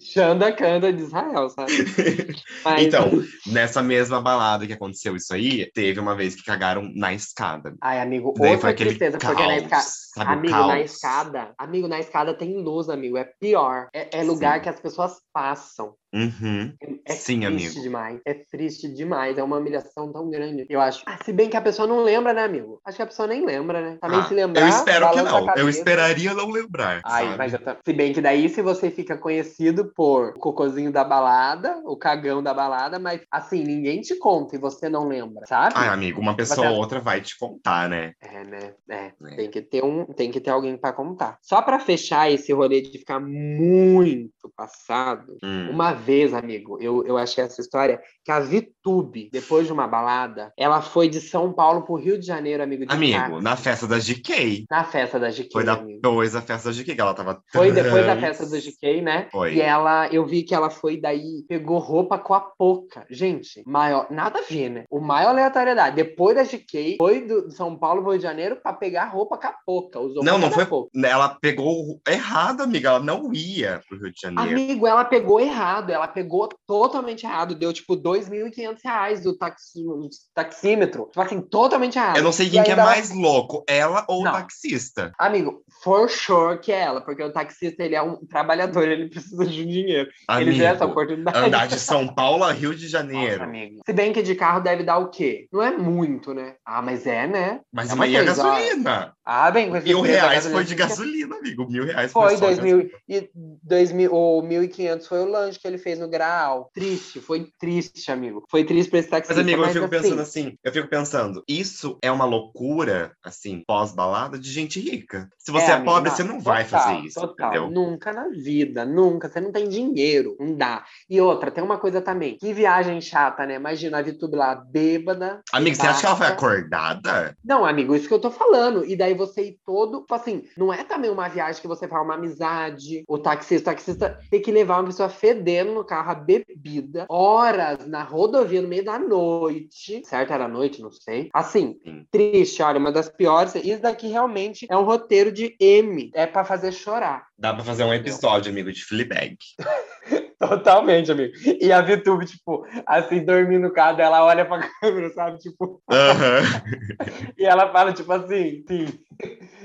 Xanda 0.00 0.52
Canda 0.52 0.92
de 0.92 1.02
Israel, 1.02 1.48
sabe? 1.50 1.72
Mas- 2.64 2.82
Então, 2.82 3.10
nessa 3.46 3.82
mesma 3.82 4.20
balada 4.20 4.66
que 4.66 4.72
aconteceu 4.72 5.14
isso 5.16 5.34
aí, 5.34 5.70
teve 5.72 6.00
uma 6.00 6.14
vez 6.14 6.34
que 6.34 6.42
cagaram 6.44 6.90
na 6.94 7.12
escada. 7.12 7.74
Ai, 7.80 8.00
amigo, 8.00 8.32
Daí 8.38 8.52
outra 8.52 8.74
tristeza, 8.74 9.18
caos, 9.18 9.34
porque 9.34 9.46
na 9.46 9.56
escada. 9.58 10.30
Amigo, 10.30 10.54
caos? 10.54 10.68
na 10.68 10.80
escada, 10.80 11.54
amigo, 11.58 11.88
na 11.88 12.00
escada 12.00 12.34
tem 12.34 12.56
luz, 12.56 12.88
amigo. 12.88 13.16
É 13.16 13.24
pior. 13.38 13.88
É, 13.92 14.20
é 14.20 14.22
lugar 14.22 14.56
Sim. 14.56 14.62
que 14.62 14.68
as 14.68 14.80
pessoas 14.80 15.16
passam. 15.32 15.94
Uhum. 16.16 16.72
É 17.04 17.12
Sim, 17.12 17.40
triste 17.40 17.46
amigo. 17.46 17.82
demais. 17.82 18.20
É 18.24 18.34
triste 18.34 18.88
demais. 18.88 19.36
É 19.38 19.42
uma 19.42 19.58
humilhação 19.58 20.10
tão 20.12 20.30
grande. 20.30 20.66
Eu 20.68 20.80
acho. 20.80 21.02
Ah, 21.06 21.18
se 21.22 21.32
bem 21.32 21.48
que 21.50 21.56
a 21.56 21.60
pessoa 21.60 21.86
não 21.86 22.02
lembra, 22.02 22.32
né, 22.32 22.44
amigo? 22.44 22.80
Acho 22.84 22.96
que 22.96 23.02
a 23.02 23.06
pessoa 23.06 23.28
nem 23.28 23.44
lembra, 23.44 23.80
né? 23.82 23.98
Também 24.00 24.18
Ah, 24.20 24.24
se 24.24 24.34
lembrar. 24.34 24.62
eu 24.62 24.68
espero 24.68 25.10
que 25.10 25.22
não. 25.22 25.54
Eu 25.56 25.68
esperaria 25.68 26.32
não 26.34 26.48
lembrar. 26.50 27.00
Ai, 27.04 27.24
sabe? 27.26 27.38
mas 27.38 27.52
eu 27.52 27.58
tam- 27.58 27.76
Se 27.84 27.92
bem 27.92 28.12
que 28.12 28.20
daí, 28.20 28.48
se 28.48 28.62
você 28.62 28.90
fica 28.90 29.16
conhecido 29.16 29.92
por 29.94 30.30
o 30.30 30.38
cocôzinho 30.40 30.90
da 30.90 31.04
balada, 31.04 31.80
o 31.84 31.96
cagão 31.96 32.42
da 32.42 32.54
balada, 32.54 32.98
mas 32.98 33.20
assim, 33.30 33.62
ninguém 33.62 34.00
te 34.00 34.16
conta 34.16 34.56
e 34.56 34.58
você 34.58 34.88
não 34.88 35.06
lembra, 35.06 35.44
sabe? 35.46 35.74
Ai, 35.76 35.88
amigo, 35.88 36.20
uma 36.20 36.34
pessoa 36.34 36.64
Mas 36.64 36.66
é- 36.66 36.70
ou 36.74 36.80
outra 36.80 36.98
vai 37.00 37.20
te 37.20 37.38
contar, 37.38 37.88
né? 37.88 38.12
É, 38.22 38.44
né? 38.44 38.72
É, 38.88 38.96
É. 38.96 39.36
Tem 39.36 39.50
que 39.50 39.60
ter 39.62 39.84
um, 39.84 40.04
tem 40.06 40.30
que 40.30 40.40
ter 40.40 40.50
alguém 40.50 40.76
pra 40.76 40.92
contar. 40.92 41.38
Só 41.42 41.60
pra 41.62 41.78
fechar 41.78 42.30
esse 42.30 42.52
rolê 42.52 42.80
de 42.80 42.98
ficar 42.98 43.20
muito 43.20 44.50
passado, 44.56 45.36
Hum. 45.42 45.70
uma 45.70 45.92
vez, 46.06 46.32
amigo, 46.32 46.78
eu, 46.80 47.04
eu 47.04 47.18
achei 47.18 47.42
essa 47.42 47.60
história, 47.60 48.00
que 48.24 48.30
a 48.30 48.38
Vitube, 48.38 49.28
depois 49.32 49.66
de 49.66 49.72
uma 49.72 49.88
balada, 49.88 50.52
ela 50.56 50.80
foi 50.80 51.08
de 51.08 51.20
São 51.20 51.52
Paulo 51.52 51.82
pro 51.82 51.96
Rio 51.96 52.18
de 52.18 52.24
Janeiro, 52.24 52.62
amigo. 52.62 52.86
De 52.86 52.94
Amigo, 52.94 53.18
táxi. 53.18 53.42
na 53.42 53.56
festa 53.56 53.86
da 53.88 53.98
GK. 53.98 54.66
Na 54.70 54.84
festa 54.84 55.18
da 55.18 55.30
GK, 55.30 55.50
Foi 55.52 55.64
depois 55.64 56.32
da 56.32 56.40
festa 56.40 56.70
da 56.70 56.76
GK, 56.76 56.94
que 56.94 57.00
ela 57.00 57.14
tava. 57.14 57.42
Foi 57.52 57.72
depois 57.72 58.06
da 58.06 58.16
festa 58.16 58.46
do 58.46 58.56
GK, 58.56 59.02
né? 59.02 59.28
Foi. 59.32 59.54
E 59.54 59.60
ela, 59.60 60.06
eu 60.08 60.24
vi 60.24 60.44
que 60.44 60.54
ela 60.54 60.70
foi 60.70 61.00
daí, 61.00 61.44
pegou 61.48 61.78
roupa 61.78 62.18
com 62.18 62.34
a 62.34 62.40
Poca. 62.40 63.04
Gente, 63.10 63.62
maior, 63.66 64.06
nada 64.10 64.38
a 64.38 64.42
ver, 64.42 64.68
né? 64.70 64.84
O 64.88 65.00
maior 65.00 65.30
aleatoriedade. 65.30 65.96
Depois 65.96 66.36
da 66.36 66.44
GK, 66.44 66.96
foi 66.98 67.22
do 67.26 67.50
São 67.50 67.76
Paulo 67.76 68.02
pro 68.02 68.10
Rio 68.12 68.20
de 68.20 68.24
Janeiro 68.24 68.56
pra 68.62 68.72
pegar 68.72 69.06
roupa 69.06 69.36
com 69.36 69.46
a 69.48 69.54
Poca. 69.66 69.98
Usou 69.98 70.22
Não, 70.22 70.38
não 70.38 70.48
da 70.48 70.54
foi. 70.54 70.66
Ela 71.04 71.36
pegou 71.40 72.00
errado, 72.06 72.62
amiga. 72.62 72.90
Ela 72.90 73.00
não 73.00 73.32
ia 73.32 73.82
pro 73.88 73.98
Rio 73.98 74.12
de 74.12 74.20
Janeiro. 74.20 74.50
Amigo, 74.50 74.86
ela 74.86 75.04
pegou 75.04 75.40
errado, 75.40 75.85
ela 75.92 76.08
pegou 76.08 76.48
totalmente 76.66 77.24
errado, 77.24 77.54
deu 77.54 77.72
tipo 77.72 77.96
2.500 77.96 78.78
reais 78.84 79.22
do 79.22 79.36
taxi, 79.36 79.82
do 79.82 80.08
taxímetro. 80.34 81.06
Tipo 81.06 81.20
assim, 81.20 81.40
totalmente 81.40 81.96
errado. 81.96 82.16
Eu 82.16 82.22
não 82.22 82.32
sei 82.32 82.46
E 82.46 82.50
quem 82.50 82.62
que 82.62 82.70
é 82.70 82.72
ela- 82.74 82.84
mais 82.84 83.10
louco, 83.10 83.64
ela 83.68 84.04
ou 84.08 84.22
Não. 84.22 84.30
o 84.30 84.34
taxista. 84.34 85.12
Amigo, 85.18 85.62
for 85.82 86.08
sure 86.08 86.58
que 86.58 86.70
é 86.72 86.80
ela, 86.80 87.00
porque 87.00 87.22
o 87.22 87.32
taxista 87.32 87.82
ele 87.82 87.94
é 87.94 88.02
um 88.02 88.16
trabalhador, 88.26 88.86
ele 88.88 89.08
precisa 89.08 89.44
de 89.44 89.62
um 89.62 89.66
dinheiro. 89.66 90.10
ele 90.38 90.50
vê 90.52 90.64
essa 90.64 90.84
Amigo, 90.84 90.92
oportunidade. 91.00 91.38
andar 91.38 91.66
de 91.66 91.78
São 91.80 92.06
Paulo 92.06 92.44
a 92.44 92.52
Rio 92.52 92.74
de 92.74 92.88
Janeiro. 92.88 93.32
Nossa, 93.38 93.44
amigo. 93.44 93.80
Se 93.86 93.92
bem 93.92 94.12
que 94.12 94.22
de 94.22 94.34
carro 94.34 94.60
deve 94.60 94.82
dar 94.84 94.98
o 94.98 95.08
quê? 95.10 95.46
Não 95.52 95.62
é 95.62 95.76
muito, 95.76 96.34
né? 96.34 96.54
Ah, 96.64 96.82
mas 96.82 97.06
é, 97.06 97.26
né? 97.26 97.60
Mas 97.72 97.90
É 97.90 97.94
uma 97.94 98.06
meia 98.06 98.24
coisa, 98.24 98.42
gasolina. 98.42 99.12
Ah, 99.24 99.50
bem, 99.50 99.70
Mil 99.70 100.00
reais 100.00 100.46
foi 100.46 100.64
de 100.64 100.74
gasolina, 100.74 101.36
amigo. 101.36 101.66
Mil 101.70 101.84
reais 101.84 102.12
foi, 102.12 102.36
Foi, 102.36 102.40
dois 102.40 102.58
mil, 102.60 102.88
e 103.08 103.28
dois 103.62 103.90
mil, 103.92 104.12
ou 104.12 104.42
1.500 104.42 105.06
foi 105.06 105.20
o 105.20 105.24
lanche 105.28 105.58
que 105.58 105.66
ele 105.66 105.75
fez 105.78 105.98
no 105.98 106.08
Graal. 106.08 106.70
Triste, 106.72 107.20
foi 107.20 107.48
triste, 107.58 108.10
amigo. 108.10 108.44
Foi 108.50 108.64
triste 108.64 108.90
pra 108.90 108.98
esse 108.98 109.08
taxista. 109.08 109.34
Mas, 109.34 109.42
amigo, 109.42 109.62
eu 109.62 109.68
fico 109.68 109.84
assim, 109.84 109.90
pensando 109.90 110.20
assim, 110.20 110.58
eu 110.62 110.72
fico 110.72 110.88
pensando, 110.88 111.44
isso 111.48 111.98
é 112.02 112.10
uma 112.10 112.24
loucura, 112.24 113.12
assim, 113.22 113.62
pós-balada 113.66 114.38
de 114.38 114.50
gente 114.50 114.80
rica. 114.80 115.28
Se 115.38 115.50
você 115.50 115.70
é, 115.70 115.74
amigo, 115.74 115.90
pobre, 115.90 116.10
não, 116.10 116.16
você 116.16 116.22
não 116.24 116.40
vai 116.40 116.64
total, 116.64 116.80
fazer 116.80 117.06
isso, 117.06 117.20
Total, 117.20 117.48
entendeu? 117.48 117.70
nunca 117.70 118.12
na 118.12 118.28
vida, 118.28 118.84
nunca. 118.84 119.28
Você 119.28 119.40
não 119.40 119.52
tem 119.52 119.68
dinheiro, 119.68 120.36
não 120.38 120.54
dá. 120.54 120.84
E 121.08 121.20
outra, 121.20 121.50
tem 121.50 121.62
uma 121.62 121.78
coisa 121.78 122.00
também. 122.00 122.36
Que 122.38 122.52
viagem 122.52 123.00
chata, 123.00 123.46
né? 123.46 123.54
Imagina 123.54 123.98
a 123.98 124.02
Vitube 124.02 124.36
lá, 124.36 124.54
bêbada. 124.54 125.42
Amigo, 125.52 125.76
você 125.76 125.86
acha 125.86 126.00
que 126.00 126.06
ela 126.06 126.16
foi 126.16 126.26
acordada? 126.26 127.36
Não, 127.44 127.64
amigo, 127.64 127.94
isso 127.94 128.08
que 128.08 128.14
eu 128.14 128.20
tô 128.20 128.30
falando. 128.30 128.84
E 128.84 128.96
daí 128.96 129.14
você 129.14 129.42
ir 129.42 129.58
todo, 129.64 130.00
tipo 130.00 130.14
assim, 130.14 130.44
não 130.56 130.72
é 130.72 130.84
também 130.84 131.10
uma 131.10 131.28
viagem 131.28 131.60
que 131.60 131.68
você 131.68 131.86
faz 131.88 132.02
uma 132.02 132.14
amizade, 132.14 133.04
o 133.08 133.18
taxista, 133.18 133.70
o 133.70 133.74
taxista 133.74 134.18
tem 134.30 134.40
que 134.40 134.52
levar 134.52 134.78
uma 134.78 134.86
pessoa 134.86 135.08
fedendo 135.08 135.65
no 135.74 135.84
carro, 135.84 136.10
a 136.10 136.14
bebida, 136.14 137.06
horas 137.08 137.86
na 137.86 138.02
rodovia 138.02 138.62
no 138.62 138.68
meio 138.68 138.84
da 138.84 138.98
noite, 138.98 140.02
certo? 140.04 140.32
Era 140.32 140.48
noite, 140.48 140.80
não 140.82 140.90
sei. 140.90 141.28
Assim, 141.32 141.78
Sim. 141.84 142.06
triste, 142.10 142.62
olha, 142.62 142.78
uma 142.78 142.92
das 142.92 143.08
piores. 143.08 143.54
Isso 143.56 143.82
daqui 143.82 144.08
realmente 144.08 144.66
é 144.70 144.76
um 144.76 144.84
roteiro 144.84 145.30
de 145.32 145.56
M, 145.60 146.10
é 146.14 146.26
pra 146.26 146.44
fazer 146.44 146.72
chorar. 146.72 147.26
Dá 147.38 147.52
pra 147.54 147.64
fazer 147.64 147.84
um 147.84 147.92
episódio, 147.92 148.50
amigo, 148.50 148.72
de 148.72 148.84
Fleabag. 148.84 149.36
Totalmente, 150.38 151.10
amigo. 151.10 151.32
E 151.60 151.72
a 151.72 151.80
Vitube, 151.80 152.26
tipo, 152.26 152.64
assim, 152.86 153.24
dormindo 153.24 153.62
no 153.68 153.72
carro, 153.72 154.00
ela 154.00 154.24
olha 154.24 154.44
pra 154.44 154.68
câmera, 154.80 155.10
sabe? 155.10 155.38
Tipo, 155.38 155.82
e 157.38 157.44
ela 157.44 157.72
fala, 157.72 157.92
tipo 157.92 158.12
assim, 158.12 158.62
sim. 158.68 158.86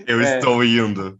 Eu 0.07 0.19
É. 0.21 0.37
estou 0.37 0.63
indo. 0.63 1.19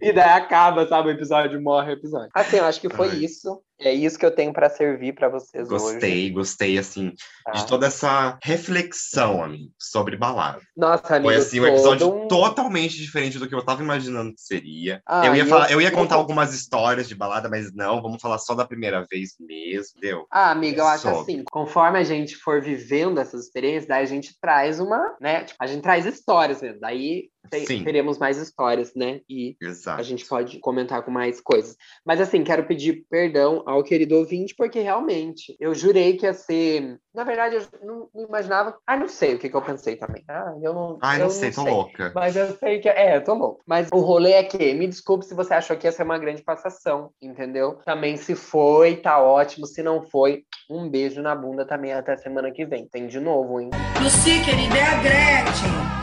E 0.00 0.12
daí 0.12 0.30
acaba, 0.30 0.86
sabe? 0.86 1.08
O 1.08 1.12
episódio 1.12 1.60
morre 1.62 1.92
o 1.92 1.96
episódio. 1.96 2.28
Assim, 2.34 2.56
eu 2.56 2.64
acho 2.64 2.80
que 2.80 2.88
foi 2.90 3.08
Ai. 3.08 3.16
isso. 3.24 3.60
É 3.80 3.92
isso 3.92 4.18
que 4.18 4.26
eu 4.26 4.30
tenho 4.30 4.52
pra 4.52 4.68
servir 4.70 5.14
pra 5.14 5.28
vocês 5.28 5.70
hoje. 5.70 5.82
Gostei, 5.84 6.30
gostei, 6.30 6.78
assim, 6.78 7.12
tá? 7.44 7.52
de 7.52 7.66
toda 7.66 7.86
essa 7.86 8.38
reflexão, 8.42 9.42
amigo, 9.42 9.72
sobre 9.78 10.16
balada. 10.16 10.60
Nossa, 10.76 11.16
amigo, 11.16 11.30
Foi, 11.30 11.36
assim, 11.36 11.60
um 11.60 11.66
episódio 11.66 12.08
um- 12.08 12.28
totalmente 12.28 12.96
diferente 12.96 13.38
do 13.38 13.48
que 13.48 13.54
eu 13.54 13.64
tava 13.64 13.82
imaginando 13.82 14.34
que 14.34 14.40
seria. 14.40 15.02
Ah, 15.06 15.26
eu, 15.26 15.34
ia 15.34 15.46
falar, 15.46 15.66
eu- 15.70 15.72
eu 15.72 15.80
ia 15.80 15.90
contar 15.90 16.16
algumas 16.16 16.54
histórias 16.54 17.08
de 17.08 17.14
balada, 17.14 17.48
mas 17.48 17.72
não, 17.74 18.00
vamos 18.02 18.20
falar 18.20 18.38
só 18.38 18.54
da 18.54 18.64
primeira 18.66 19.06
vez 19.10 19.30
mesmo, 19.40 19.98
deu? 20.00 20.26
Ah, 20.30 20.50
amiga, 20.50 20.82
eu 20.82 20.86
acho 20.86 21.02
Sobre. 21.08 21.20
assim, 21.32 21.44
conforme 21.50 21.98
a 21.98 22.04
gente 22.04 22.36
for 22.36 22.60
vivendo 22.62 23.18
essas 23.18 23.44
experiências, 23.46 23.86
daí 23.86 24.02
a 24.02 24.06
gente 24.06 24.34
traz 24.40 24.78
uma, 24.78 25.16
né? 25.20 25.44
Tipo, 25.44 25.56
a 25.62 25.66
gente 25.66 25.82
traz 25.82 26.04
histórias 26.06 26.60
mesmo. 26.62 26.80
Daí 26.80 27.30
Sim. 27.66 27.82
teremos 27.82 28.18
mais 28.18 28.36
histórias, 28.36 28.92
né? 28.94 29.20
E 29.28 29.56
Exato. 29.60 29.98
a 29.98 30.02
gente 30.04 30.24
pode 30.26 30.58
comentar 30.60 31.02
com 31.02 31.10
mais 31.10 31.40
coisas. 31.40 31.74
Mas 32.04 32.20
assim, 32.20 32.44
quero 32.44 32.64
pedir 32.66 33.04
perdão 33.10 33.64
ao 33.70 33.82
querido 33.82 34.16
ouvinte, 34.16 34.54
porque 34.54 34.80
realmente 34.80 35.56
eu 35.58 35.74
jurei 35.74 36.16
que 36.16 36.26
ia 36.26 36.34
ser. 36.34 36.98
Na 37.14 37.24
verdade, 37.24 37.56
eu 37.56 37.62
não, 37.82 38.08
não 38.14 38.24
imaginava. 38.24 38.76
Ah, 38.86 38.96
não 38.96 39.08
sei 39.08 39.34
o 39.34 39.38
que, 39.38 39.48
que 39.48 39.56
eu 39.56 39.62
pensei 39.62 39.96
também. 39.96 40.22
Ah, 40.28 40.54
eu 40.62 40.74
não. 40.74 40.98
Ai, 41.00 41.16
eu 41.16 41.24
não 41.24 41.30
sei, 41.30 41.50
tô 41.50 41.62
louca. 41.62 42.12
Mas 42.14 42.36
eu 42.36 42.56
sei 42.56 42.80
que. 42.80 42.88
É, 42.88 43.16
eu 43.16 43.24
tô 43.24 43.34
louco. 43.34 43.62
Mas 43.66 43.88
o 43.92 44.00
rolê 44.00 44.32
é 44.32 44.42
que, 44.42 44.74
me 44.74 44.86
desculpe 44.86 45.24
se 45.24 45.34
você 45.34 45.54
achou 45.54 45.76
que 45.76 45.86
ia 45.86 45.92
ser 45.92 46.02
uma 46.02 46.18
grande 46.18 46.42
passação, 46.42 47.10
entendeu? 47.20 47.78
Também 47.84 48.16
se 48.16 48.34
foi, 48.34 48.96
tá 48.96 49.20
ótimo. 49.20 49.66
Se 49.66 49.82
não 49.82 50.02
foi, 50.02 50.44
um 50.68 50.88
beijo 50.88 51.22
na 51.22 51.34
bunda 51.34 51.64
também 51.64 51.92
até 51.92 52.16
semana 52.16 52.50
que 52.50 52.64
vem. 52.64 52.86
Tem 52.88 53.06
de 53.06 53.20
novo, 53.20 53.60
hein? 53.60 53.70
Lucy, 54.02 54.42
querida, 54.44 54.76
é 54.76 54.86
a 54.86 55.02
Gretchen. 55.02 55.99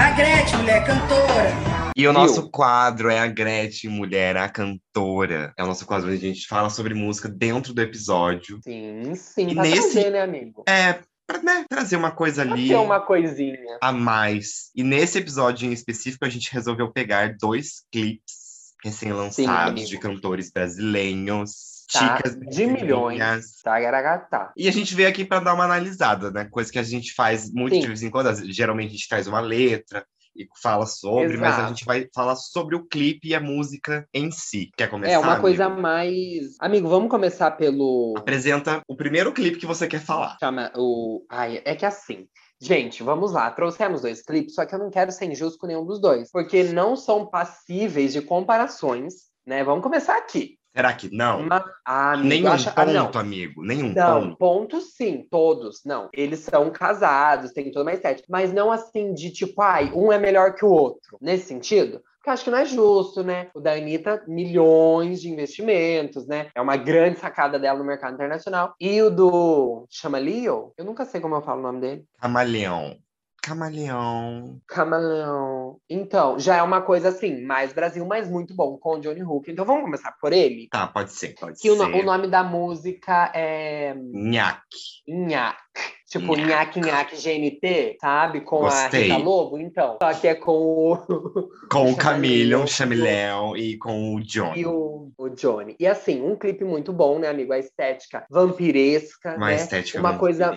A 0.00 0.10
Gretchen, 0.12 0.58
mulher 0.60 0.84
cantora. 0.86 1.50
E 1.96 2.06
o 2.08 2.12
Viu? 2.12 2.18
nosso 2.20 2.48
quadro 2.50 3.10
é 3.10 3.18
a 3.18 3.26
Gretchen, 3.26 3.90
mulher, 3.90 4.36
a 4.36 4.48
cantora. 4.48 5.52
É 5.58 5.62
o 5.62 5.66
nosso 5.66 5.84
quadro 5.86 6.08
onde 6.10 6.16
a 6.24 6.28
gente 6.32 6.46
fala 6.46 6.70
sobre 6.70 6.94
música 6.94 7.28
dentro 7.28 7.74
do 7.74 7.82
episódio. 7.82 8.58
Sim, 8.64 9.14
sim. 9.14 9.48
E 9.50 9.54
Pra 9.54 9.62
nesse- 9.64 9.92
trazer, 9.92 10.10
né, 10.10 10.22
amigo? 10.22 10.64
É, 10.68 11.00
pra 11.26 11.42
né, 11.42 11.64
trazer 11.68 11.96
uma 11.96 12.10
coisa 12.10 12.44
Pra 12.44 12.54
ali 12.54 12.68
ter 12.68 12.76
uma 12.76 13.00
coisinha. 13.00 13.78
a 13.82 13.92
mais. 13.92 14.70
E 14.74 14.82
nesse 14.82 15.18
episódio 15.18 15.68
em 15.68 15.72
específico, 15.72 16.24
a 16.24 16.28
gente 16.30 16.50
resolveu 16.52 16.90
pegar 16.90 17.36
dois 17.38 17.82
clipes 17.92 18.40
recém-lançados 18.82 19.86
de 19.88 19.98
cantores 19.98 20.50
brasileiros. 20.50 21.69
Tá, 21.92 22.16
Chicas 22.16 22.38
de 22.38 22.66
milhões. 22.66 23.60
Tagaragatá. 23.62 24.52
E 24.56 24.68
a 24.68 24.72
gente 24.72 24.94
veio 24.94 25.08
aqui 25.08 25.24
para 25.24 25.40
dar 25.40 25.54
uma 25.54 25.64
analisada, 25.64 26.30
né? 26.30 26.44
Coisa 26.50 26.70
que 26.70 26.78
a 26.78 26.82
gente 26.82 27.12
faz 27.14 27.52
muito 27.52 27.74
Sim. 27.74 27.80
de 27.80 27.86
vez 27.86 28.02
em 28.02 28.10
quando. 28.10 28.32
Geralmente 28.52 28.88
a 28.88 28.92
gente 28.92 29.08
traz 29.08 29.26
uma 29.26 29.40
letra 29.40 30.04
e 30.36 30.48
fala 30.62 30.86
sobre, 30.86 31.36
mas 31.36 31.54
a 31.54 31.58
Exato. 31.58 31.68
gente 31.68 31.84
vai 31.84 32.08
falar 32.14 32.36
sobre 32.36 32.76
o 32.76 32.86
clipe 32.86 33.28
e 33.28 33.34
a 33.34 33.40
música 33.40 34.06
em 34.14 34.30
si. 34.30 34.70
Quer 34.76 34.88
começar? 34.88 35.12
É 35.12 35.18
uma 35.18 35.32
amigo? 35.32 35.42
coisa 35.42 35.68
mais. 35.68 36.56
Amigo, 36.60 36.88
vamos 36.88 37.10
começar 37.10 37.50
pelo. 37.52 38.14
Apresenta 38.16 38.80
o 38.88 38.96
primeiro 38.96 39.32
clipe 39.32 39.58
que 39.58 39.66
você 39.66 39.88
quer 39.88 40.00
falar. 40.00 40.36
Chama 40.38 40.70
o. 40.76 41.24
Ai, 41.28 41.60
é 41.64 41.74
que 41.74 41.84
assim. 41.84 42.28
Gente, 42.62 43.02
vamos 43.02 43.32
lá. 43.32 43.50
Trouxemos 43.50 44.02
dois 44.02 44.22
clipes, 44.22 44.54
só 44.54 44.66
que 44.66 44.74
eu 44.74 44.78
não 44.78 44.90
quero 44.90 45.10
ser 45.10 45.24
injusto 45.24 45.58
com 45.58 45.66
nenhum 45.66 45.84
dos 45.84 46.00
dois. 46.00 46.30
Porque 46.30 46.62
não 46.64 46.94
são 46.94 47.26
passíveis 47.26 48.12
de 48.12 48.20
comparações, 48.20 49.14
né? 49.46 49.64
Vamos 49.64 49.82
começar 49.82 50.16
aqui. 50.16 50.59
Será 50.74 50.92
que 50.92 51.12
não? 51.14 51.48
Ah, 51.84 52.12
amigo, 52.12 52.28
Nenhum 52.28 52.52
acha- 52.52 52.72
ah, 52.76 52.84
não. 52.86 53.06
ponto, 53.06 53.18
amigo. 53.18 53.62
Nenhum 53.64 53.92
Não, 53.92 54.20
ponto. 54.22 54.36
pontos 54.36 54.94
sim, 54.94 55.26
todos. 55.30 55.80
Não. 55.84 56.08
Eles 56.12 56.40
são 56.40 56.70
casados, 56.70 57.52
tem 57.52 57.70
toda 57.72 57.84
uma 57.84 57.92
estética. 57.92 58.26
Mas 58.30 58.52
não 58.52 58.70
assim 58.70 59.12
de 59.12 59.30
tipo, 59.30 59.60
ai, 59.62 59.90
um 59.94 60.12
é 60.12 60.18
melhor 60.18 60.54
que 60.54 60.64
o 60.64 60.68
outro. 60.70 61.18
Nesse 61.20 61.46
sentido. 61.46 62.00
Porque 62.18 62.28
eu 62.28 62.34
acho 62.34 62.44
que 62.44 62.50
não 62.50 62.58
é 62.58 62.66
justo, 62.66 63.22
né? 63.24 63.48
O 63.54 63.60
da 63.60 63.72
Anitta, 63.72 64.22
milhões 64.28 65.22
de 65.22 65.30
investimentos, 65.30 66.26
né? 66.26 66.48
É 66.54 66.60
uma 66.60 66.76
grande 66.76 67.18
sacada 67.18 67.58
dela 67.58 67.78
no 67.78 67.84
mercado 67.84 68.12
internacional. 68.14 68.74
E 68.78 69.00
o 69.02 69.08
do. 69.10 69.86
Chama 69.88 70.18
Leo? 70.18 70.72
Eu 70.76 70.84
nunca 70.84 71.04
sei 71.06 71.18
como 71.20 71.34
eu 71.34 71.42
falo 71.42 71.60
o 71.60 71.62
nome 71.62 71.80
dele. 71.80 72.04
Camaleão. 72.20 72.96
Camaleão. 73.42 74.60
Camaleão. 74.68 75.78
Então, 75.88 76.38
já 76.38 76.56
é 76.56 76.62
uma 76.62 76.80
coisa 76.82 77.08
assim, 77.08 77.42
mais 77.44 77.72
Brasil, 77.72 78.04
mas 78.06 78.28
muito 78.28 78.54
bom, 78.54 78.76
com 78.78 78.96
o 78.96 79.00
Johnny 79.00 79.22
Hook. 79.22 79.50
Então 79.50 79.64
vamos 79.64 79.82
começar 79.82 80.12
por 80.20 80.32
ele? 80.32 80.68
Tá, 80.70 80.86
pode 80.86 81.12
ser, 81.12 81.34
pode 81.38 81.58
Que 81.60 81.70
o, 81.70 81.76
ser. 81.76 81.88
no- 81.88 81.98
o 81.98 82.02
nome 82.02 82.28
da 82.28 82.42
música 82.42 83.30
é. 83.34 83.94
Nhaque. 83.96 85.02
Nhaque. 85.08 85.99
Tipo, 86.10 86.34
Nhaque. 86.36 86.80
Nhaque 86.80 87.14
GNT, 87.16 87.96
sabe? 88.00 88.40
Com 88.40 88.58
Gostei. 88.62 89.12
a 89.12 89.16
Rita 89.16 89.24
Lobo, 89.24 89.58
então. 89.58 89.96
Só 90.02 90.12
que 90.12 90.26
é 90.26 90.34
com 90.34 90.52
o. 90.52 90.96
Com 91.70 91.92
o 91.92 91.96
Camillion, 91.96 92.66
Chameleão 92.66 93.56
e 93.56 93.78
com 93.78 94.16
o 94.16 94.20
John. 94.24 94.52
E 94.56 94.66
o, 94.66 95.12
o 95.16 95.28
Johnny. 95.28 95.76
E 95.78 95.86
assim, 95.86 96.20
um 96.20 96.34
clipe 96.34 96.64
muito 96.64 96.92
bom, 96.92 97.20
né, 97.20 97.28
amigo? 97.28 97.52
A 97.52 97.58
estética 97.60 98.26
vampiresca, 98.28 99.36
Uma 99.36 99.46
né? 99.50 99.54
estética 99.54 100.00
Uma 100.00 100.18
coisa 100.18 100.52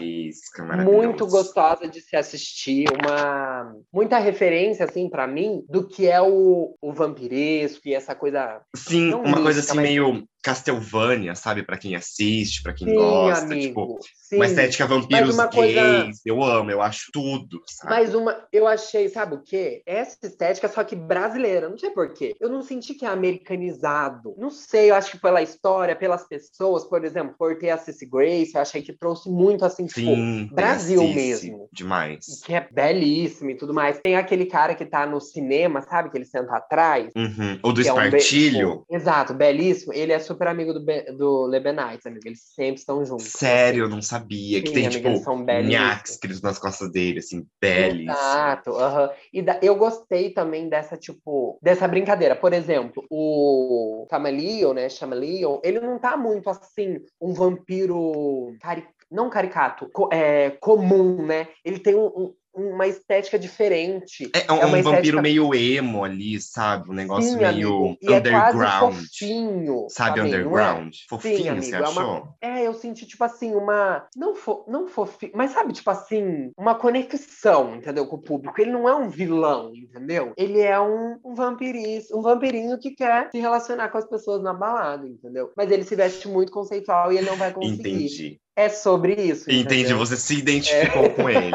muito 0.83 1.27
gostosa 1.27 1.87
de 1.87 2.01
se 2.01 2.15
assistir, 2.15 2.85
uma 2.91 3.75
muita 3.93 4.17
referência 4.17 4.85
assim 4.85 5.07
pra 5.07 5.27
mim 5.27 5.63
do 5.69 5.87
que 5.87 6.07
é 6.07 6.19
o, 6.19 6.75
o 6.81 6.91
vampiresco 6.91 7.87
e 7.87 7.93
essa 7.93 8.15
coisa 8.15 8.61
Sim, 8.75 9.13
uma 9.13 9.33
coisa 9.41 9.59
mística, 9.59 9.71
assim 9.71 9.75
mas- 9.75 9.87
meio 9.89 10.27
Castlevania, 10.43 11.33
sabe? 11.35 11.63
Pra 11.63 11.77
quem 11.77 11.95
assiste, 11.95 12.61
pra 12.61 12.73
quem 12.73 12.87
Sim, 12.89 12.95
gosta. 12.95 13.45
amigo. 13.45 13.61
Tipo, 13.67 13.99
sim. 14.21 14.35
uma 14.35 14.45
estética 14.45 14.85
vampiros 14.85 15.33
uma 15.35 15.47
gays. 15.47 15.55
coisa- 15.75 16.11
Eu 16.25 16.43
amo, 16.43 16.69
eu 16.69 16.81
acho 16.81 17.09
tudo, 17.13 17.61
sabe? 17.67 17.93
Mas 17.95 18.13
uma, 18.13 18.45
eu 18.51 18.67
achei, 18.67 19.07
sabe 19.09 19.35
o 19.35 19.41
quê? 19.41 19.81
Essa 19.85 20.17
estética, 20.27 20.67
só 20.67 20.83
que 20.83 20.95
brasileira, 20.95 21.69
não 21.69 21.77
sei 21.77 21.89
porquê. 21.91 22.35
Eu 22.39 22.49
não 22.49 22.61
senti 22.61 22.93
que 22.93 23.05
é 23.05 23.09
americanizado. 23.09 24.33
Não 24.37 24.49
sei, 24.49 24.91
eu 24.91 24.95
acho 24.95 25.11
que 25.11 25.19
pela 25.19 25.41
história, 25.41 25.95
pelas 25.95 26.27
pessoas, 26.27 26.83
por 26.83 27.03
exemplo, 27.05 27.35
por 27.37 27.57
ter 27.57 27.69
a 27.69 27.77
Cissy 27.77 28.05
Grace, 28.05 28.51
eu 28.55 28.61
achei 28.61 28.81
que 28.81 28.93
trouxe 28.93 29.29
muito 29.29 29.63
assim, 29.65 29.85
tipo, 29.85 29.99
Sim, 30.01 30.47
tem 30.47 30.55
Brasil 30.55 30.99
Cici, 31.01 31.13
mesmo. 31.15 31.69
Demais. 31.71 32.41
que 32.45 32.53
é 32.53 32.67
belíssimo 32.71 33.49
e 33.51 33.55
tudo 33.55 33.73
mais. 33.73 33.99
Tem 34.03 34.15
aquele 34.15 34.45
cara 34.45 34.75
que 34.75 34.85
tá 34.85 35.05
no 35.05 35.21
cinema, 35.21 35.81
sabe? 35.81 36.09
Que 36.09 36.17
ele 36.17 36.25
senta 36.25 36.55
atrás. 36.55 37.11
Uhum. 37.15 37.59
O 37.63 37.71
do 37.71 37.81
que 37.81 37.87
é 37.87 37.93
um 37.93 37.95
be- 37.97 38.03
espartilho. 38.17 38.69
tipo, 38.81 38.85
exato, 38.89 39.33
belíssimo. 39.33 39.93
Ele 39.93 40.11
é 40.11 40.19
super 40.19 40.32
amigo 40.41 40.73
do, 40.73 40.83
Be- 40.83 41.11
do 41.13 41.45
Lebenites, 41.45 42.05
amigo. 42.05 42.21
Eles 42.25 42.41
sempre 42.55 42.75
estão 42.79 43.03
juntos. 43.05 43.25
Sério, 43.27 43.85
eu 43.85 43.89
não 43.89 44.01
sabia. 44.01 44.61
que 44.61 44.67
Sim, 44.69 44.73
tem, 44.73 44.85
amiga, 44.87 45.13
tipo, 45.13 45.43
nhaques 45.45 46.11
escritos 46.13 46.41
nas 46.41 46.59
costas 46.59 46.91
dele, 46.91 47.19
assim, 47.19 47.45
belíssimo. 47.61 48.11
Exato, 48.11 48.75
aham. 48.75 49.09
E 49.31 49.41
da- 49.41 49.59
eu 49.61 49.75
gostei 49.75 50.29
também 50.31 50.69
dessa, 50.69 50.97
tipo, 50.97 51.57
dessa 51.61 51.87
brincadeira. 51.87 52.35
Por 52.35 52.53
exemplo, 52.53 53.05
o 53.09 54.07
Camaleon, 54.09 54.73
né, 54.73 54.89
Chameleon, 54.89 55.59
ele 55.63 55.79
não 55.79 55.99
tá 55.99 56.15
muito, 56.17 56.49
assim, 56.49 56.99
um 57.21 57.33
vampiro, 57.33 58.55
cari... 58.61 58.85
não 59.11 59.29
caricato, 59.29 59.89
co- 59.93 60.09
é, 60.11 60.51
comum, 60.59 61.25
né? 61.25 61.47
Ele 61.63 61.79
tem 61.79 61.95
um- 61.95 62.07
um- 62.07 62.33
uma 62.53 62.87
estética 62.87 63.37
diferente. 63.39 64.29
É, 64.33 64.51
um, 64.51 64.57
É 64.57 64.65
um 64.65 64.69
vampiro 64.69 64.89
estética- 64.89 65.21
meio 65.21 65.53
emo 65.55 66.03
ali, 66.03 66.39
sabe? 66.39 66.89
Um 66.89 66.93
negócio 66.93 67.31
Sim, 67.31 67.37
meio 67.37 67.97
é 68.01 68.17
underground. 68.17 68.95
fofinho. 68.95 69.87
sabe, 69.89 70.17
também, 70.17 70.31
não 70.31 70.37
é? 70.39 70.41
underground? 70.43 70.95
Fofinho, 71.09 71.51
amigo, 71.51 71.65
você 71.65 71.75
é 71.75 71.79
uma- 71.79 71.87
achou? 71.89 72.27
É, 72.41 72.67
eu 72.67 72.73
senti, 72.73 73.05
tipo 73.05 73.23
assim, 73.23 73.53
uma. 73.55 74.07
Não, 74.15 74.35
fo... 74.35 74.63
não 74.67 74.87
fofinho, 74.87 75.31
mas 75.35 75.51
sabe, 75.51 75.73
tipo 75.73 75.89
assim, 75.89 76.51
uma 76.57 76.75
conexão, 76.75 77.75
entendeu? 77.75 78.05
Com 78.07 78.15
o 78.17 78.21
público. 78.21 78.59
Ele 78.61 78.71
não 78.71 78.87
é 78.87 78.95
um 78.95 79.09
vilão, 79.09 79.71
entendeu? 79.75 80.33
Ele 80.37 80.59
é 80.59 80.79
um, 80.79 81.17
um 81.23 81.33
vampirista, 81.33 82.15
um 82.15 82.21
vampirinho 82.21 82.77
que 82.79 82.91
quer 82.91 83.29
se 83.31 83.39
relacionar 83.39 83.89
com 83.89 83.97
as 83.97 84.05
pessoas 84.07 84.41
na 84.43 84.53
balada, 84.53 85.07
entendeu? 85.07 85.51
Mas 85.57 85.71
ele 85.71 85.83
se 85.83 85.95
veste 85.95 86.27
muito 86.27 86.51
conceitual 86.51 87.11
e 87.11 87.17
ele 87.17 87.29
não 87.29 87.35
vai 87.37 87.51
conseguir. 87.51 87.79
Entendi. 87.89 88.39
É 88.55 88.69
sobre 88.69 89.13
isso. 89.15 89.49
Entendi, 89.49 89.81
entendeu? 89.81 89.97
você 89.97 90.15
se 90.15 90.35
identificou 90.37 91.09
com 91.11 91.27
ele. 91.29 91.51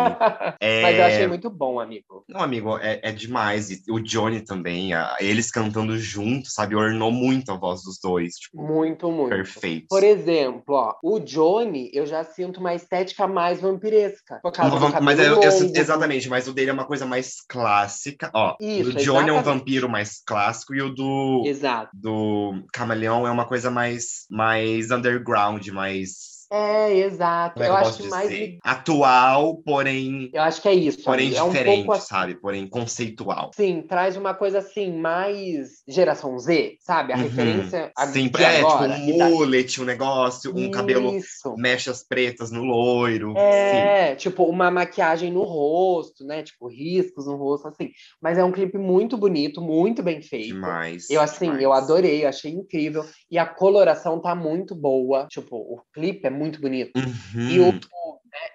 É... 0.61 0.83
Mas 0.83 0.99
eu 0.99 1.05
achei 1.05 1.27
muito 1.29 1.49
bom, 1.49 1.79
amigo. 1.79 2.25
Não, 2.29 2.41
amigo, 2.41 2.77
é, 2.79 3.01
é 3.03 3.13
demais. 3.13 3.71
E 3.71 3.83
o 3.89 4.01
Johnny 4.01 4.41
também, 4.41 4.93
a- 4.93 5.17
eles 5.21 5.51
cantando 5.51 5.97
juntos, 5.97 6.53
sabe? 6.53 6.75
Ornou 6.75 7.13
muito 7.13 7.53
a 7.53 7.57
voz 7.57 7.83
dos 7.83 7.99
dois, 8.03 8.35
tipo, 8.35 8.61
Muito, 8.61 9.11
muito. 9.13 9.31
perfeitos. 9.31 9.87
Por 9.89 10.03
exemplo, 10.03 10.75
ó, 10.75 10.95
o 11.03 11.21
Johnny, 11.21 11.89
eu 11.95 12.05
já 12.05 12.25
sinto 12.25 12.59
uma 12.59 12.75
estética 12.75 13.29
mais 13.29 13.61
vampiresca. 13.61 14.41
Por 14.43 14.51
causa 14.53 14.77
do 14.77 15.03
mas 15.03 15.19
eu, 15.21 15.25
eu- 15.27 15.35
longo, 15.37 15.79
exatamente, 15.79 16.29
mas 16.29 16.49
o 16.49 16.53
dele 16.53 16.71
é 16.71 16.73
uma 16.73 16.85
coisa 16.87 17.07
mais 17.07 17.37
clássica. 17.49 18.31
Ó, 18.35 18.57
Isso, 18.61 18.91
o 18.91 18.95
Johnny 18.95 19.29
é 19.29 19.33
um 19.33 19.37
exatamente. 19.37 19.45
vampiro 19.45 19.89
mais 19.89 20.21
clássico 20.27 20.75
e 20.75 20.83
o 20.83 20.91
do, 20.91 21.45
Exato. 21.47 21.91
do 21.95 22.65
Camaleão 22.73 23.27
é 23.27 23.31
uma 23.31 23.47
coisa 23.47 23.71
mais, 23.71 24.27
mais 24.31 24.91
underground, 24.91 25.67
mais. 25.69 26.38
É, 26.51 26.97
exato. 26.99 27.55
Como 27.55 27.65
é 27.65 27.67
que 27.69 27.73
eu 27.73 27.79
eu 27.79 27.87
acho 27.87 28.03
que 28.03 28.09
mais. 28.09 28.31
me- 28.31 28.59
Atual, 28.65 29.57
porém. 29.59 30.31
Eu 30.33 30.43
acho 30.43 30.63
que 30.63 30.69
é 30.69 30.75
isso. 30.75 31.05
Porém 31.05 31.27
amigo. 31.27 31.41
é 31.41 31.43
um 31.43 31.49
diferente, 31.51 31.77
pouco 31.85 31.93
assim. 31.93 32.07
sabe? 32.07 32.35
Porém 32.41 32.67
conceitual. 32.67 33.51
Sim, 33.55 33.83
traz 33.83 34.17
uma 34.17 34.33
coisa 34.35 34.59
assim, 34.59 34.93
mais 34.99 35.83
geração 35.87 36.39
Z, 36.39 36.77
sabe? 36.81 37.13
A 37.13 37.17
Uhum. 37.17 37.23
referência 37.23 37.93
a 37.97 38.07
Sim, 38.07 38.29
de 38.29 38.43
é, 38.43 38.61
agora. 38.61 38.95
tipo 38.95 39.11
um 39.11 39.29
mullet, 39.31 39.81
um 39.81 39.85
negócio, 39.85 40.57
um 40.57 40.71
cabelo 40.71 41.15
Isso. 41.15 41.55
mechas 41.57 42.03
pretas 42.07 42.51
no 42.51 42.65
loiro. 42.65 43.35
Sim. 43.35 43.77
É, 43.77 44.15
tipo, 44.17 44.45
uma 44.45 44.71
maquiagem 44.71 45.31
no 45.31 45.43
rosto, 45.43 46.25
né? 46.25 46.43
Tipo, 46.43 46.69
riscos 46.69 47.27
no 47.27 47.37
rosto, 47.37 47.69
assim. 47.69 47.91
Mas 48.23 48.39
é 48.39 48.45
um 48.45 48.53
clipe 48.53 48.79
muito 48.79 49.19
bonito, 49.19 49.61
muito 49.61 50.03
bem 50.03 50.23
feito. 50.23 50.55
Demais. 50.55 51.11
Eu, 51.11 51.21
assim, 51.21 51.47
demais. 51.47 51.63
eu 51.63 51.73
adorei, 51.75 52.25
eu 52.25 52.29
achei 52.29 52.53
incrível. 52.53 53.05
E 53.31 53.37
a 53.39 53.45
coloração 53.45 54.19
tá 54.21 54.35
muito 54.35 54.75
boa. 54.75 55.27
Tipo, 55.31 55.57
o 55.57 55.83
clipe 55.93 56.27
é 56.27 56.38
muito 56.39 56.61
bonito. 56.61 56.93
Uhum. 56.97 57.51
E 57.51 57.61
o, 57.61 57.73
né, 57.73 57.81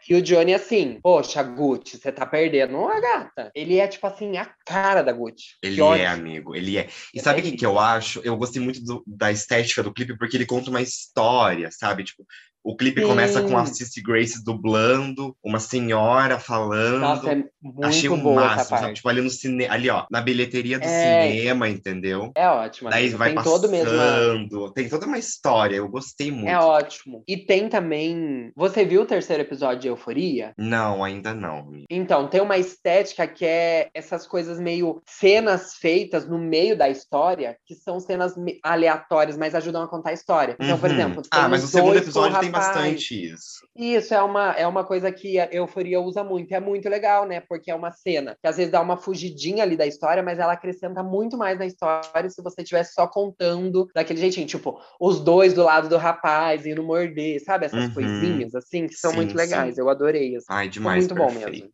e 0.09 0.15
o 0.15 0.21
Johnny, 0.21 0.53
assim, 0.53 0.99
poxa, 1.01 1.41
Gucci, 1.43 1.97
você 1.97 2.11
tá 2.11 2.25
perdendo 2.25 2.88
a 2.88 2.99
gata. 2.99 3.51
Ele 3.53 3.77
é, 3.79 3.88
tipo 3.88 4.05
assim, 4.07 4.38
a 4.38 4.45
cara 4.65 5.01
da 5.01 5.11
Gucci. 5.11 5.55
Ele 5.61 5.81
é, 5.81 6.07
amigo, 6.07 6.55
ele 6.55 6.77
é. 6.77 6.88
E 7.13 7.17
Ele 7.17 7.23
sabe 7.23 7.39
é 7.39 7.41
o 7.41 7.45
que, 7.45 7.57
que 7.57 7.65
eu 7.65 7.77
acho? 7.79 8.21
Eu 8.23 8.38
gostei 8.38 8.61
muito 8.61 8.84
do- 8.84 9.03
da 9.05 9.31
estética 9.31 9.84
do 9.84 9.93
clipe, 9.93 10.17
porque 10.17 10.38
ele 10.38 10.45
conta 10.45 10.69
uma 10.69 10.81
história, 10.81 11.69
sabe? 11.71 12.03
Tipo, 12.03 12.25
o 12.64 12.76
clipe 12.78 13.01
Sim. 13.01 13.07
começa 13.07 13.41
com 13.41 13.57
a 13.57 13.66
Cissy 13.66 14.01
Grace 14.01 14.43
dublando, 14.43 15.36
uma 15.43 15.59
senhora 15.59 16.39
falando. 16.39 16.99
Nossa, 16.99 17.32
é 17.32 17.36
muito 17.36 17.84
Achei 17.84 18.09
um 18.09 18.20
boa 18.22 18.36
máximo, 18.41 18.78
sabe? 18.80 18.93
Tipo, 18.93 19.09
ali 19.09 19.22
no 19.22 19.30
cinema, 19.30 19.74
ali, 19.74 19.89
ó, 19.89 20.05
na 20.11 20.22
bilheteria 20.22 20.80
do 20.80 20.86
É. 20.86 20.88
cinema, 20.88 21.68
entendeu? 21.70 22.32
É 22.36 22.47
ótimo. 22.47 22.89
Daí 22.89 23.09
vai 23.09 23.30
tem 23.30 23.36
passando, 23.36 23.53
todo 23.61 23.70
mesmo. 23.72 24.72
tem 24.74 24.89
toda 24.89 25.05
uma 25.05 25.18
história, 25.18 25.76
eu 25.78 25.88
gostei 25.89 26.32
muito. 26.32 26.47
É 26.49 26.57
ótimo. 26.59 27.24
E 27.28 27.38
tem 27.38 27.68
também. 27.70 28.51
Você 28.55 28.86
viu 28.86 29.01
o 29.01 29.05
terceiro 29.05 29.43
episódio 29.43 29.80
de 29.82 29.88
Euforia? 29.88 30.53
Não, 30.57 31.03
ainda 31.03 31.34
não. 31.34 31.72
Então, 31.89 32.28
tem 32.28 32.41
uma 32.41 32.57
estética 32.57 33.28
que 33.28 33.45
é 33.45 33.89
essas 33.93 34.26
coisas 34.28 34.59
meio 34.59 35.01
cenas 35.05 35.74
feitas 35.76 36.28
no 36.28 36.38
meio 36.38 36.78
da 36.78 36.89
história, 36.89 37.57
que 37.66 37.76
são 37.76 37.99
cenas 37.99 38.34
aleatórias, 38.64 39.38
mas 39.38 39.53
ajudam 39.55 39.82
a 39.84 39.88
contar 39.88 40.11
a 40.11 40.14
história. 40.14 40.55
Então, 40.59 40.78
por 40.78 40.89
Uhum. 40.89 40.95
exemplo, 40.95 41.22
Ah, 41.32 41.41
tem 41.41 41.49
mas 41.49 41.64
o 41.64 41.68
segundo 41.68 41.93
o 41.93 41.97
episódio 41.97 42.39
tem. 42.39 42.52
Bastante 42.53 43.33
isso. 43.33 43.67
Isso 43.75 44.13
é 44.13 44.21
uma, 44.21 44.51
é 44.53 44.65
uma 44.67 44.83
coisa 44.85 45.11
que 45.11 45.39
a 45.39 45.49
Euforia 45.51 45.99
usa 45.99 46.23
muito. 46.23 46.53
É 46.53 46.59
muito 46.59 46.87
legal, 46.87 47.25
né? 47.27 47.39
Porque 47.41 47.71
é 47.71 47.75
uma 47.75 47.91
cena 47.91 48.37
que 48.41 48.47
às 48.47 48.57
vezes 48.57 48.71
dá 48.71 48.79
uma 48.81 48.97
fugidinha 48.97 49.63
ali 49.63 49.75
da 49.75 49.85
história, 49.85 50.21
mas 50.23 50.39
ela 50.39 50.53
acrescenta 50.53 51.01
muito 51.03 51.37
mais 51.37 51.57
na 51.57 51.65
história 51.65 52.29
se 52.29 52.41
você 52.41 52.61
estivesse 52.61 52.93
só 52.93 53.07
contando 53.07 53.87
daquele 53.93 54.19
jeitinho. 54.19 54.45
Tipo, 54.47 54.79
os 54.99 55.19
dois 55.19 55.53
do 55.53 55.63
lado 55.63 55.89
do 55.89 55.97
rapaz 55.97 56.65
indo 56.65 56.83
morder, 56.83 57.43
sabe? 57.43 57.65
Essas 57.65 57.87
Uhum. 57.87 57.93
coisinhas 57.93 58.53
assim, 58.55 58.87
que 58.87 58.95
são 58.95 59.11
Sim, 59.11 59.17
muito 59.17 59.35
legais. 59.35 59.75
sim. 59.75 59.81
Eu 59.81 59.89
adorei. 59.89 60.35
Assim. 60.35 60.45
Ai, 60.49 60.69
demais, 60.69 60.99
muito 61.07 61.15
bom 61.15 61.27
perfeito. 61.27 61.51
mesmo. 61.51 61.69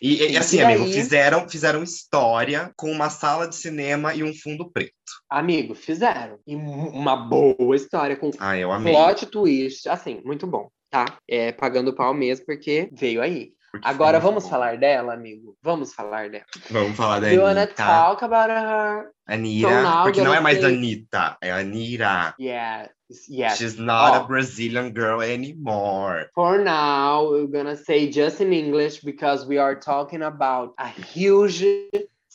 E, 0.00 0.14
e, 0.14 0.28
Sim, 0.30 0.36
assim, 0.36 0.56
e 0.58 0.60
amigo, 0.62 0.84
daí- 0.84 0.92
fizeram, 0.92 1.48
fizeram 1.48 1.82
história 1.82 2.72
com 2.76 2.90
uma 2.90 3.10
sala 3.10 3.48
de 3.48 3.56
cinema 3.56 4.14
e 4.14 4.22
um 4.22 4.32
fundo 4.34 4.70
preto. 4.70 4.92
Amigo, 5.28 5.74
fizeram. 5.74 6.38
E 6.46 6.54
uma 6.54 7.16
boa 7.16 7.74
história 7.76 8.16
com 8.16 8.30
Ah, 8.38 8.56
eu 8.56 8.70
amei. 8.72 8.92
plot 8.92 9.26
twist. 9.26 9.88
Assim, 9.88 10.20
muito 10.24 10.46
bom, 10.46 10.68
tá? 10.90 11.18
É, 11.28 11.52
pagando 11.52 11.94
pau 11.94 12.14
mesmo, 12.14 12.46
porque 12.46 12.88
veio 12.92 13.20
aí. 13.20 13.52
porque 13.72 13.86
Agora 13.86 14.18
vamos 14.18 14.44
muito 14.44 14.50
falar 14.50 14.78
dela, 14.78 15.12
amigo? 15.14 15.56
Vamos 15.62 15.92
falar 15.92 16.30
dela. 16.30 16.44
bom. 16.70 16.80
Vamos 16.80 16.96
falar 16.96 17.20
da 17.20 17.28
Anitta. 17.28 17.74
talk 17.74 18.24
about 18.24 18.50
her? 18.50 19.10
Anira, 19.26 19.84
So 19.96 20.02
porque 20.04 20.22
não 20.22 20.32
é 20.32 20.40
mais 20.40 20.64
Anitta, 20.64 21.36
é 21.42 21.52
Anira. 21.52 22.34
Yeah, 22.40 22.90
yes. 23.28 23.58
She's 23.58 23.78
not 23.78 24.14
a 24.14 24.22
Oh. 24.22 24.26
Brazilian 24.26 24.92
girl 24.92 25.20
anymore. 25.20 26.26
For 26.34 26.58
now, 26.58 27.30
we're 27.30 27.46
gonna 27.46 27.76
say 27.76 28.10
just 28.10 28.40
in 28.40 28.52
English 28.52 29.00
because 29.00 29.46
we 29.46 29.58
are 29.58 29.74
talking 29.78 30.22
about 30.22 30.74
a 30.78 30.88
huge 30.88 31.62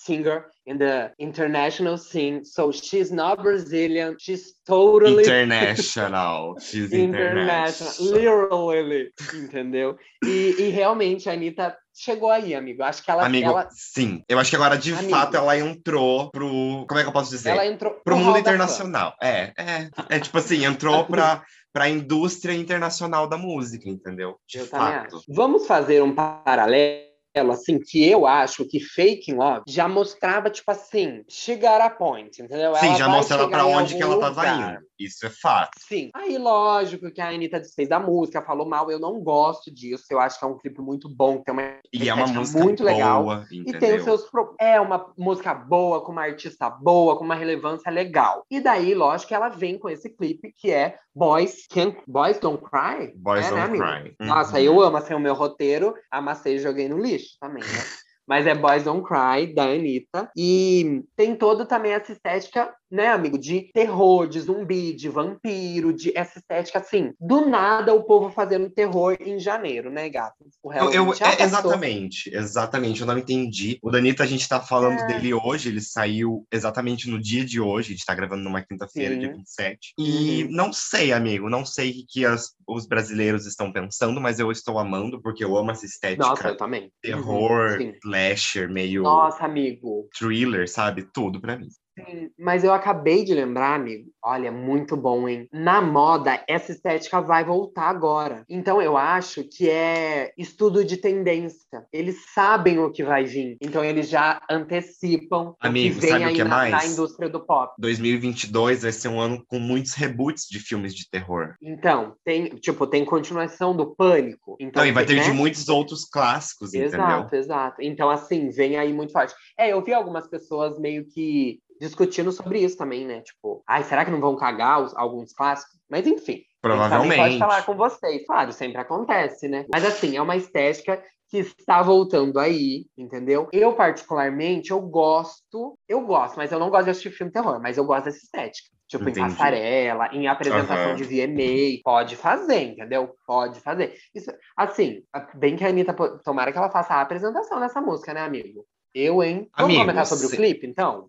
singer 0.05 0.45
in 0.65 0.77
the 0.77 1.11
international 1.19 1.97
scene. 1.97 2.43
So 2.43 2.71
she's 2.71 3.11
not 3.11 3.41
Brazilian. 3.41 4.15
She's 4.19 4.53
totally 4.65 5.23
International. 5.23 6.55
She's 6.61 6.91
international. 6.91 7.89
international. 7.89 8.11
Literally, 8.11 9.11
entendeu? 9.33 9.97
E, 10.23 10.55
e 10.59 10.69
realmente 10.69 11.29
a 11.29 11.33
Anitta 11.33 11.75
chegou 11.93 12.29
aí, 12.31 12.55
amigo. 12.55 12.83
Acho 12.83 13.03
que 13.03 13.11
ela, 13.11 13.25
Amigo, 13.25 13.49
ela, 13.49 13.67
sim. 13.71 14.23
Eu 14.27 14.39
acho 14.39 14.49
que 14.49 14.55
agora, 14.55 14.77
de 14.77 14.93
Amigo. 14.93 15.09
fato, 15.09 15.35
ela 15.37 15.57
entrou 15.57 16.31
pro. 16.31 16.85
Como 16.87 16.99
é 16.99 17.03
que 17.03 17.09
eu 17.09 17.13
posso 17.13 17.29
dizer? 17.29 17.49
ela 17.49 17.65
entrou 17.65 17.93
pro 18.03 18.15
no 18.15 18.23
mundo 18.23 18.37
internacional. 18.37 19.13
É, 19.21 19.53
é. 19.57 19.89
É 20.09 20.19
tipo 20.19 20.37
assim, 20.37 20.65
entrou 20.65 21.05
pra, 21.07 21.43
pra 21.71 21.89
indústria 21.89 22.53
internacional 22.53 23.27
da 23.27 23.37
música, 23.37 23.89
entendeu? 23.89 24.37
De 24.47 24.59
Eu 24.59 24.65
fato. 24.65 25.21
Vamos 25.27 25.67
fazer 25.67 26.01
um 26.01 26.13
paralelo, 26.13 27.12
assim, 27.35 27.79
que 27.79 28.07
eu 28.07 28.25
acho 28.27 28.65
que 28.65 28.79
Fake 28.79 29.31
in 29.31 29.35
Love 29.35 29.63
já 29.67 29.87
mostrava, 29.87 30.49
tipo 30.49 30.69
assim, 30.71 31.23
chegar 31.27 31.81
a 31.81 31.89
point, 31.89 32.41
entendeu? 32.41 32.75
Sim, 32.75 32.87
Ela 32.87 32.95
já 32.97 33.07
vai 33.07 33.15
mostra 33.17 33.35
ela 33.37 33.43
chegar 33.45 33.57
pra 33.57 33.65
onde 33.65 33.95
que 33.95 34.01
ela 34.03 34.19
tava 34.19 34.41
lugar. 34.41 34.73
indo. 34.75 34.83
Isso 34.99 35.25
é 35.25 35.29
fato. 35.29 35.71
Sim. 35.79 36.09
Aí, 36.13 36.37
lógico 36.37 37.11
que 37.11 37.19
a 37.19 37.27
Anitta 37.29 37.59
desfez 37.59 37.89
da 37.89 37.99
música, 37.99 38.41
falou 38.41 38.65
mal. 38.67 38.89
Eu 38.89 38.99
não 38.99 39.19
gosto 39.19 39.73
disso. 39.73 40.05
Eu 40.09 40.19
acho 40.19 40.39
que 40.39 40.45
é 40.45 40.47
um 40.47 40.57
clipe 40.57 40.79
muito 40.81 41.09
bom, 41.09 41.39
que 41.39 41.43
tem 41.45 41.53
uma 41.53 41.73
E 41.91 42.07
é 42.09 42.13
uma 42.13 42.27
música 42.27 42.59
muito 42.63 42.83
legal. 42.83 43.23
boa, 43.23 43.45
E 43.51 43.59
entendeu? 43.59 43.79
tem 43.79 43.95
os 43.97 44.03
seus. 44.03 44.25
É 44.59 44.79
uma 44.79 45.11
música 45.17 45.53
boa, 45.53 46.01
com 46.05 46.11
uma 46.11 46.21
artista 46.23 46.69
boa, 46.69 47.17
com 47.17 47.23
uma 47.25 47.35
relevância 47.35 47.91
legal. 47.91 48.45
E 48.49 48.61
daí, 48.61 48.93
lógico, 48.93 49.29
que 49.29 49.35
ela 49.35 49.49
vem 49.49 49.77
com 49.77 49.89
esse 49.89 50.09
clipe 50.09 50.53
que 50.55 50.71
é 50.71 50.97
Boys 51.13 51.67
Can't... 51.67 51.97
Boys 52.07 52.39
Don't 52.39 52.63
Cry. 52.63 53.11
Boys 53.15 53.45
é, 53.47 53.51
né, 53.51 53.67
Don't 53.67 53.81
amigo? 53.81 54.15
Cry. 54.17 54.25
Nossa, 54.25 54.53
Uhum. 54.57 54.63
eu 54.63 54.81
amo 54.81 54.97
assim, 54.97 55.13
o 55.13 55.19
meu 55.19 55.33
roteiro, 55.33 55.93
amassei 56.09 56.55
e 56.55 56.59
joguei 56.59 56.87
no 56.87 56.97
lixo 56.97 57.22
também, 57.39 57.63
né? 57.63 57.83
Mas 58.25 58.47
é 58.47 58.55
Boys 58.55 58.83
Don't 58.83 59.05
Cry, 59.05 59.53
da 59.53 59.63
Anitta. 59.63 60.31
E 60.35 61.03
tem 61.15 61.35
toda 61.35 61.65
também 61.65 61.91
essa 61.91 62.13
estética 62.13 62.73
né, 62.93 63.07
amigo, 63.07 63.39
de 63.39 63.71
terror, 63.73 64.27
de 64.27 64.39
zumbi, 64.39 64.93
de 64.93 65.09
vampiro, 65.09 65.91
de 65.91 66.15
essa 66.15 66.37
estética 66.37 66.77
assim. 66.77 67.11
Do 67.19 67.47
nada 67.49 67.91
o 67.93 68.03
povo 68.03 68.29
fazendo 68.29 68.69
terror 68.69 69.17
em 69.19 69.39
janeiro, 69.39 69.89
né, 69.91 70.07
gato? 70.09 70.35
O 70.61 70.71
Eu, 70.71 70.91
eu- 70.91 71.13
é, 71.13 71.41
exatamente, 71.43 72.29
exatamente. 72.33 73.01
Eu 73.01 73.07
não 73.07 73.17
entendi. 73.17 73.79
O 73.81 73.89
Danita, 73.89 74.21
a 74.23 74.27
gente 74.27 74.47
tá 74.47 74.59
falando 74.61 75.01
É. 75.01 75.05
dele 75.05 75.33
hoje, 75.33 75.69
ele 75.69 75.81
saiu 75.81 76.45
exatamente 76.51 77.09
no 77.09 77.19
dia 77.19 77.43
de 77.43 77.59
hoje, 77.59 77.89
a 77.89 77.95
gente 77.95 78.05
tá 78.05 78.13
gravando 78.13 78.43
numa 78.43 78.61
quinta-feira, 78.61 79.17
dia 79.17 79.33
27. 79.33 79.93
E 79.97 80.43
Uhum. 80.43 80.51
não 80.51 80.71
sei, 80.71 81.11
amigo, 81.11 81.49
não 81.49 81.65
sei 81.65 81.89
o 81.91 82.05
que, 82.07 82.25
as- 82.25 82.53
os 82.67 82.85
brasileiros 82.85 83.47
estão 83.47 83.71
pensando, 83.73 84.21
mas 84.21 84.39
eu 84.39 84.51
estou 84.51 84.77
amando, 84.77 85.19
porque 85.19 85.43
eu 85.43 85.57
amo 85.57 85.71
essa 85.71 85.85
estética. 85.85 86.27
Nossa, 86.27 86.49
eu 86.49 86.57
também. 86.57 86.91
terror, 87.01 87.77
Uhum, 87.81 87.93
slasher, 88.03 88.69
meio 88.71 89.01
Nossa, 89.01 89.43
amigo. 89.45 90.07
thriller, 90.17 90.69
sabe? 90.69 91.07
Tudo 91.11 91.41
pra 91.41 91.57
mim. 91.57 91.67
Sim, 91.95 92.31
mas 92.37 92.63
eu 92.63 92.73
acabei 92.73 93.23
de 93.23 93.33
lembrar, 93.33 93.75
amigo. 93.75 94.09
Olha, 94.23 94.51
muito 94.51 94.97
bom, 94.97 95.27
hein? 95.27 95.47
Na 95.51 95.81
moda, 95.81 96.43
essa 96.47 96.71
estética 96.71 97.21
vai 97.21 97.43
voltar 97.43 97.89
agora. 97.89 98.43
Então 98.49 98.81
eu 98.81 98.97
acho 98.97 99.43
que 99.43 99.69
é 99.69 100.33
estudo 100.37 100.83
de 100.83 100.97
tendência. 100.97 101.85
Eles 101.91 102.33
sabem 102.33 102.79
o 102.79 102.91
que 102.91 103.03
vai 103.03 103.25
vir. 103.25 103.57
Então 103.61 103.83
eles 103.83 104.09
já 104.09 104.41
antecipam 104.49 105.53
Amigo, 105.59 105.89
o 105.89 105.95
que 105.95 106.01
vem 106.01 106.09
sabe 106.09 106.23
o 106.23 106.27
aí 106.27 106.35
que 106.35 106.41
é 106.41 106.45
na, 106.45 106.49
mais? 106.49 106.71
na 106.71 106.85
indústria 106.85 107.29
do 107.29 107.45
pop. 107.45 107.73
2022 107.77 108.83
vai 108.83 108.91
ser 108.91 109.09
um 109.09 109.19
ano 109.19 109.43
com 109.45 109.59
muitos 109.59 109.93
reboots 109.93 110.47
de 110.49 110.59
filmes 110.59 110.95
de 110.95 111.09
terror. 111.09 111.55
Então, 111.61 112.15
tem, 112.23 112.47
tipo, 112.55 112.87
tem 112.87 113.05
continuação 113.05 113.75
do 113.75 113.93
Pânico. 113.95 114.55
Então, 114.59 114.81
Não, 114.81 114.89
e 114.89 114.91
vai 114.91 115.05
ter 115.05 115.15
né? 115.15 115.23
de 115.23 115.31
muitos 115.31 115.69
outros 115.69 116.05
clássicos, 116.05 116.73
entendeu? 116.73 116.99
Exato, 116.99 117.35
exato. 117.35 117.81
Então, 117.81 118.09
assim, 118.09 118.49
vem 118.49 118.77
aí 118.77 118.91
muito 118.93 119.11
forte. 119.11 119.33
É, 119.57 119.71
eu 119.73 119.83
vi 119.83 119.93
algumas 119.93 120.27
pessoas 120.27 120.79
meio 120.79 121.05
que 121.05 121.59
discutindo 121.87 122.31
sobre 122.31 122.59
isso 122.59 122.77
também, 122.77 123.05
né? 123.05 123.21
Tipo, 123.21 123.61
ai, 123.67 123.83
será 123.83 124.05
que 124.05 124.11
não 124.11 124.19
vão 124.21 124.35
cagar 124.35 124.81
os- 124.81 124.95
alguns 124.95 125.33
clássicos? 125.33 125.79
Mas 125.89 126.07
enfim. 126.07 126.41
Provavelmente. 126.61 127.17
Pode 127.17 127.39
falar 127.39 127.63
com 127.65 127.75
vocês. 127.75 128.25
Claro, 128.25 128.51
sempre 128.53 128.79
acontece, 128.79 129.47
né? 129.49 129.65
Mas 129.71 129.83
assim, 129.85 130.15
é 130.15 130.21
uma 130.21 130.35
estética 130.37 131.03
que 131.29 131.39
está 131.39 131.81
voltando 131.81 132.39
aí, 132.39 132.85
entendeu? 132.97 133.49
Eu, 133.51 133.73
particularmente, 133.73 134.71
eu 134.71 134.79
gosto, 134.79 135.77
eu 135.89 136.01
gosto, 136.05 136.37
mas 136.37 136.51
eu 136.51 136.59
não 136.59 136.69
gosto 136.69 136.85
de 136.85 136.91
assistir 136.91 137.11
filme 137.11 137.31
terror, 137.31 137.59
mas 137.61 137.77
eu 137.77 137.83
gosto 137.85 138.05
dessa 138.05 138.17
estética. 138.23 138.69
Tipo, 138.87 139.03
Entendi. 139.09 139.19
em 139.19 139.23
passarela, 139.29 140.07
em 140.13 140.27
apresentação 140.27 140.91
Aham. 140.91 140.95
de 140.95 141.03
VMA, 141.03 141.81
pode 141.83 142.15
fazer, 142.15 142.61
entendeu? 142.61 143.13
Pode 143.25 143.59
fazer. 143.61 143.95
Isso, 144.13 144.31
assim, 144.55 145.01
bem 145.33 145.55
que 145.55 145.63
a 145.65 145.69
Anitta, 145.69 145.93
tomara 146.23 146.51
que 146.51 146.57
ela 146.57 146.69
faça 146.69 146.93
a 146.93 147.01
apresentação 147.01 147.59
nessa 147.59 147.81
música, 147.81 148.13
né, 148.13 148.21
amigo? 148.21 148.63
Eu, 148.93 149.23
hein? 149.23 149.49
Vamos 149.57 149.71
Amigo, 149.71 149.79
comentar 149.81 150.05
sobre 150.05 150.27
se- 150.27 150.33
o 150.33 150.37
clipe, 150.37 150.67
então? 150.67 151.07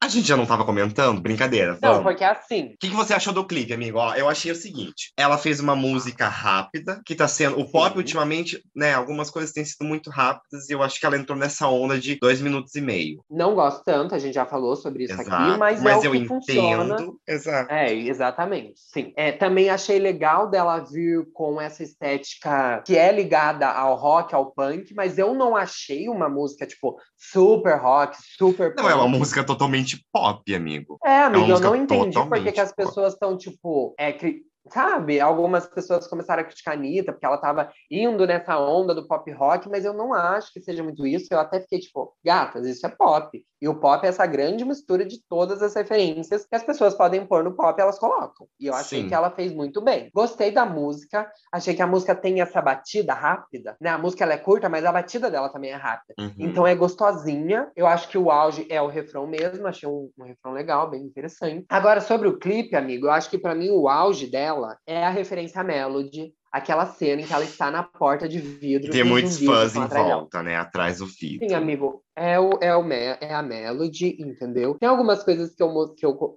A 0.00 0.06
gente 0.06 0.28
já 0.28 0.36
não 0.36 0.46
tava 0.46 0.64
comentando? 0.64 1.20
Brincadeira, 1.20 1.72
Não, 1.82 1.90
vamos. 1.94 2.02
porque 2.04 2.22
assim, 2.22 2.66
O 2.66 2.78
que, 2.78 2.88
que 2.88 2.94
você 2.94 3.12
achou 3.14 3.32
do 3.32 3.44
clipe, 3.44 3.72
amigo? 3.72 3.98
Ó, 3.98 4.14
eu 4.14 4.28
achei 4.28 4.50
o 4.52 4.54
seguinte: 4.54 5.12
ela 5.16 5.36
fez 5.36 5.58
uma 5.58 5.74
música 5.74 6.28
rápida, 6.28 7.02
que 7.04 7.16
tá 7.16 7.26
sendo. 7.26 7.58
O 7.58 7.68
pop, 7.68 7.92
Sim. 7.92 7.98
ultimamente, 7.98 8.62
né? 8.74 8.94
Algumas 8.94 9.28
coisas 9.28 9.52
têm 9.52 9.64
sido 9.64 9.84
muito 9.84 10.08
rápidas, 10.08 10.68
e 10.68 10.72
eu 10.72 10.82
acho 10.84 11.00
que 11.00 11.04
ela 11.04 11.16
entrou 11.16 11.36
nessa 11.36 11.66
onda 11.66 11.98
de 11.98 12.16
dois 12.20 12.40
minutos 12.40 12.74
e 12.76 12.80
meio. 12.80 13.22
não 13.28 13.54
gosto 13.56 13.82
tanto, 13.84 14.14
a 14.14 14.18
gente 14.18 14.34
já 14.34 14.46
falou 14.46 14.76
sobre 14.76 15.04
isso 15.04 15.14
Exato. 15.14 15.30
aqui, 15.34 15.58
mas, 15.58 15.84
é 15.84 15.96
o 15.96 16.04
eu 16.04 16.12
que 16.12 16.18
entendo. 16.18 16.28
funciona. 16.28 16.96
Exato. 17.26 17.72
É, 17.72 17.92
exatamente. 17.92 18.74
Sim. 18.76 19.12
É, 19.16 19.32
também 19.32 19.68
achei 19.68 19.98
legal 19.98 20.48
dela 20.48 20.78
vir 20.78 21.26
com 21.32 21.60
essa 21.60 21.82
estética 21.82 22.82
que 22.86 22.96
é 22.96 23.10
ligada 23.12 23.66
ao 23.68 23.96
rock, 23.96 24.32
ao 24.34 24.52
punk, 24.52 24.94
mas 24.94 25.18
eu 25.18 25.34
não 25.34 25.56
achei 25.56 26.08
uma 26.08 26.28
música, 26.28 26.66
tipo, 26.66 26.96
super 27.16 27.76
rock, 27.78 28.16
super 28.38 28.72
Não, 28.76 28.88
é 28.88 28.94
uma 28.94 29.08
música 29.08 29.42
totalmente 29.42 29.87
pop, 30.12 30.54
amigo. 30.54 30.98
É, 31.04 31.22
amigo, 31.22 31.44
eu 31.44 31.48
música 31.48 31.68
não 31.68 31.76
entendi 31.76 32.18
por 32.28 32.42
que 32.52 32.60
as 32.60 32.72
pessoas 32.72 33.14
estão, 33.14 33.36
tipo, 33.36 33.94
é, 33.98 34.12
cri- 34.12 34.42
sabe? 34.70 35.20
Algumas 35.20 35.66
pessoas 35.66 36.06
começaram 36.06 36.42
a 36.42 36.44
criticar 36.44 36.74
a 36.74 36.76
Anitta 36.76 37.12
porque 37.12 37.26
ela 37.26 37.38
tava 37.38 37.70
indo 37.90 38.26
nessa 38.26 38.58
onda 38.58 38.94
do 38.94 39.06
pop 39.06 39.30
rock, 39.32 39.68
mas 39.68 39.84
eu 39.84 39.92
não 39.92 40.12
acho 40.12 40.52
que 40.52 40.60
seja 40.60 40.82
muito 40.82 41.06
isso. 41.06 41.28
Eu 41.30 41.40
até 41.40 41.60
fiquei, 41.60 41.78
tipo, 41.80 42.14
gatas, 42.24 42.66
isso 42.66 42.86
é 42.86 42.90
pop. 42.90 43.44
E 43.60 43.68
o 43.68 43.74
pop 43.74 44.04
é 44.04 44.08
essa 44.08 44.24
grande 44.24 44.64
mistura 44.64 45.04
de 45.04 45.20
todas 45.28 45.62
as 45.62 45.74
referências 45.74 46.46
que 46.46 46.54
as 46.54 46.62
pessoas 46.62 46.94
podem 46.94 47.26
pôr 47.26 47.42
no 47.42 47.54
pop, 47.54 47.80
elas 47.80 47.98
colocam. 47.98 48.46
E 48.58 48.66
eu 48.66 48.74
achei 48.74 49.02
Sim. 49.02 49.08
que 49.08 49.14
ela 49.14 49.30
fez 49.30 49.52
muito 49.52 49.80
bem. 49.80 50.10
Gostei 50.14 50.52
da 50.52 50.64
música, 50.64 51.28
achei 51.52 51.74
que 51.74 51.82
a 51.82 51.86
música 51.86 52.14
tem 52.14 52.40
essa 52.40 52.62
batida 52.62 53.14
rápida, 53.14 53.76
né? 53.80 53.90
A 53.90 53.98
música 53.98 54.22
ela 54.22 54.34
é 54.34 54.38
curta, 54.38 54.68
mas 54.68 54.84
a 54.84 54.92
batida 54.92 55.30
dela 55.30 55.48
também 55.48 55.70
é 55.70 55.76
rápida. 55.76 56.14
Uhum. 56.18 56.34
Então 56.38 56.66
é 56.66 56.74
gostosinha. 56.74 57.70
Eu 57.74 57.86
acho 57.86 58.08
que 58.08 58.16
o 58.16 58.30
auge 58.30 58.66
é 58.70 58.80
o 58.80 58.86
refrão 58.86 59.26
mesmo. 59.26 59.66
Achei 59.66 59.88
um, 59.88 60.08
um 60.16 60.24
refrão 60.24 60.52
legal, 60.52 60.88
bem 60.88 61.02
interessante. 61.02 61.66
Agora, 61.68 62.00
sobre 62.00 62.28
o 62.28 62.38
clipe, 62.38 62.76
amigo, 62.76 63.06
eu 63.06 63.10
acho 63.10 63.28
que 63.28 63.38
pra 63.38 63.54
mim 63.54 63.70
o 63.70 63.88
auge 63.88 64.28
dela 64.28 64.57
é 64.86 65.04
a 65.04 65.10
referência 65.10 65.60
à 65.60 65.64
Melody. 65.64 66.32
Aquela 66.50 66.86
cena 66.86 67.20
em 67.20 67.26
que 67.26 67.32
ela 67.32 67.44
está 67.44 67.70
na 67.70 67.82
porta 67.82 68.26
de 68.26 68.38
vidro. 68.38 68.90
Tem 68.90 69.02
os 69.02 69.08
muitos 69.08 69.38
fãs 69.38 69.76
em 69.76 69.86
dela. 69.86 70.08
volta, 70.08 70.42
né? 70.42 70.56
Atrás 70.56 70.98
do 70.98 71.06
filtro. 71.06 71.46
Sim, 71.46 71.54
amigo. 71.54 72.02
É, 72.16 72.40
o, 72.40 72.50
é, 72.62 72.74
o, 72.74 72.90
é 72.90 73.34
a 73.34 73.42
Melody, 73.42 74.16
entendeu? 74.18 74.74
Tem 74.80 74.88
algumas 74.88 75.22
coisas 75.22 75.54
que 75.54 75.62
eu, 75.62 75.94
que 75.94 76.06
eu, 76.06 76.36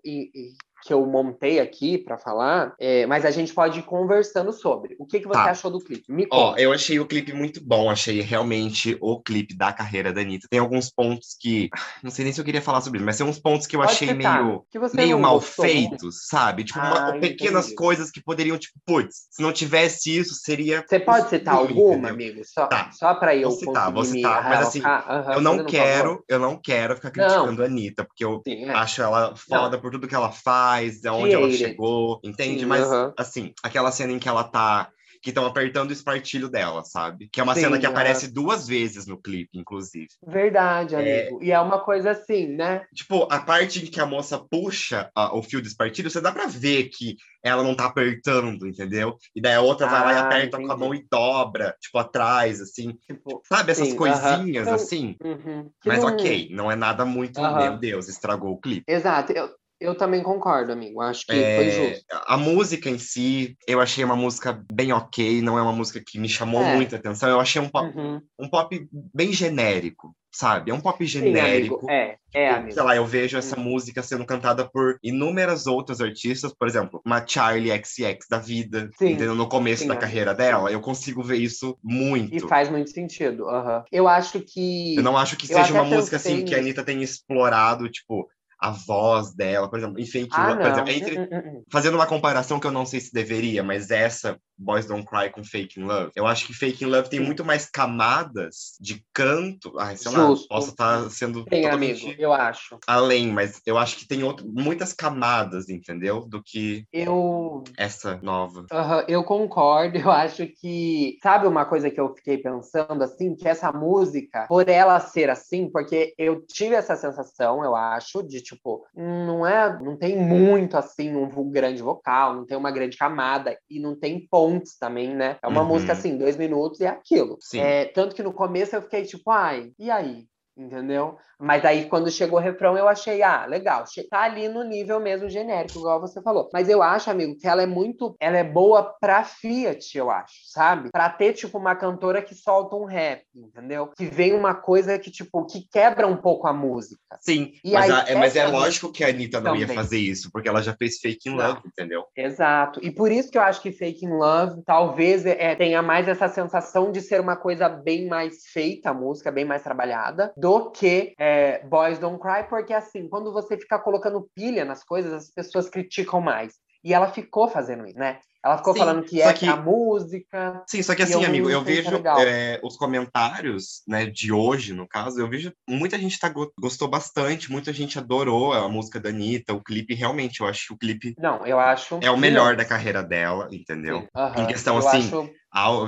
que 0.84 0.93
eu 0.93 1.05
montei 1.05 1.59
aqui 1.59 1.97
pra 1.97 2.17
falar, 2.17 2.73
é, 2.79 3.05
mas 3.05 3.23
a 3.25 3.32
gente 3.32 3.53
pode 3.53 3.79
ir 3.79 3.84
conversando 3.84 4.51
sobre. 4.51 4.95
O 4.99 5.05
que, 5.05 5.19
que 5.19 5.27
você 5.27 5.43
Tá. 5.43 5.51
achou 5.51 5.69
do 5.71 5.79
clipe? 5.79 6.11
Me 6.11 6.27
Ó, 6.32 6.49
conta. 6.49 6.61
eu 6.61 6.71
achei 6.73 6.99
o 6.99 7.05
clipe 7.05 7.34
muito 7.34 7.63
bom, 7.63 7.89
achei 7.89 8.21
realmente 8.21 8.97
o 8.99 9.21
clipe 9.21 9.55
da 9.55 9.71
carreira 9.71 10.11
da 10.11 10.21
Anitta. 10.21 10.47
Tem 10.49 10.59
alguns 10.59 10.89
pontos 10.89 11.36
que. 11.39 11.69
Não 12.03 12.09
sei 12.09 12.25
nem 12.25 12.34
se 12.34 12.41
eu 12.41 12.45
queria 12.45 12.61
falar 12.61 12.82
sobre 12.82 12.97
isso, 12.97 13.05
mas 13.05 13.17
tem 13.17 13.25
uns 13.25 13.39
pontos 13.39 13.67
que 13.67 13.75
eu 13.75 13.79
Pode 13.82 13.91
achei 13.93 14.07
citar. 14.07 14.43
meio. 14.43 14.65
Meio 14.93 15.11
não 15.11 15.19
mal 15.19 15.39
feitos, 15.39 16.27
sabe? 16.27 16.63
Tipo, 16.63 16.79
uma- 16.79 17.09
Ah, 17.09 17.19
pequenas 17.19 17.65
entendi. 17.65 17.75
coisas 17.75 18.09
que 18.11 18.21
poderiam, 18.23 18.57
tipo, 18.57 18.79
putz, 18.86 19.27
se 19.29 19.41
não 19.41 19.51
tivesse 19.51 20.17
isso, 20.17 20.34
seria. 20.36 20.84
Você 20.88 20.99
pode 20.99 21.29
citar 21.29 21.55
ruim, 21.57 21.67
alguma, 21.69 22.09
entendeu? 22.09 22.13
amigo? 22.13 22.41
Só, 22.45 22.67
Tá. 22.67 22.89
só 22.91 23.13
para 23.15 23.36
eu 23.36 23.49
Vou 23.49 23.59
citar, 23.59 23.91
vou 23.91 24.03
citar, 24.05 24.43
mas 24.49 24.61
assim? 24.67 24.82
Aham, 24.84 25.34
Eu 25.34 25.41
não 25.41 25.63
quero, 25.65 26.23
eu 26.27 26.39
não 26.39 26.57
quero 26.57 26.95
ficar 26.95 27.11
Não. 27.15 27.27
criticando 27.27 27.61
a 27.63 27.65
Anitta, 27.65 28.03
porque 28.05 28.23
eu 28.25 28.41
Sim, 28.47 28.65
é. 28.65 28.71
acho 28.73 29.01
ela 29.01 29.36
foda 29.36 29.77
por 29.77 29.91
tudo 29.91 30.07
que 30.07 30.15
ela 30.15 30.32
faz, 30.32 30.70
de 30.80 31.09
onde 31.09 31.36
ela 31.36 31.49
chegou, 31.51 32.19
entende? 32.24 32.61
Sim, 32.61 32.65
Mas, 32.65 32.84
aham. 32.84 33.13
assim, 33.17 33.53
aquela 33.63 33.91
cena 33.91 34.13
em 34.13 34.19
que 34.19 34.30
ela 34.30 34.43
tá. 34.43 34.89
Que 35.24 35.30
estão 35.30 35.45
apertando 35.45 35.91
o 35.91 35.93
espartilho 35.93 36.49
dela, 36.49 36.84
sabe? 36.84 37.30
Que 37.32 37.39
é 37.39 37.43
uma 37.43 37.53
Sim, 37.53 37.61
cena 37.61 37.78
que 37.78 37.86
aparece 37.86 38.28
duas 38.28 38.65
vezes 38.67 39.05
no 39.05 39.22
clipe, 39.22 39.55
inclusive. 39.59 40.07
Verdade, 40.26 40.95
É. 40.95 41.28
amigo. 41.28 41.43
E 41.43 41.51
é 41.51 41.59
uma 41.59 41.80
coisa 41.80 42.09
assim, 42.09 42.47
né? 42.47 42.86
Tipo, 42.91 43.28
a 43.32 43.39
parte 43.39 43.84
em 43.84 43.86
que 43.86 43.99
a 43.99 44.05
moça 44.07 44.39
puxa 44.39 45.11
ah, 45.15 45.38
o 45.38 45.43
fio 45.43 45.61
do 45.61 45.67
espartilho, 45.67 46.09
você 46.09 46.19
dá 46.19 46.32
pra 46.32 46.47
ver 46.47 46.86
que 46.86 47.17
ela 47.43 47.61
não 47.61 47.76
tá 47.76 47.86
apertando, 47.86 48.67
entendeu? 48.67 49.15
E 49.36 49.39
daí 49.39 49.53
a 49.53 49.61
outra 49.61 49.86
vai 49.86 50.01
lá 50.01 50.11
e 50.13 50.15
Ah, 50.15 50.19
aperta 50.22 50.57
com 50.57 50.63
a 50.63 50.65
entendi. 50.65 50.80
mão 50.80 50.95
e 50.95 51.05
dobra, 51.07 51.76
tipo, 51.80 51.99
atrás, 51.99 52.59
assim. 52.59 52.97
Tipo, 53.05 53.43
Sabe 53.47 53.74
essas 53.74 53.89
Sim, 53.89 53.95
coisinhas, 53.95 54.67
aham. 54.69 54.76
assim? 54.76 55.15
uhum. 55.24 55.69
Que 55.84 55.88
Mas 55.89 56.01
não- 56.01 56.09
ok, 56.13 56.49
não 56.51 56.72
é 56.72 56.76
nada 56.76 57.05
muito, 57.05 57.39
Aham. 57.39 57.57
meu 57.59 57.78
Deus, 57.78 58.07
estragou 58.07 58.53
o 58.53 58.59
clipe. 58.59 58.86
Exato. 58.88 59.32
Eu, 59.34 59.49
eu 59.82 59.95
também 59.95 60.21
concordo, 60.21 60.71
amigo. 60.71 61.01
Acho 61.01 61.25
que 61.25 61.34
É, 61.34 61.55
foi 61.55 61.69
justo. 61.69 62.05
a 62.27 62.38
música 62.38 62.89
em 62.89 62.99
si, 62.99 63.57
eu 63.67 63.82
achei 63.82 64.03
uma 64.03 64.15
música 64.15 64.63
bem 64.71 64.93
ok, 64.93 65.41
não 65.41 65.57
é 65.57 65.61
uma 65.61 65.73
música 65.73 66.01
que 66.05 66.19
me 66.19 66.29
chamou 66.29 66.61
É. 66.63 66.75
muita 66.75 66.95
atenção. 66.97 67.27
Eu 67.27 67.39
achei 67.39 67.59
um 67.61 67.67
pop, 67.67 67.88
Uhum. 67.97 68.21
um 68.39 68.47
pop 68.47 68.88
bem 69.13 69.34
genérico, 69.34 70.15
sabe? 70.32 70.69
É 70.71 70.73
um 70.73 70.79
pop 70.79 71.03
Sim, 71.03 71.07
genérico. 71.11 71.75
amigo. 71.75 71.91
É, 71.91 72.17
é, 72.34 72.49
amigo. 72.51 72.73
Sei 72.73 72.84
lá, 72.84 72.95
eu 72.95 73.05
vejo 73.05 73.38
essa 73.38 73.57
Uhum. 73.57 73.63
música 73.63 74.03
sendo 74.03 74.25
cantada 74.25 74.69
por 74.69 74.97
inúmeras 75.03 75.65
outras 75.67 75.99
artistas, 75.99 76.53
por 76.53 76.67
exemplo, 76.67 77.01
uma 77.05 77.25
Charlie 77.25 77.71
XX 77.84 78.19
da 78.29 78.38
vida, 78.38 78.89
Sim, 78.97 79.13
entendeu? 79.13 79.34
No 79.36 79.49
começo 79.49 79.82
sim, 79.82 79.88
da 79.88 79.95
amigo, 79.95 80.05
carreira 80.05 80.32
sim. 80.32 80.38
dela, 80.38 80.71
eu 80.71 80.79
consigo 80.79 81.23
ver 81.23 81.38
isso 81.38 81.77
muito. 81.84 82.36
E 82.45 82.47
faz 82.47 82.69
muito 82.69 82.91
sentido. 82.91 83.49
aham. 83.49 83.84
Eu 83.91 84.07
acho 84.07 84.39
que. 84.41 84.95
Eu 84.95 85.03
não 85.03 85.17
acho 85.17 85.36
que 85.36 85.51
Eu 85.51 85.57
seja 85.57 85.73
uma 85.73 85.84
música 85.84 86.17
assim 86.17 86.45
que 86.45 86.53
a. 86.53 86.59
Anitta 86.59 86.84
tenha 86.84 87.03
explorado, 87.03 87.89
tipo, 87.89 88.29
a 88.62 88.70
voz 88.70 89.34
dela, 89.34 89.68
por 89.68 89.80
exemplo, 89.80 89.99
em 89.99 90.05
Fake 90.05 90.30
Ah, 90.34 90.49
Love, 90.49 90.62
por 90.62 90.70
exemplo, 90.72 90.91
entre 90.91 91.20
Hum, 91.20 91.28
hum, 91.32 91.57
hum. 91.57 91.64
fazendo 91.72 91.95
uma 91.95 92.05
comparação 92.05 92.59
que 92.59 92.68
eu 92.68 92.72
não 92.72 92.86
sei 92.86 92.99
se 93.01 93.12
deveria, 93.12 93.64
mas 93.64 93.89
essa 93.89 94.38
Boys 94.57 94.86
Don't 94.86 95.05
Cry 95.05 95.32
com 95.32 95.43
Fake 95.43 95.80
in 95.80 95.84
Love, 95.86 96.12
eu 96.16 96.28
acho 96.28 96.45
que 96.45 96.53
Fake 96.53 96.84
in 96.84 96.88
Love 96.88 97.09
tem 97.09 97.20
Sim. 97.20 97.26
muito 97.26 97.43
mais 97.43 97.66
camadas 97.66 98.76
de 98.80 99.03
canto. 99.12 99.74
Ai, 99.80 99.97
sei 99.97 100.12
Justo. 100.12 100.43
lá, 100.43 100.47
posso 100.55 100.70
estar 100.70 101.09
sendo 101.09 101.43
Tem, 101.45 101.64
totalmente 101.64 102.05
amigo, 102.05 102.22
eu 102.22 102.32
acho. 102.32 102.78
além, 102.88 103.28
mas 103.32 103.59
eu 103.66 103.78
acho 103.78 103.97
que 103.97 104.07
tem 104.07 104.24
outro, 104.24 104.45
muitas 104.47 104.93
camadas, 104.93 105.68
entendeu? 105.68 106.22
Do 106.28 106.43
que 106.43 106.86
Eu 106.93 107.64
essa 107.78 108.20
nova. 108.22 108.66
Eu 109.07 109.24
concordo, 109.24 109.97
eu 109.97 110.12
acho 110.12 110.45
que. 110.45 111.18
Sabe 111.24 111.47
uma 111.47 111.66
coisa 111.66 111.89
que 111.89 111.99
eu 111.99 112.14
fiquei 112.16 112.38
pensando 112.38 113.03
assim? 113.03 113.36
Que 113.36 113.47
essa 113.47 113.72
música, 113.72 114.45
por 114.47 114.70
ela 114.70 114.99
ser 114.99 115.30
assim, 115.30 115.70
porque 115.72 116.14
eu 116.18 116.45
tive 116.45 116.76
essa 116.76 116.95
sensação, 116.95 117.64
eu 117.64 117.76
acho, 117.76 118.22
de 118.22 118.41
tipo, 118.56 118.86
não 118.95 119.45
é. 119.45 119.80
Não 119.82 119.97
tem 119.97 120.18
muito 120.18 120.78
assim 120.78 121.16
um 121.16 121.49
grande 121.49 121.82
vocal, 121.82 122.36
não 122.36 122.45
tem 122.45 122.58
uma 122.58 122.72
grande 122.72 122.97
camada 122.97 123.58
e 123.70 123.80
não 123.80 123.95
tem 123.95 124.28
pontes 124.30 124.78
também, 124.78 125.16
né? 125.16 125.38
É 125.43 125.47
uma 125.47 125.62
Uhum. 125.62 125.68
música 125.70 125.93
assim, 125.93 126.18
dois 126.18 126.38
minutos 126.38 126.80
e 126.80 126.86
é 126.86 126.89
aquilo. 126.89 127.38
É, 127.56 127.86
tanto 127.86 128.16
que 128.16 128.24
no 128.24 128.34
começo 128.34 128.76
eu 128.76 128.82
fiquei 128.82 129.04
tipo, 129.04 129.30
ai, 129.32 129.72
e 129.80 129.89
aí? 129.89 130.26
Entendeu? 130.62 131.18
Mas 131.41 131.66
aí, 131.66 131.86
quando 131.86 132.12
chegou 132.12 132.38
o 132.38 132.41
refrão, 132.41 132.78
eu 132.78 132.88
achei, 132.88 133.24
ah, 133.24 133.47
legal, 133.47 133.84
tá 134.09 134.22
ali 134.22 134.47
no 134.47 134.64
nível 134.64 134.99
mesmo 134.99 135.28
genérico, 135.28 135.80
igual 135.80 135.99
você 135.99 136.22
falou. 136.22 136.47
Mas 136.53 136.70
eu 136.70 136.84
acho, 136.84 137.09
amigo, 137.09 137.36
que 137.36 137.47
ela 137.47 137.64
é 137.64 137.66
muito. 137.66 138.16
Ela 138.20 138.38
é 138.38 138.43
boa 138.43 138.84
pra 139.01 139.24
Fiat, 139.24 139.97
eu 139.97 140.12
acho, 140.12 140.36
sabe? 140.45 140.91
Pra 140.91 141.09
ter, 141.09 141.34
tipo, 141.34 141.57
uma 141.57 141.76
cantora 141.76 142.22
que 142.22 142.36
solta 142.36 142.76
um 142.76 142.86
rap, 142.86 143.24
entendeu? 143.36 143.88
Que 143.97 144.05
vem 144.05 144.34
uma 144.34 144.53
coisa 144.53 144.99
que, 144.99 145.09
tipo, 145.09 145.43
que 145.47 145.68
quebra 145.72 146.05
um 146.05 146.16
pouco 146.16 146.47
a 146.47 146.53
música. 146.53 147.01
Sim, 147.20 147.53
e 147.64 147.72
mas, 147.72 147.89
aí, 147.89 147.91
a, 147.91 148.09
é, 148.09 148.16
mas 148.16 148.36
é 148.36 148.45
lógico 148.45 148.91
que 148.91 149.03
a 149.03 149.07
Anitta 149.07 149.39
não 149.39 149.53
também. 149.53 149.62
ia 149.62 149.74
fazer 149.74 149.97
isso, 149.97 150.30
porque 150.32 150.47
ela 150.47 150.62
já 150.62 150.76
fez 150.76 150.99
Fake 150.99 151.28
in 151.28 151.34
Love, 151.34 151.62
entendeu? 151.66 152.05
Exato. 152.16 152.80
E 152.84 152.91
por 152.91 153.12
isso 153.12 153.32
que 153.32 153.38
eu 153.38 153.41
acho 153.41 153.62
que 153.62 153.72
Fake 153.72 154.05
in 154.05 154.09
Love 154.09 154.62
talvez 154.64 155.26
é, 155.26 155.55
tenha 155.55 155.82
mais 155.82 156.07
essa 156.07 156.28
sensação 156.28 156.91
de 156.91 157.01
ser 157.01 157.20
uma 157.20 157.36
coisa 157.36 157.68
bem 157.68 158.07
mais 158.07 158.45
feita, 158.53 158.91
a 158.91 158.93
música, 158.93 159.32
bem 159.32 159.45
mais 159.45 159.64
trabalhada, 159.64 160.32
do 160.38 160.51
que 160.72 161.14
é, 161.18 161.64
Boys 161.66 161.99
Don't 161.99 162.20
Cry, 162.20 162.47
porque 162.49 162.74
assim, 162.74 163.08
quando 163.08 163.32
você 163.32 163.58
fica 163.58 163.80
colocando 163.80 164.30
pilha 164.36 164.66
nas 164.66 164.84
coisas, 164.84 165.14
as 165.14 165.30
pessoas 165.30 165.70
criticam 165.70 166.20
mais. 166.20 166.54
E 166.84 166.93
ela 166.93 167.08
ficou 167.12 167.47
fazendo 167.47 167.86
isso, 167.86 167.97
né? 167.97 168.20
Ela 168.44 168.58
ficou 168.58 168.74
Sim, 168.74 168.80
falando 168.80 169.04
que 169.04 169.22
é 169.22 169.32
que... 169.34 169.46
a 169.46 169.56
música. 169.56 170.64
Sim, 170.68 170.82
só 170.82 170.96
que 170.96 171.04
assim, 171.04 171.24
amigo, 171.24 171.50
eu 171.50 171.64
vejo 171.64 172.02
é, 172.26 172.60
os 172.64 172.76
comentários, 172.76 173.84
né, 173.88 174.06
de 174.06 174.32
hoje, 174.32 174.74
no 174.74 174.88
caso, 174.88 175.20
eu 175.20 175.30
vejo 175.30 175.54
muita 175.70 175.98
gente 175.98 176.20
tá, 176.20 176.32
gostou 176.60 176.88
bastante, 176.88 177.52
muita 177.52 177.72
gente 177.72 178.00
adorou 178.00 178.54
a 178.54 178.68
música 178.68 179.00
da 179.00 179.10
Anitta, 179.10 179.54
o 179.54 179.64
clipe, 179.64 179.94
realmente, 179.94 180.42
eu 180.42 180.48
acho 180.48 180.68
que 180.68 180.74
o 180.74 180.78
clipe. 180.78 181.14
Não, 181.20 181.46
eu 181.46 181.60
acho. 181.60 182.00
É 182.02 182.10
o 182.10 182.18
melhor 182.18 182.56
da 182.56 182.66
carreira 182.66 183.04
dela, 183.04 183.48
entendeu? 183.52 184.08
Uhum. 184.16 184.44
Em 184.44 184.48
questão, 184.48 184.78
assim, 184.78 185.08
acho 185.08 185.32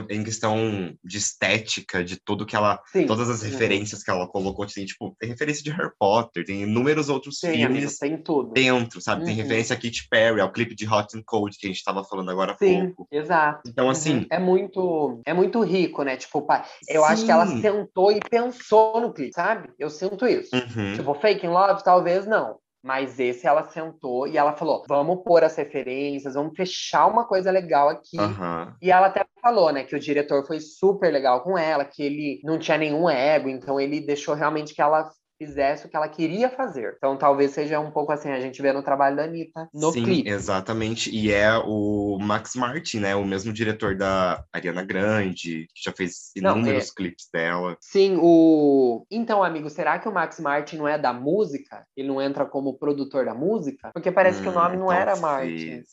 em 0.10 0.24
questão 0.24 0.94
de 1.04 1.18
estética, 1.18 2.04
de 2.04 2.18
tudo 2.18 2.46
que 2.46 2.56
ela. 2.56 2.82
Sim. 2.88 3.06
Todas 3.06 3.30
as 3.30 3.42
referências 3.42 4.00
uhum. 4.00 4.06
que 4.06 4.12
ela 4.12 4.28
colocou, 4.28 4.66
assim, 4.66 4.86
tipo, 4.86 5.16
tem 5.18 5.30
referência 5.30 5.64
de 5.64 5.72
Harry 5.72 5.92
Potter, 5.98 6.46
tem 6.46 6.64
inúmeros 6.64 7.08
outros 7.08 7.40
filmes. 7.40 7.66
Amigo, 7.66 7.92
tem 8.00 8.18
tudo. 8.18 8.52
Dentro, 8.52 9.00
sabe? 9.00 9.22
Uhum. 9.22 9.28
Tem 9.28 9.36
referência 9.36 9.74
a 9.74 9.80
Katy 9.80 10.08
Perry, 10.10 10.42
ao 10.42 10.52
clipe 10.52 10.76
de 10.76 10.88
Hot 10.88 11.18
and 11.18 11.24
Cold 11.26 11.58
que 11.58 11.68
a 11.68 11.70
gente 11.70 11.84
tava 11.84 12.04
falando 12.04 12.30
agora 12.30 12.43
há 12.52 12.58
Sim, 12.58 12.92
pouco. 12.92 13.08
Exato. 13.12 13.62
Então, 13.68 13.90
assim. 13.90 14.20
Uhum. 14.20 14.26
É 14.30 14.40
muito, 14.40 15.22
é 15.26 15.34
muito 15.34 15.62
rico, 15.62 16.04
né? 16.04 16.18
Tipo, 16.18 16.46
eu 16.88 17.02
Sim. 17.02 17.08
acho 17.08 17.26
que 17.26 17.32
ela 17.32 17.48
sentou 17.48 18.12
e 18.12 18.20
pensou 18.20 19.00
no 19.00 19.14
clipe, 19.14 19.34
sabe? 19.34 19.70
Eu 19.80 19.90
sinto 19.90 20.28
isso. 20.28 20.56
Uhum. 20.56 20.94
Tipo, 20.96 21.14
Fake 21.16 21.46
in 21.46 21.50
Love, 21.50 21.84
talvez 21.84 22.26
não. 22.26 22.58
Mas 22.84 23.18
esse 23.18 23.48
ela 23.48 23.64
sentou 23.70 24.28
e 24.28 24.38
ela 24.38 24.52
falou: 24.54 24.84
vamos 24.90 25.24
pôr 25.24 25.42
as 25.42 25.56
referências, 25.56 26.34
vamos 26.34 26.54
fechar 26.54 27.08
uma 27.08 27.26
coisa 27.26 27.50
legal 27.50 27.88
aqui. 27.88 28.20
Uhum. 28.20 28.74
E 28.82 28.92
ela 28.92 29.08
até 29.08 29.26
falou, 29.42 29.72
né, 29.72 29.86
que 29.86 29.96
o 29.96 30.00
diretor 30.00 30.46
foi 30.46 30.60
super 30.60 31.10
legal 31.10 31.42
com 31.44 31.58
ela, 31.58 31.86
que 31.86 32.04
ele 32.04 32.42
não 32.44 32.60
tinha 32.60 32.78
nenhum 32.78 33.10
ego, 33.10 33.48
então 33.48 33.80
ele 33.80 34.02
deixou 34.02 34.36
realmente 34.36 34.76
que 34.76 34.82
ela 34.82 35.10
fizesse 35.38 35.86
o 35.86 35.90
que 35.90 35.96
ela 35.96 36.08
queria 36.08 36.50
fazer. 36.50 36.96
Então 36.98 37.18
talvez 37.18 37.52
seja 37.52 37.80
um 37.80 37.92
pouco 37.92 38.12
assim, 38.12 38.30
a 38.30 38.40
gente 38.40 38.62
vê 38.62 38.72
no 38.72 38.84
trabalho 38.84 39.16
da 39.16 39.24
Anitta 39.24 39.70
no 39.74 39.92
Sim, 39.92 40.04
clipe. 40.04 40.30
exatamente. 40.30 41.10
E 41.14 41.32
é 41.32 41.58
o 41.58 42.18
Max 42.22 42.56
Martin, 42.56 43.00
né? 43.00 43.16
O 43.16 43.26
mesmo 43.26 43.52
diretor 43.52 43.96
da 43.96 44.44
Ariana 44.52 44.84
Grande, 44.84 45.68
que 45.74 45.84
já 45.84 45.92
fez 45.92 46.32
inúmeros 46.36 46.86
não, 46.86 46.92
é... 46.92 46.96
clipes 46.96 47.30
dela. 47.32 47.78
Sim, 47.80 48.18
o... 48.20 49.06
Então, 49.10 49.44
amigo, 49.44 49.70
será 49.70 50.00
que 50.00 50.08
o 50.08 50.14
Max 50.14 50.40
Martin 50.40 50.78
não 50.78 50.88
é 50.88 50.98
da 50.98 51.14
música? 51.14 51.86
Ele 51.96 52.08
não 52.08 52.22
entra 52.22 52.46
como 52.46 52.78
produtor 52.78 53.26
da 53.26 53.34
música? 53.34 53.92
Porque 53.94 54.12
parece 54.12 54.40
hum, 54.40 54.44
que 54.44 54.50
o 54.50 54.54
nome 54.54 54.78
não 54.78 54.88
talvez. 54.88 55.02
era 55.02 55.16
Martin 55.16 55.84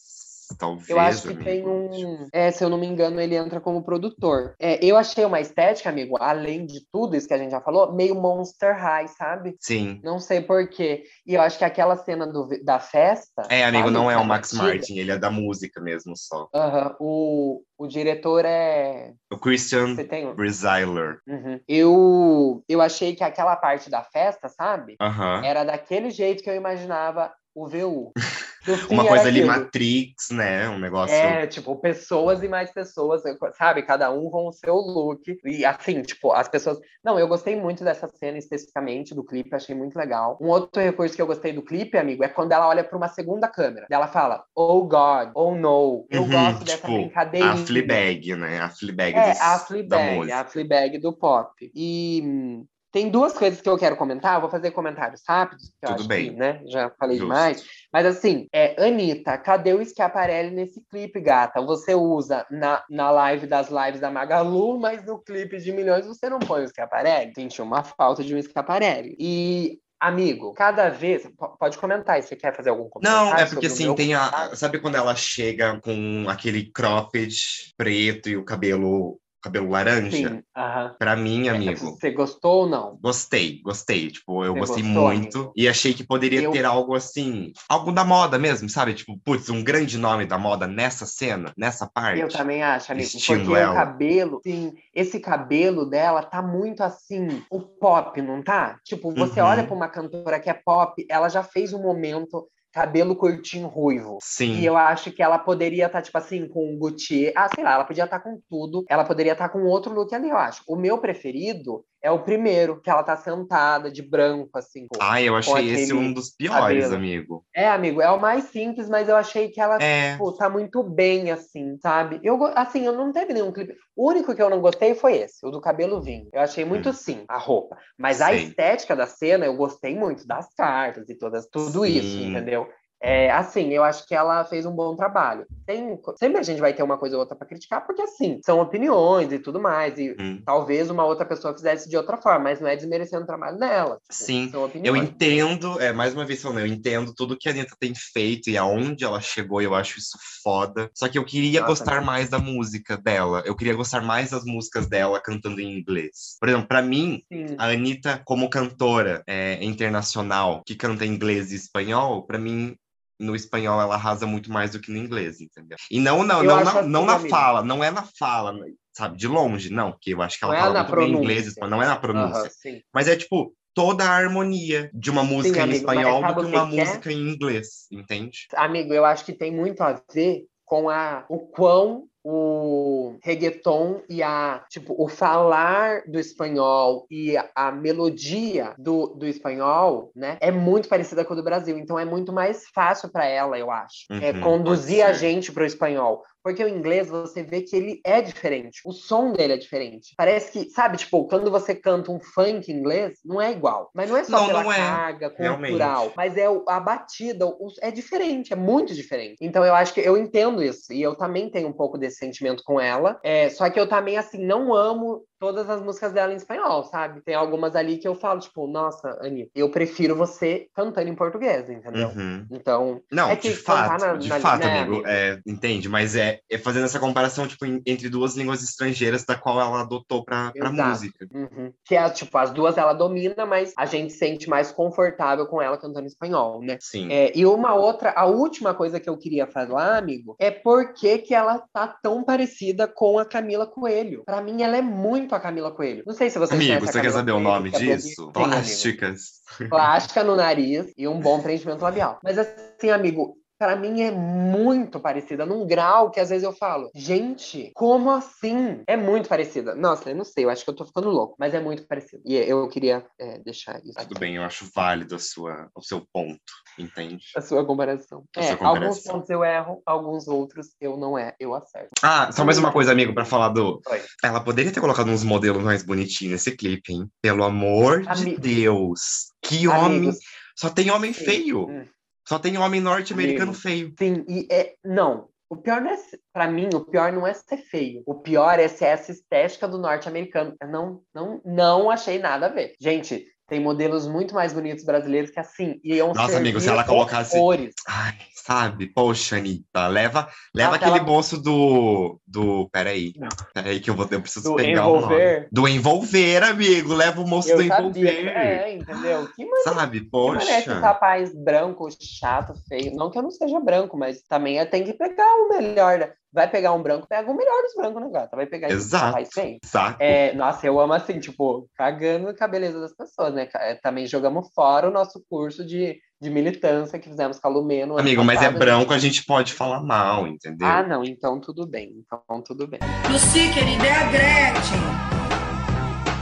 talvez. 0.57 0.88
Eu 0.88 0.98
acho 0.98 1.28
que 1.28 1.34
tem 1.34 1.66
um. 1.66 2.28
É, 2.32 2.51
se 2.51 2.64
eu 2.64 2.68
não 2.68 2.78
me 2.78 2.86
engano, 2.86 3.20
ele 3.20 3.36
entra 3.36 3.61
como 3.61 3.82
produtor. 3.82 4.55
É, 4.59 4.84
eu 4.84 4.96
achei 4.96 5.24
uma 5.24 5.40
estética, 5.40 5.88
amigo, 5.88 6.16
além 6.20 6.66
de 6.66 6.80
tudo 6.92 7.16
isso 7.16 7.28
que 7.28 7.34
a 7.34 7.38
gente 7.38 7.51
já 7.51 7.61
falou, 7.61 7.92
meio 7.92 8.14
Monster 8.14 8.76
High, 8.76 9.09
sabe? 9.09 9.57
Sim. 9.61 10.01
Não 10.03 10.18
sei 10.18 10.40
porquê. 10.40 11.05
E 11.26 11.34
eu 11.34 11.40
acho 11.40 11.59
que 11.59 11.64
aquela 11.64 11.96
cena 11.96 12.26
do, 12.26 12.48
da 12.64 12.78
festa. 12.78 13.42
É, 13.48 13.64
amigo, 13.64 13.84
sabe? 13.84 13.94
não 13.94 14.11
é 14.11 14.16
o 14.16 14.24
Max 14.24 14.53
Martin, 14.53 14.98
ele 14.98 15.12
é 15.12 15.18
da 15.18 15.30
música 15.30 15.80
mesmo 15.80 16.14
só. 16.16 16.48
Aham. 16.55 16.96
O, 17.01 17.62
o 17.78 17.86
diretor 17.86 18.44
é. 18.44 19.12
O 19.32 19.38
Christian 19.38 19.96
tem... 19.96 20.34
Briseiler. 20.34 21.18
Uhum. 21.26 21.61
Eu, 21.66 22.64
eu 22.68 22.80
achei 22.80 23.14
que 23.14 23.24
aquela 23.24 23.57
parte 23.57 23.88
da 23.88 24.03
festa, 24.03 24.48
sabe? 24.48 24.96
Uhum. 25.01 25.44
Era 25.44 25.64
daquele 25.64 26.11
jeito 26.11 26.42
que 26.42 26.51
eu 26.51 26.55
imaginava 26.55 27.32
o 27.55 27.68
VU. 27.68 28.12
Uma 28.90 29.07
coisa 29.07 29.26
ali, 29.26 29.42
Matrix, 29.42 30.30
né? 30.30 30.68
Um 30.68 30.78
negócio. 30.78 31.14
É, 31.14 31.46
tipo, 31.46 31.74
pessoas 31.76 32.42
e 32.42 32.48
mais 32.48 32.70
pessoas, 32.70 33.22
sabe? 33.57 33.82
Cada 33.82 34.11
um 34.11 34.28
com 34.28 34.48
o 34.48 34.53
seu 34.53 34.74
look. 34.74 35.22
E 35.44 35.64
assim, 35.64 36.03
tipo, 36.03 36.32
as 36.32 36.48
pessoas. 36.48 36.78
Não, 37.03 37.18
eu 37.18 37.26
gostei 37.26 37.57
muito 37.57 37.82
dessa 37.82 38.07
cena 38.09 38.36
especificamente 38.36 39.14
do 39.14 39.24
clipe, 39.24 39.55
achei 39.55 39.74
muito 39.74 39.96
legal. 39.96 40.36
Um 40.40 40.48
outro 40.48 40.82
recurso 40.82 41.16
que 41.16 41.22
eu 41.22 41.26
gostei 41.26 41.53
do 41.53 41.62
clipe, 41.62 41.96
amigo, 41.96 42.22
é 42.22 42.28
quando 42.28 42.53
ela 42.53 42.68
olha 42.68 42.84
para 42.84 42.96
uma 42.96 43.09
segunda 43.09 43.48
câmera. 43.48 43.86
Ela 43.90 44.09
fala, 44.09 44.44
oh 44.55 44.84
God, 44.84 45.30
oh 45.34 45.55
no. 45.55 46.07
Eu 46.11 46.22
uhum, 46.22 46.30
gosto 46.30 46.64
dessa 46.64 46.86
tipo, 46.86 46.92
brincadeira. 46.92 47.53
A 47.53 47.57
Fleabag, 47.57 48.36
né? 48.36 48.61
A 48.61 48.68
Fleabag 48.68 49.16
é, 49.16 49.30
dos, 49.30 49.40
a 49.40 49.59
Fleabag, 49.59 50.32
a 50.32 50.44
Fleabag 50.44 50.98
do 50.98 51.12
pop. 51.14 51.70
E 51.74 52.20
hum, 52.22 52.66
tem 52.93 53.09
duas 53.09 53.32
coisas 53.32 53.61
que 53.61 53.68
eu 53.68 53.78
quero 53.78 53.97
comentar, 53.97 54.34
eu 54.34 54.41
vou 54.41 54.51
fazer 54.51 54.70
comentários 54.72 55.22
rápidos, 55.26 55.72
que 55.80 55.86
Tudo 55.86 56.09
bem. 56.09 56.30
Que, 56.32 56.36
né, 56.36 56.61
já 56.66 56.91
falei 56.99 57.16
Justo. 57.16 57.32
demais. 57.32 57.64
Mas 57.93 58.07
assim, 58.07 58.49
é, 58.53 58.82
Anitta, 58.84 59.38
cadê 59.38 59.74
o 59.74 59.84
Schiaparelli 59.84 60.51
nesse 60.51 60.80
clipe, 60.91 61.20
gata? 61.20 61.61
Você 61.62 61.95
usa 61.95 62.47
na, 62.51 62.82
na 62.91 63.11
live 63.11 63.47
das 63.47 63.68
lives 63.68 64.01
da 64.01 64.11
Magalu, 64.11 64.78
mas 64.78 65.05
no 65.05 65.18
clipe 65.18 65.59
de 65.59 65.72
milhões 65.72 66.07
você 66.07 66.28
não 66.28 66.38
põe 66.38 66.64
o 66.64 66.68
Schiaparelli? 66.68 67.32
Senti 67.34 67.62
uma 67.62 67.82
falta 67.82 68.24
de 68.24 68.34
um 68.34 68.43
Schiaparelli. 68.43 69.16
E 69.18 69.78
Amigo, 70.01 70.55
cada 70.55 70.88
vez. 70.88 71.30
Pode 71.59 71.76
comentar 71.76 72.16
aí, 72.16 72.22
você 72.22 72.34
quer 72.34 72.57
fazer 72.57 72.70
algum 72.70 72.88
comentário? 72.88 73.30
Não, 73.30 73.36
é 73.36 73.45
porque 73.45 73.66
assim, 73.66 73.95
tem 73.95 74.14
a. 74.14 74.57
Sabe 74.57 74.80
quando 74.80 74.95
ela 74.95 75.14
chega 75.14 75.78
com 75.78 76.24
aquele 76.26 76.64
cropped 76.72 77.36
preto 77.76 78.30
e 78.30 78.36
o 78.36 78.43
cabelo 78.43 79.20
cabelo 79.43 79.70
laranja. 79.70 80.11
Sim, 80.11 80.26
uh 80.26 80.43
-huh. 80.57 80.97
Pra 80.99 81.16
mim, 81.16 81.49
amigo. 81.49 81.93
Você 81.93 82.11
gostou 82.11 82.62
ou 82.62 82.68
não? 82.68 82.99
Gostei, 83.03 83.61
gostei. 83.62 84.11
Tipo, 84.11 84.45
eu 84.45 84.53
Você 84.55 84.61
gostei 84.61 84.82
gostou, 84.82 85.03
muito. 85.03 85.38
Amigo? 85.38 85.53
E 85.57 85.68
achei 85.68 85.95
que 85.95 86.05
poderia 86.05 86.43
eu... 86.43 86.51
ter 86.51 86.64
algo 86.64 86.95
assim, 86.95 87.53
algo 87.68 87.93
da 87.93 88.05
moda 88.05 88.38
mesmo, 88.38 88.68
sabe? 88.68 88.95
Tipo, 88.95 89.18
putz, 89.24 89.49
um 89.49 89.62
grande 89.62 89.99
nome 89.99 90.26
da 90.26 90.38
moda 90.38 90.66
nessa 90.66 91.07
cena, 91.07 91.53
nessa 91.57 91.86
parte. 91.86 92.20
Eu 92.20 92.28
também 92.28 92.62
acho, 92.62 92.93
amigo. 92.93 93.09
Porque 93.11 93.55
ela. 93.55 93.72
o 93.72 93.74
cabelo, 93.74 94.41
sim, 94.43 94.72
esse 94.95 95.20
cabelo 95.20 95.86
dela 95.86 96.22
tá 96.22 96.43
muito 96.43 96.82
assim, 96.82 97.43
o 97.51 97.61
pop, 97.61 98.20
não 98.20 98.43
tá? 98.43 98.78
Tipo, 98.84 99.12
você 99.12 99.41
uhum. 99.41 99.47
olha 99.47 99.64
pra 99.64 99.74
uma 99.74 99.88
cantora 99.88 100.41
que 100.41 100.51
é 100.51 100.55
pop, 100.55 101.05
ela 101.09 101.28
já 101.28 101.43
fez 101.43 101.72
um 101.72 101.82
momento 101.82 102.49
cabelo 102.73 103.16
curtinho 103.16 103.68
ruivo. 103.68 104.18
Sim. 104.23 104.59
E 104.59 104.66
eu 104.66 104.77
acho 104.77 105.11
que 105.12 105.23
ela 105.23 105.39
poderia 105.39 105.87
estar, 105.87 105.99
tá, 105.99 106.03
tipo 106.03 106.16
assim, 106.18 106.47
com 106.49 106.75
o 106.75 106.79
Gucci. 106.79 107.33
Ah, 107.37 107.49
sei 107.55 107.64
lá, 107.64 107.75
ela 107.75 107.85
podia 107.85 108.05
estar 108.05 108.18
tá 108.18 108.25
com 108.25 108.41
tudo. 108.49 108.85
Ela 108.89 109.05
poderia 109.05 109.33
estar 109.33 109.49
tá 109.49 109.53
com 109.53 109.64
outro 109.64 109.93
look 109.93 110.14
ali, 110.14 110.29
eu 110.29 110.37
acho. 110.37 110.62
O 110.66 110.77
meu 110.77 110.99
preferido 110.99 111.85
é 112.03 112.11
o 112.11 112.22
primeiro, 112.22 112.80
que 112.80 112.88
ela 112.88 113.03
tá 113.03 113.16
sentada 113.16 113.90
de 113.90 114.03
branco, 114.03 114.59
assim. 114.59 114.86
Ah, 114.98 115.20
eu 115.20 115.36
achei 115.36 115.70
esse 115.70 115.92
um 115.92 116.12
dos 116.12 116.30
piores, 116.30 116.84
cabelo. 116.84 116.94
amigo. 116.94 117.44
É, 117.55 117.68
amigo, 117.68 118.01
é 118.01 118.11
o 118.11 118.20
mais 118.20 118.44
simples, 118.44 118.88
mas 118.88 119.09
eu 119.09 119.16
achei 119.16 119.48
que 119.51 119.61
ela, 119.61 119.76
é. 119.80 120.12
tipo, 120.12 120.32
tá 120.32 120.48
muito 120.48 120.82
bem, 120.82 121.30
assim, 121.30 121.76
sabe? 121.78 122.18
Eu, 122.22 122.42
assim, 122.57 122.86
eu 122.86 122.92
não 122.92 123.12
teve 123.12 123.34
nenhum 123.34 123.53
clipe. 123.53 123.74
O 123.94 124.09
único 124.09 124.34
que 124.34 124.42
eu 124.42 124.48
não 124.48 124.61
gostei 124.61 124.94
foi 124.94 125.18
esse, 125.18 125.44
o 125.44 125.51
do 125.51 125.61
cabelo 125.61 126.01
vinho. 126.01 126.28
Eu 126.32 126.40
achei 126.40 126.64
muito 126.64 126.88
hum. 126.88 126.94
sim, 126.94 127.24
a 127.28 127.36
roupa. 127.36 127.76
Mas 127.98 128.20
a 128.20 128.32
estética 128.32 128.96
da 128.96 129.07
cena, 129.07 129.44
eu 129.44 129.55
gostei 129.55 129.94
muito 129.94 130.26
das 130.26 130.53
cartas 130.55 131.09
e 131.09 131.14
todas, 131.14 131.46
tudo 131.46 131.84
Sim. 131.84 131.98
isso, 131.98 132.22
entendeu? 132.22 132.66
É, 133.03 133.30
assim, 133.30 133.70
eu 133.70 133.82
acho 133.82 134.07
que 134.07 134.14
ela 134.14 134.44
fez 134.44 134.66
um 134.66 134.74
bom 134.74 134.94
trabalho. 134.94 135.46
Tem, 135.66 135.98
sempre 136.18 136.38
a 136.38 136.42
gente 136.42 136.61
vai 136.61 136.74
ter 136.74 136.82
uma 136.82 136.98
coisa 136.98 137.16
ou 137.16 137.20
outra 137.20 137.34
para 137.34 137.46
criticar, 137.46 137.86
porque 137.86 138.03
assim, 138.03 138.40
são 138.44 138.61
opiniões 138.61 139.32
e 139.32 139.38
tudo 139.38 139.59
mais. 139.59 139.98
E 139.98 140.14
hum. 140.20 140.42
talvez 140.44 140.90
uma 140.90 141.05
outra 141.05 141.24
pessoa 141.24 141.55
fizesse 141.55 141.88
de 141.88 141.96
outra 141.96 142.18
forma, 142.18 142.44
mas 142.44 142.61
não 142.61 142.68
é 142.68 142.76
desmerecendo 142.76 143.22
o 143.22 143.26
trabalho 143.26 143.59
dela. 143.59 143.98
Tipo, 144.03 144.11
Sim, 144.11 144.53
eu 144.84 144.94
entendo, 144.94 145.80
é, 145.80 145.92
mais 145.92 146.12
uma 146.12 146.26
vez 146.26 146.42
falando, 146.42 146.61
eu 146.61 146.66
entendo 146.66 147.14
tudo 147.14 147.38
que 147.38 147.48
a 147.48 147.53
Anitta 147.53 147.74
tem 147.80 147.94
feito 147.94 148.51
e 148.51 148.59
aonde 148.59 149.03
ela 149.03 149.20
chegou, 149.20 149.62
eu 149.62 149.74
acho 149.74 149.98
isso 149.98 150.18
foda. 150.42 150.90
Só 150.94 151.09
que 151.09 151.16
eu 151.16 151.24
queria 151.24 151.61
Nossa, 151.61 151.72
gostar 151.72 152.05
mais 152.05 152.28
da 152.28 152.38
música 152.38 152.98
dela. 152.98 153.42
Eu 153.46 153.57
queria 153.57 153.74
gostar 153.74 154.03
mais 154.03 154.30
das 154.30 154.44
músicas 154.44 154.86
dela 154.86 155.20
cantando 155.20 155.61
em 155.61 155.78
inglês. 155.78 156.36
Por 156.38 156.51
exemplo, 156.51 156.68
para 156.68 156.82
mim, 156.82 157.22
Sim. 157.32 157.55
a 157.57 157.68
Anitta, 157.68 158.20
como 158.26 158.51
cantora 158.51 159.22
é, 159.26 159.62
internacional 159.64 160.62
que 160.66 160.74
canta 160.74 161.07
em 161.07 161.14
inglês 161.14 161.51
e 161.53 161.57
espanhol, 161.57 162.26
para 162.26 162.38
mim 162.38 162.76
no 163.21 163.37
espanhol 163.37 163.81
ela 163.81 163.95
arrasa 163.95 164.27
muito 164.27 164.51
mais 164.51 164.73
do 164.73 164.81
que 164.81 164.91
no 164.91 164.97
inglês, 164.97 165.41
entendeu? 165.41 165.77
E 165.91 166.01
não, 166.01 166.25
não, 166.25 166.43
não, 166.43 166.64
na, 166.64 166.83
não 166.83 167.05
na 167.05 167.18
fala, 167.21 167.62
não 167.62 167.85
é 167.85 167.91
na 167.91 168.03
fala, 168.18 168.57
sabe? 168.93 169.16
De 169.16 169.29
longe, 169.29 169.71
não, 169.71 169.93
porque 169.93 170.14
eu 170.14 170.23
acho 170.23 170.39
que 170.39 170.45
ela 170.45 170.55
não 170.55 170.61
é 170.61 170.62
fala 170.62 170.79
é 170.79 170.83
muito 170.83 170.97
bem 170.97 171.14
inglês, 171.14 171.55
não 171.57 171.83
é 171.83 171.87
na 171.87 171.97
pronúncia. 171.97 172.51
Mas 172.93 173.07
é 173.07 173.16
tipo, 173.16 173.55
toda 173.75 174.05
a 174.05 174.11
harmonia 174.11 174.91
de 174.93 175.11
uma 175.11 175.23
música 175.23 175.55
sim, 175.55 175.61
em 175.61 175.62
amigo, 175.62 175.79
espanhol 175.79 176.23
do 176.23 176.35
que 176.35 176.47
uma 176.47 176.68
que 176.68 176.77
música 176.77 177.11
é? 177.11 177.12
em 177.12 177.29
inglês, 177.29 177.68
entende? 177.93 178.47
Amigo, 178.55 178.93
eu 178.93 179.05
acho 179.05 179.25
que 179.25 179.33
tem 179.33 179.53
muito 179.53 179.83
a 179.83 180.01
ver 180.12 180.47
com 180.64 180.89
a, 180.89 181.25
o 181.29 181.39
quão 181.39 182.10
o 182.23 183.18
reggaeton 183.23 184.03
e 184.09 184.23
a, 184.23 184.64
tipo, 184.68 184.95
o 184.99 185.09
falar 185.09 186.03
do 186.07 186.18
espanhol 186.18 187.07
e 187.11 187.37
a, 187.55 187.73
melodia 187.73 188.75
do, 188.79 189.09
do 189.09 189.27
espanhol, 189.27 190.11
né, 190.14 190.37
é 190.41 190.51
muito 190.51 190.89
parecida 190.89 191.25
com 191.25 191.33
a 191.33 191.37
do 191.37 191.43
Brasil. 191.43 191.79
Então 191.79 191.99
é 191.99 192.05
muito 192.05 192.33
mais 192.33 192.66
fácil 192.75 193.11
para 193.11 193.25
ela, 193.25 193.59
eu 193.59 193.71
acho, 193.71 194.07
é 194.11 194.33
Uhum, 194.33 194.41
conduzir 194.41 195.01
pode 195.01 195.11
a 195.11 195.12
gente 195.12 195.53
pro 195.53 195.64
espanhol. 195.64 196.23
Porque 196.43 196.64
o 196.64 196.68
inglês, 196.68 197.09
você 197.09 197.43
vê 197.43 197.62
que 197.62 197.76
ele 197.76 198.01
é 198.05 198.20
diferente. 198.22 198.80
O 198.84 198.93
som 198.93 199.32
dele 199.32 199.53
é 199.55 199.57
diferente. 199.57 200.14
Parece 200.16 200.53
que, 200.53 200.70
sabe, 200.70 200.97
tipo, 200.97 201.26
quando 201.28 201.51
você 201.51 201.74
canta 201.74 202.11
um 202.11 202.18
funk 202.20 202.70
em 202.72 202.76
inglês, 202.76 203.18
não 203.24 203.41
é 203.41 203.51
igual. 203.53 203.91
Mas 203.95 204.09
não 204.11 204.16
é 204.16 204.24
só 204.24 204.38
Não, 204.41 204.47
pela 204.47 204.62
não 204.64 204.72
é. 204.72 204.76
carga 204.78 205.34
Realmente. 205.36 205.70
cultural. 205.70 206.12
Mas 206.16 206.36
é 206.36 206.47
a 206.66 206.80
batida, 206.80 207.47
é 207.82 207.91
diferente, 207.91 208.53
é 208.53 208.57
muito 208.57 208.95
diferente. 208.95 209.36
Então 209.41 209.64
eu 209.64 209.74
acho 209.74 209.93
que 209.93 210.01
eu 210.01 210.16
entendo 210.16 210.62
isso. 210.62 210.93
E 210.93 211.03
eu 211.03 211.14
também 211.14 211.51
tenho 211.51 211.68
um 211.68 211.72
pouco 211.72 211.99
desse 211.99 212.16
sentimento 212.16 212.62
com 212.64 212.80
ela. 212.80 213.18
É, 213.22 213.49
só 213.51 213.68
que 213.68 213.78
eu 213.78 213.86
também, 213.88 214.16
assim, 214.16 214.38
não 214.45 214.74
amo 214.74 215.24
todas 215.38 215.70
as 215.70 215.80
músicas 215.82 216.12
dela 216.12 216.32
em 216.32 216.36
espanhol, 216.36 216.84
sabe? 216.84 217.22
Tem 217.22 217.34
algumas 217.34 217.74
ali 217.74 217.97
que 217.97 218.07
eu 218.07 218.14
falo, 218.14 218.41
tipo, 218.41 218.66
nossa, 218.66 219.18
Ani, 219.22 219.51
eu 219.55 219.70
prefiro 219.70 220.14
você 220.14 220.66
cantando 220.74 221.09
em 221.09 221.14
português, 221.14 221.68
entendeu? 221.70 222.09
Uhum. 222.11 222.47
Então, 222.51 223.01
Não, 223.11 223.30
É 223.30 223.36
que 223.36 223.49
de 223.49 223.57
fato, 223.57 223.91
cantar 223.91 224.07
na- 224.07 224.16
de 224.18 224.28
na- 224.28 224.38
fato, 224.41 224.59
né, 224.61 224.66
amigo, 224.80 224.93
amigo? 224.97 225.09
é, 225.09 225.41
entende, 225.47 225.88
mas 225.88 226.14
é, 226.14 226.30
é 226.51 226.59
fazendo 226.59 226.85
essa 226.85 227.01
comparação, 227.01 227.47
tipo, 227.47 227.64
entre 227.64 228.09
duas 228.09 228.37
línguas 228.37 228.62
estrangeiras 228.62 229.24
da 229.24 229.35
qual 229.35 229.61
ela 229.61 229.81
adotou 229.81 230.24
Exato. 230.55 230.72
música. 230.72 231.28
Uhum. 231.33 231.72
Que 231.85 231.97
é, 231.97 232.09
tipo, 232.11 232.37
as 232.39 232.51
duas 232.51 232.76
ela 232.76 232.93
domina, 232.93 233.47
mas 233.47 233.72
a 233.76 233.87
gente 233.87 234.12
se 234.12 234.20
sente 234.31 234.49
mais 234.49 234.70
confortável 234.70 235.47
com 235.47 235.61
ela 235.61 235.76
cantando 235.76 236.07
espanhol, 236.07 236.62
né? 236.62 236.78
Sim. 236.81 237.11
É, 237.11 237.33
e 237.35 237.45
uma 237.45 237.74
outra, 237.74 238.12
a 238.14 238.26
última 238.26 238.74
coisa 238.74 239.01
que 239.01 239.09
eu 239.09 239.16
queria 239.16 239.47
falar, 239.47 239.97
amigo, 239.97 240.37
é 240.39 240.51
por 240.51 240.93
que 240.93 241.18
que 241.18 241.35
ela 241.35 241.62
tá 241.72 241.89
tão 242.03 242.22
parecida 242.22 242.87
com 242.87 243.18
a 243.18 243.24
Camila 243.24 243.66
Coelho. 243.66 244.22
Pra 244.24 244.41
mim, 244.41 244.62
ela 244.62 244.76
é 244.76 244.83
muito 244.83 245.35
a 245.35 245.41
Camila 245.41 245.70
Coelho. 245.70 246.05
Não 246.07 246.14
sei 246.14 246.31
se 246.31 246.39
você 246.39 246.55
Amigo, 246.55 246.87
você 246.87 247.01
quer 247.01 247.11
saber 247.11 247.33
o 247.33 247.35
Coelho, 247.35 247.51
nome 247.51 247.70
que 247.70 247.91
é 247.91 247.97
disso? 247.97 248.26
Sim. 248.26 248.33
Plásticas. 248.33 249.41
Plástica 249.68 250.22
no 250.22 250.37
nariz 250.37 250.93
e 250.97 251.09
um 251.09 251.18
bom 251.18 251.41
preenchimento 251.41 251.83
labial. 251.83 252.18
Mas 252.22 252.39
assim, 252.39 252.91
amigo, 252.91 253.37
pra 253.61 253.77
mim 253.77 254.01
é 254.01 254.11
muito 254.11 254.99
parecida, 254.99 255.45
num 255.45 255.67
grau 255.67 256.11
que 256.11 256.19
às 256.19 256.31
vezes 256.31 256.45
eu 256.45 256.53
falo, 256.53 256.91
gente, 256.95 257.71
como 257.75 258.11
assim? 258.11 258.83
É 258.87 258.97
muito 258.97 259.29
parecida. 259.29 259.75
Nossa, 259.75 260.09
eu 260.09 260.17
não 260.17 260.25
sei, 260.25 260.47
eu 260.47 260.51
acho 260.51 260.65
que 260.65 260.71
eu 260.71 260.75
tô 260.75 260.87
ficando 260.87 261.11
louco, 261.11 261.37
mas 261.39 261.53
é 261.53 261.61
muito 261.61 261.87
parecido. 261.87 262.23
E 262.25 262.37
eu 262.37 262.67
queria 262.71 263.05
é, 263.19 263.39
deixar 263.41 263.79
isso. 263.85 263.99
Tudo 263.99 264.19
bem, 264.19 264.37
eu 264.37 264.43
acho 264.45 264.67
válido 264.75 265.15
a 265.15 265.19
sua, 265.19 265.69
o 265.77 265.83
seu 265.83 266.03
ponto, 266.11 266.41
entende? 266.79 267.23
A 267.37 267.43
sua 267.43 267.63
comparação. 267.67 268.25
A 268.35 268.41
é, 268.41 268.45
sua 268.45 268.67
alguns 268.67 268.79
comparação. 268.79 269.13
pontos 269.13 269.29
eu 269.29 269.45
erro, 269.45 269.83
alguns 269.85 270.27
outros 270.27 270.69
eu 270.81 270.97
não 270.97 271.19
é, 271.19 271.35
eu 271.39 271.55
acerto. 271.55 271.91
Ah, 272.03 272.33
só 272.33 272.47
mais 272.47 272.57
uma 272.57 272.73
coisa, 272.73 272.93
amigo, 272.93 273.13
pra 273.13 273.27
falar 273.27 273.51
do. 273.51 273.83
Oi. 273.87 274.03
Ela 274.25 274.41
poderia 274.41 274.73
ter 274.73 274.81
colocado 274.81 275.09
uns 275.09 275.23
modelos 275.23 275.63
mais 275.63 275.83
bonitinhos 275.83 276.33
nesse 276.33 276.57
clipe, 276.57 276.95
hein? 276.95 277.07
Pelo 277.21 277.45
amor 277.45 278.01
de 278.01 278.09
Amigo. 278.09 278.41
Deus. 278.41 279.33
Que 279.43 279.69
homem. 279.69 279.99
Amigos, 279.99 280.19
Só 280.57 280.71
tem 280.71 280.91
homem 280.91 281.13
Sim. 281.13 281.25
feio. 281.27 281.69
Hum. 281.69 281.85
Só 282.31 282.39
tem 282.39 282.57
homem 282.57 282.81
norte-americano 282.81 283.53
feio. 283.53 283.93
Sim, 283.99 284.24
e 284.28 284.47
é. 284.53 284.74
Não. 284.85 285.28
O 285.49 285.57
pior 285.57 285.81
não 285.81 285.91
é. 285.91 285.99
Pra 286.33 286.47
mim, 286.49 286.70
o 286.72 286.78
pior 286.78 287.12
não 287.12 287.26
é 287.26 287.35
ser 287.35 287.57
feio. 287.57 288.05
O 288.07 288.14
pior 288.14 288.61
é 288.61 288.68
ser 288.68 288.85
essa 288.85 289.11
estética 289.11 289.66
do 289.66 289.78
norte-americano. 289.78 290.55
Não, 290.62 291.03
não, 291.12 291.41
não 291.45 291.91
achei 291.91 292.20
nada 292.20 292.47
a 292.47 292.49
ver. 292.49 292.74
Gente, 292.81 293.26
tem 293.51 293.61
modelos 293.61 294.07
muito 294.07 294.32
mais 294.32 294.53
bonitos 294.53 294.84
brasileiros 294.84 295.30
que 295.30 295.40
assim. 295.40 295.80
Iam 295.84 296.12
Nossa, 296.14 296.36
amigo, 296.36 296.61
se 296.61 296.68
ela 296.68 296.84
colocasse- 296.84 297.36
horrores. 297.36 297.74
Ai, 297.86 298.14
sabe? 298.34 298.86
Poxa, 298.86 299.36
Anitta, 299.36 299.88
leva, 299.88 300.28
leva 300.55 300.70
Nossa, 300.70 300.76
aquele 300.84 300.96
ela- 300.98 301.05
bolso 301.05 301.36
do. 301.36 302.20
do. 302.26 302.68
Peraí. 302.72 303.12
Não. 303.16 303.28
Peraí, 303.53 303.80
que 303.80 303.90
eu, 303.90 303.94
vou, 303.94 304.07
eu 304.11 304.20
preciso 304.22 304.51
Do 304.51 304.57
pegar 304.57 304.86
o 304.86 304.92
nome. 304.92 305.05
envolver. 305.07 305.48
Do 305.51 305.68
envolver, 305.68 306.42
amigo. 306.44 306.94
Leva 306.94 307.20
o 307.20 307.26
moço 307.28 307.51
Eu 307.51 307.57
do 307.59 307.66
sabia. 307.66 307.80
envolver. 307.80 308.26
É, 308.28 308.72
entendeu? 308.76 309.28
Que 309.34 309.44
maneiro. 309.44 309.64
Sabe? 309.64 310.01
Que 310.01 310.11
maneiro 310.12 310.46
que 310.62 310.68
Poxa. 310.68 310.78
rapaz 310.78 311.34
branco, 311.34 311.88
chato, 312.01 312.55
feio. 312.68 312.94
Não 312.94 313.11
que 313.11 313.18
eu 313.18 313.22
não 313.22 313.30
seja 313.32 313.59
branco, 313.59 313.96
mas 313.96 314.22
também 314.22 314.59
é- 314.61 314.64
tem 314.64 314.84
que 314.84 314.92
pegar 314.92 315.26
o 315.26 315.48
melhor. 315.48 316.12
Né? 316.33 316.43
Vai 316.43 316.51
pegar 316.51 316.72
um 316.72 316.83
branco, 316.83 317.07
pega 317.09 317.31
o 317.31 317.37
melhor 317.37 317.62
dos 317.62 317.74
brancos, 317.74 318.03
né, 318.03 318.09
gata? 318.11 318.37
Vai 318.37 318.47
pegar 318.47 318.68
esse 318.68 318.76
Exato. 318.76 319.24
feio. 319.33 319.59
Saco. 319.64 319.97
É, 320.01 320.33
nossa, 320.35 320.66
eu 320.66 320.78
amo 320.81 320.93
assim, 320.93 321.18
tipo, 321.18 321.68
cagando 321.76 322.35
com 322.35 322.45
a 322.45 322.49
beleza 322.49 322.81
das 322.81 322.95
pessoas, 322.95 323.35
né? 323.35 323.49
É, 323.55 323.74
Também 323.74 324.07
jogamos 324.07 324.49
fora 324.55 324.89
o 324.89 324.93
nosso 324.93 325.22
curso 325.28 325.64
de, 325.64 325.99
de 326.20 326.31
militância 326.31 326.99
que 326.99 327.09
fizemos 327.09 327.39
com 327.39 327.49
a 327.49 327.51
Lumê 327.51 327.85
no 327.85 327.95
ano 327.95 328.01
Amigo, 328.01 328.24
mas 328.24 328.41
é 328.41 328.47
passado, 328.47 328.59
branco, 328.59 328.91
né? 328.91 328.97
a 328.97 329.01
gente 329.01 329.24
pode 329.24 329.53
falar 329.53 329.83
mal, 329.83 330.26
entendeu? 330.26 330.66
Ah, 330.66 330.83
não, 330.83 331.05
então 331.05 331.41
tudo 331.41 331.66
bem. 331.66 332.05
Então 332.05 332.43
tudo 332.43 332.66
bem. 332.66 332.81
Lucy, 333.11 333.53
querida, 333.53 333.87
é 333.87 333.93
a 333.93 334.11
Gretchen. 334.11 335.11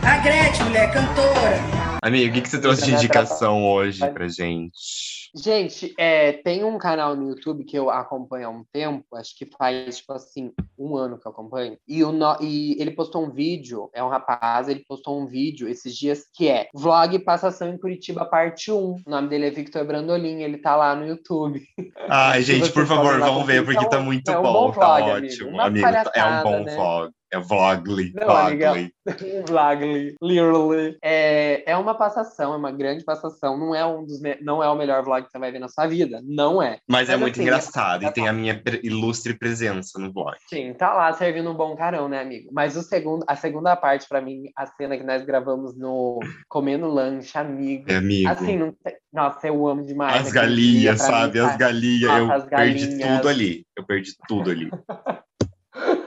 A 0.03 0.19
Gretchen, 0.19 0.65
mulher, 0.67 0.93
cantora. 0.93 1.99
Amigo, 2.03 2.31
o 2.31 2.35
que, 2.35 2.43
que 2.43 2.49
você 2.49 2.61
trouxe 2.61 2.85
de 2.85 2.95
indicação 2.95 3.67
hoje 3.67 4.09
pra 4.11 4.29
gente? 4.29 5.18
Gente, 5.43 5.95
é, 5.97 6.33
tem 6.33 6.65
um 6.65 6.79
canal 6.79 7.15
no 7.15 7.29
YouTube 7.29 7.65
que 7.65 7.79
eu 7.79 7.91
acompanho 7.91 8.49
há 8.49 8.51
um 8.51 8.65
tempo, 8.73 9.05
acho 9.15 9.37
que 9.37 9.47
faz, 9.47 9.99
tipo 9.99 10.13
assim, 10.13 10.53
um 10.79 10.97
ano 10.97 11.19
que 11.19 11.27
eu 11.27 11.31
acompanho, 11.33 11.79
e, 11.87 12.03
o 12.03 12.11
no- 12.11 12.37
e 12.41 12.81
ele 12.81 12.91
postou 12.91 13.25
um 13.25 13.31
vídeo, 13.31 13.89
é 13.95 14.03
um 14.03 14.09
rapaz, 14.09 14.69
ele 14.69 14.85
postou 14.89 15.21
um 15.21 15.27
vídeo 15.27 15.69
esses 15.69 15.97
dias 15.97 16.25
que 16.35 16.49
é 16.49 16.69
Vlog 16.75 17.19
Passação 17.21 17.69
em 17.69 17.79
Curitiba, 17.79 18.25
parte 18.25 18.73
1. 18.73 18.77
O 18.77 19.03
nome 19.07 19.29
dele 19.29 19.47
é 19.47 19.51
Victor 19.51 19.85
Brandolin, 19.87 20.43
ele 20.43 20.59
tá 20.59 20.75
lá 20.75 20.95
no 20.95 21.07
YouTube. 21.07 21.63
Ai, 22.09 22.43
gente, 22.43 22.73
por 22.73 22.87
favor, 22.87 23.19
vamos 23.21 23.47
ver, 23.47 23.65
porque 23.65 23.85
é 23.85 23.89
tá 23.89 24.01
muito 24.01 24.31
é 24.31 24.39
um 24.39 24.43
bom, 24.43 24.53
bom 24.53 24.73
tá 24.73 24.81
vlog, 24.81 25.11
amigo. 25.11 25.27
ótimo. 25.27 25.61
Amigo, 25.61 25.87
tá- 25.93 26.13
é 26.15 26.25
um 26.25 26.43
bom 26.43 26.65
né? 26.65 26.75
vlog. 26.75 27.13
É 27.31 27.39
vlogly, 27.39 28.13
Não, 28.15 28.27
vlogly. 28.27 28.91
Um 29.07 29.45
vlog, 29.47 30.17
literally. 30.23 30.97
É, 31.03 31.71
é 31.71 31.77
uma 31.77 31.95
passação, 31.95 32.55
é 32.55 32.57
uma 32.57 32.73
grande 32.73 33.05
passação. 33.05 33.59
Não 33.59 33.75
é, 33.75 33.85
um 33.85 34.05
dos 34.05 34.19
não 34.41 34.63
é 34.63 34.69
o 34.71 34.75
melhor 34.75 35.05
vlog 35.05 35.25
que 35.27 35.31
você 35.31 35.39
vai 35.39 35.53
ver 35.53 35.59
na 35.59 35.69
sua 35.69 35.87
vida. 35.87 36.21
Não 36.25 36.63
é. 36.63 36.79
Mas 36.89 37.09
é 37.09 37.13
Mas 37.13 37.21
muito 37.21 37.35
assim, 37.35 37.43
engraçado 37.43 38.05
é- 38.05 38.09
e 38.09 38.13
tem 38.13 38.29
a 38.29 38.33
minha 38.33 38.63
ilustre 38.83 39.35
presença 39.35 39.99
no 39.99 40.11
vlog. 40.13 40.37
Sim, 40.49 40.73
tá 40.73 40.95
lá 40.95 41.13
servindo 41.13 41.51
um 41.51 41.55
bom 41.55 41.77
carão, 41.77 42.09
né, 42.09 42.21
amigo? 42.21 42.49
Mas 42.53 42.77
o 42.77 42.83
segundo, 42.83 43.25
a 43.29 43.37
segunda 43.37 43.77
parte, 43.77 44.09
pra 44.09 44.23
mim, 44.23 44.45
a 44.57 44.65
cena 44.67 44.97
que 44.97 45.05
nós 45.05 45.23
gravamos 45.25 45.77
no 45.77 46.21
Comendo 46.49 46.87
Lanche, 46.89 47.37
amigo. 47.37 47.85
É 47.91 47.97
amigo. 47.97 48.29
Assim, 48.31 48.57
não 48.57 48.73
tem- 48.73 48.97
nossa, 49.13 49.47
eu 49.49 49.67
amo 49.67 49.85
demais. 49.85 50.27
as 50.27 50.33
galinhas, 50.33 50.97
pra 50.99 51.07
mim, 51.09 51.13
sabe? 51.13 51.41
As 51.41 51.51
tá- 51.53 51.57
galinhas, 51.59 52.11
Nossa, 52.11 52.21
eu 52.23 52.33
as 52.33 52.45
perdi 52.47 52.87
galinhas. 52.87 53.17
tudo 53.19 53.29
ali. 53.29 53.67
Eu 53.77 53.85
perdi 53.87 54.13
tudo 54.27 54.51
ali. 54.51 54.71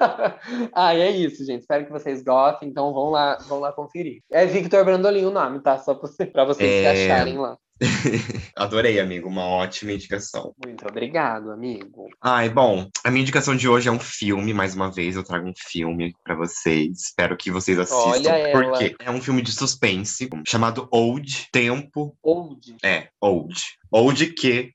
ah, 0.74 0.95
é 0.95 1.10
isso, 1.12 1.45
gente. 1.45 1.62
Espero 1.62 1.86
que 1.86 1.91
vocês 1.91 2.24
gostem. 2.24 2.70
Então 2.70 2.93
vão 2.93 3.10
lá, 3.10 3.38
vão 3.47 3.60
lá 3.60 3.72
conferir. 3.72 4.22
É 4.32 4.45
Victor 4.45 4.84
Brandolin 4.86 5.26
o 5.26 5.32
nome, 5.32 5.60
tá? 5.62 5.78
Só 5.78 5.93
pra 5.93 6.45
vocês 6.45 6.70
se 6.70 6.86
É. 6.86 7.12
acharem 7.12 7.38
lá. 7.38 7.58
Adorei, 8.56 8.99
amigo. 8.99 9.28
Uma 9.28 9.43
ótima 9.45 9.91
indicação. 9.91 10.54
Muito 10.64 10.86
obrigado, 10.88 11.52
amigo. 11.52 12.06
Ai, 12.22 12.47
bom, 12.47 12.88
a 13.04 13.10
minha 13.10 13.24
indicação 13.24 13.56
de 13.56 13.68
hoje 13.68 13.89
é 13.89 13.91
um 13.91 13.99
filme, 13.99 14.54
mais 14.54 14.76
uma 14.76 14.91
vez, 14.91 15.16
eu 15.16 15.24
trago 15.24 15.47
um 15.47 15.54
filme 15.56 16.14
pra 16.24 16.36
vocês. 16.36 16.99
Espero 17.08 17.36
que 17.36 17.49
vocês 17.49 17.80
assistam, 17.80 18.10
Olha 18.10 18.30
ela. 18.38 18.62
porque 18.72 18.95
é 18.99 19.10
um 19.10 19.20
filme 19.22 19.41
de 19.41 19.52
suspense 19.52 20.30
chamado 20.47 20.88
Old 20.91 21.47
Tempo. 21.52 22.16
Old. 22.22 22.76
É, 22.84 23.08
Old. 23.20 23.60
Old 23.91 24.28
que. 24.34 24.72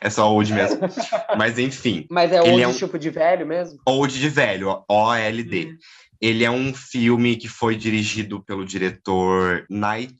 É 0.00 0.10
só 0.10 0.30
Old 0.32 0.52
mesmo. 0.52 0.80
Mas 1.38 1.58
enfim, 1.58 2.06
Mas 2.10 2.32
é 2.32 2.40
old 2.40 2.62
é 2.62 2.68
um- 2.68 2.74
tipo 2.74 2.98
de 2.98 3.10
velho 3.10 3.46
mesmo? 3.46 3.78
Old 3.86 4.18
de 4.18 4.28
velho, 4.28 4.84
O-L-D. 4.88 5.66
Hum. 5.72 5.76
Ele 6.20 6.44
é 6.44 6.50
um 6.50 6.72
filme 6.72 7.34
que 7.36 7.48
foi 7.48 7.74
dirigido 7.74 8.40
pelo 8.44 8.64
diretor 8.64 9.66
Night 9.68 10.16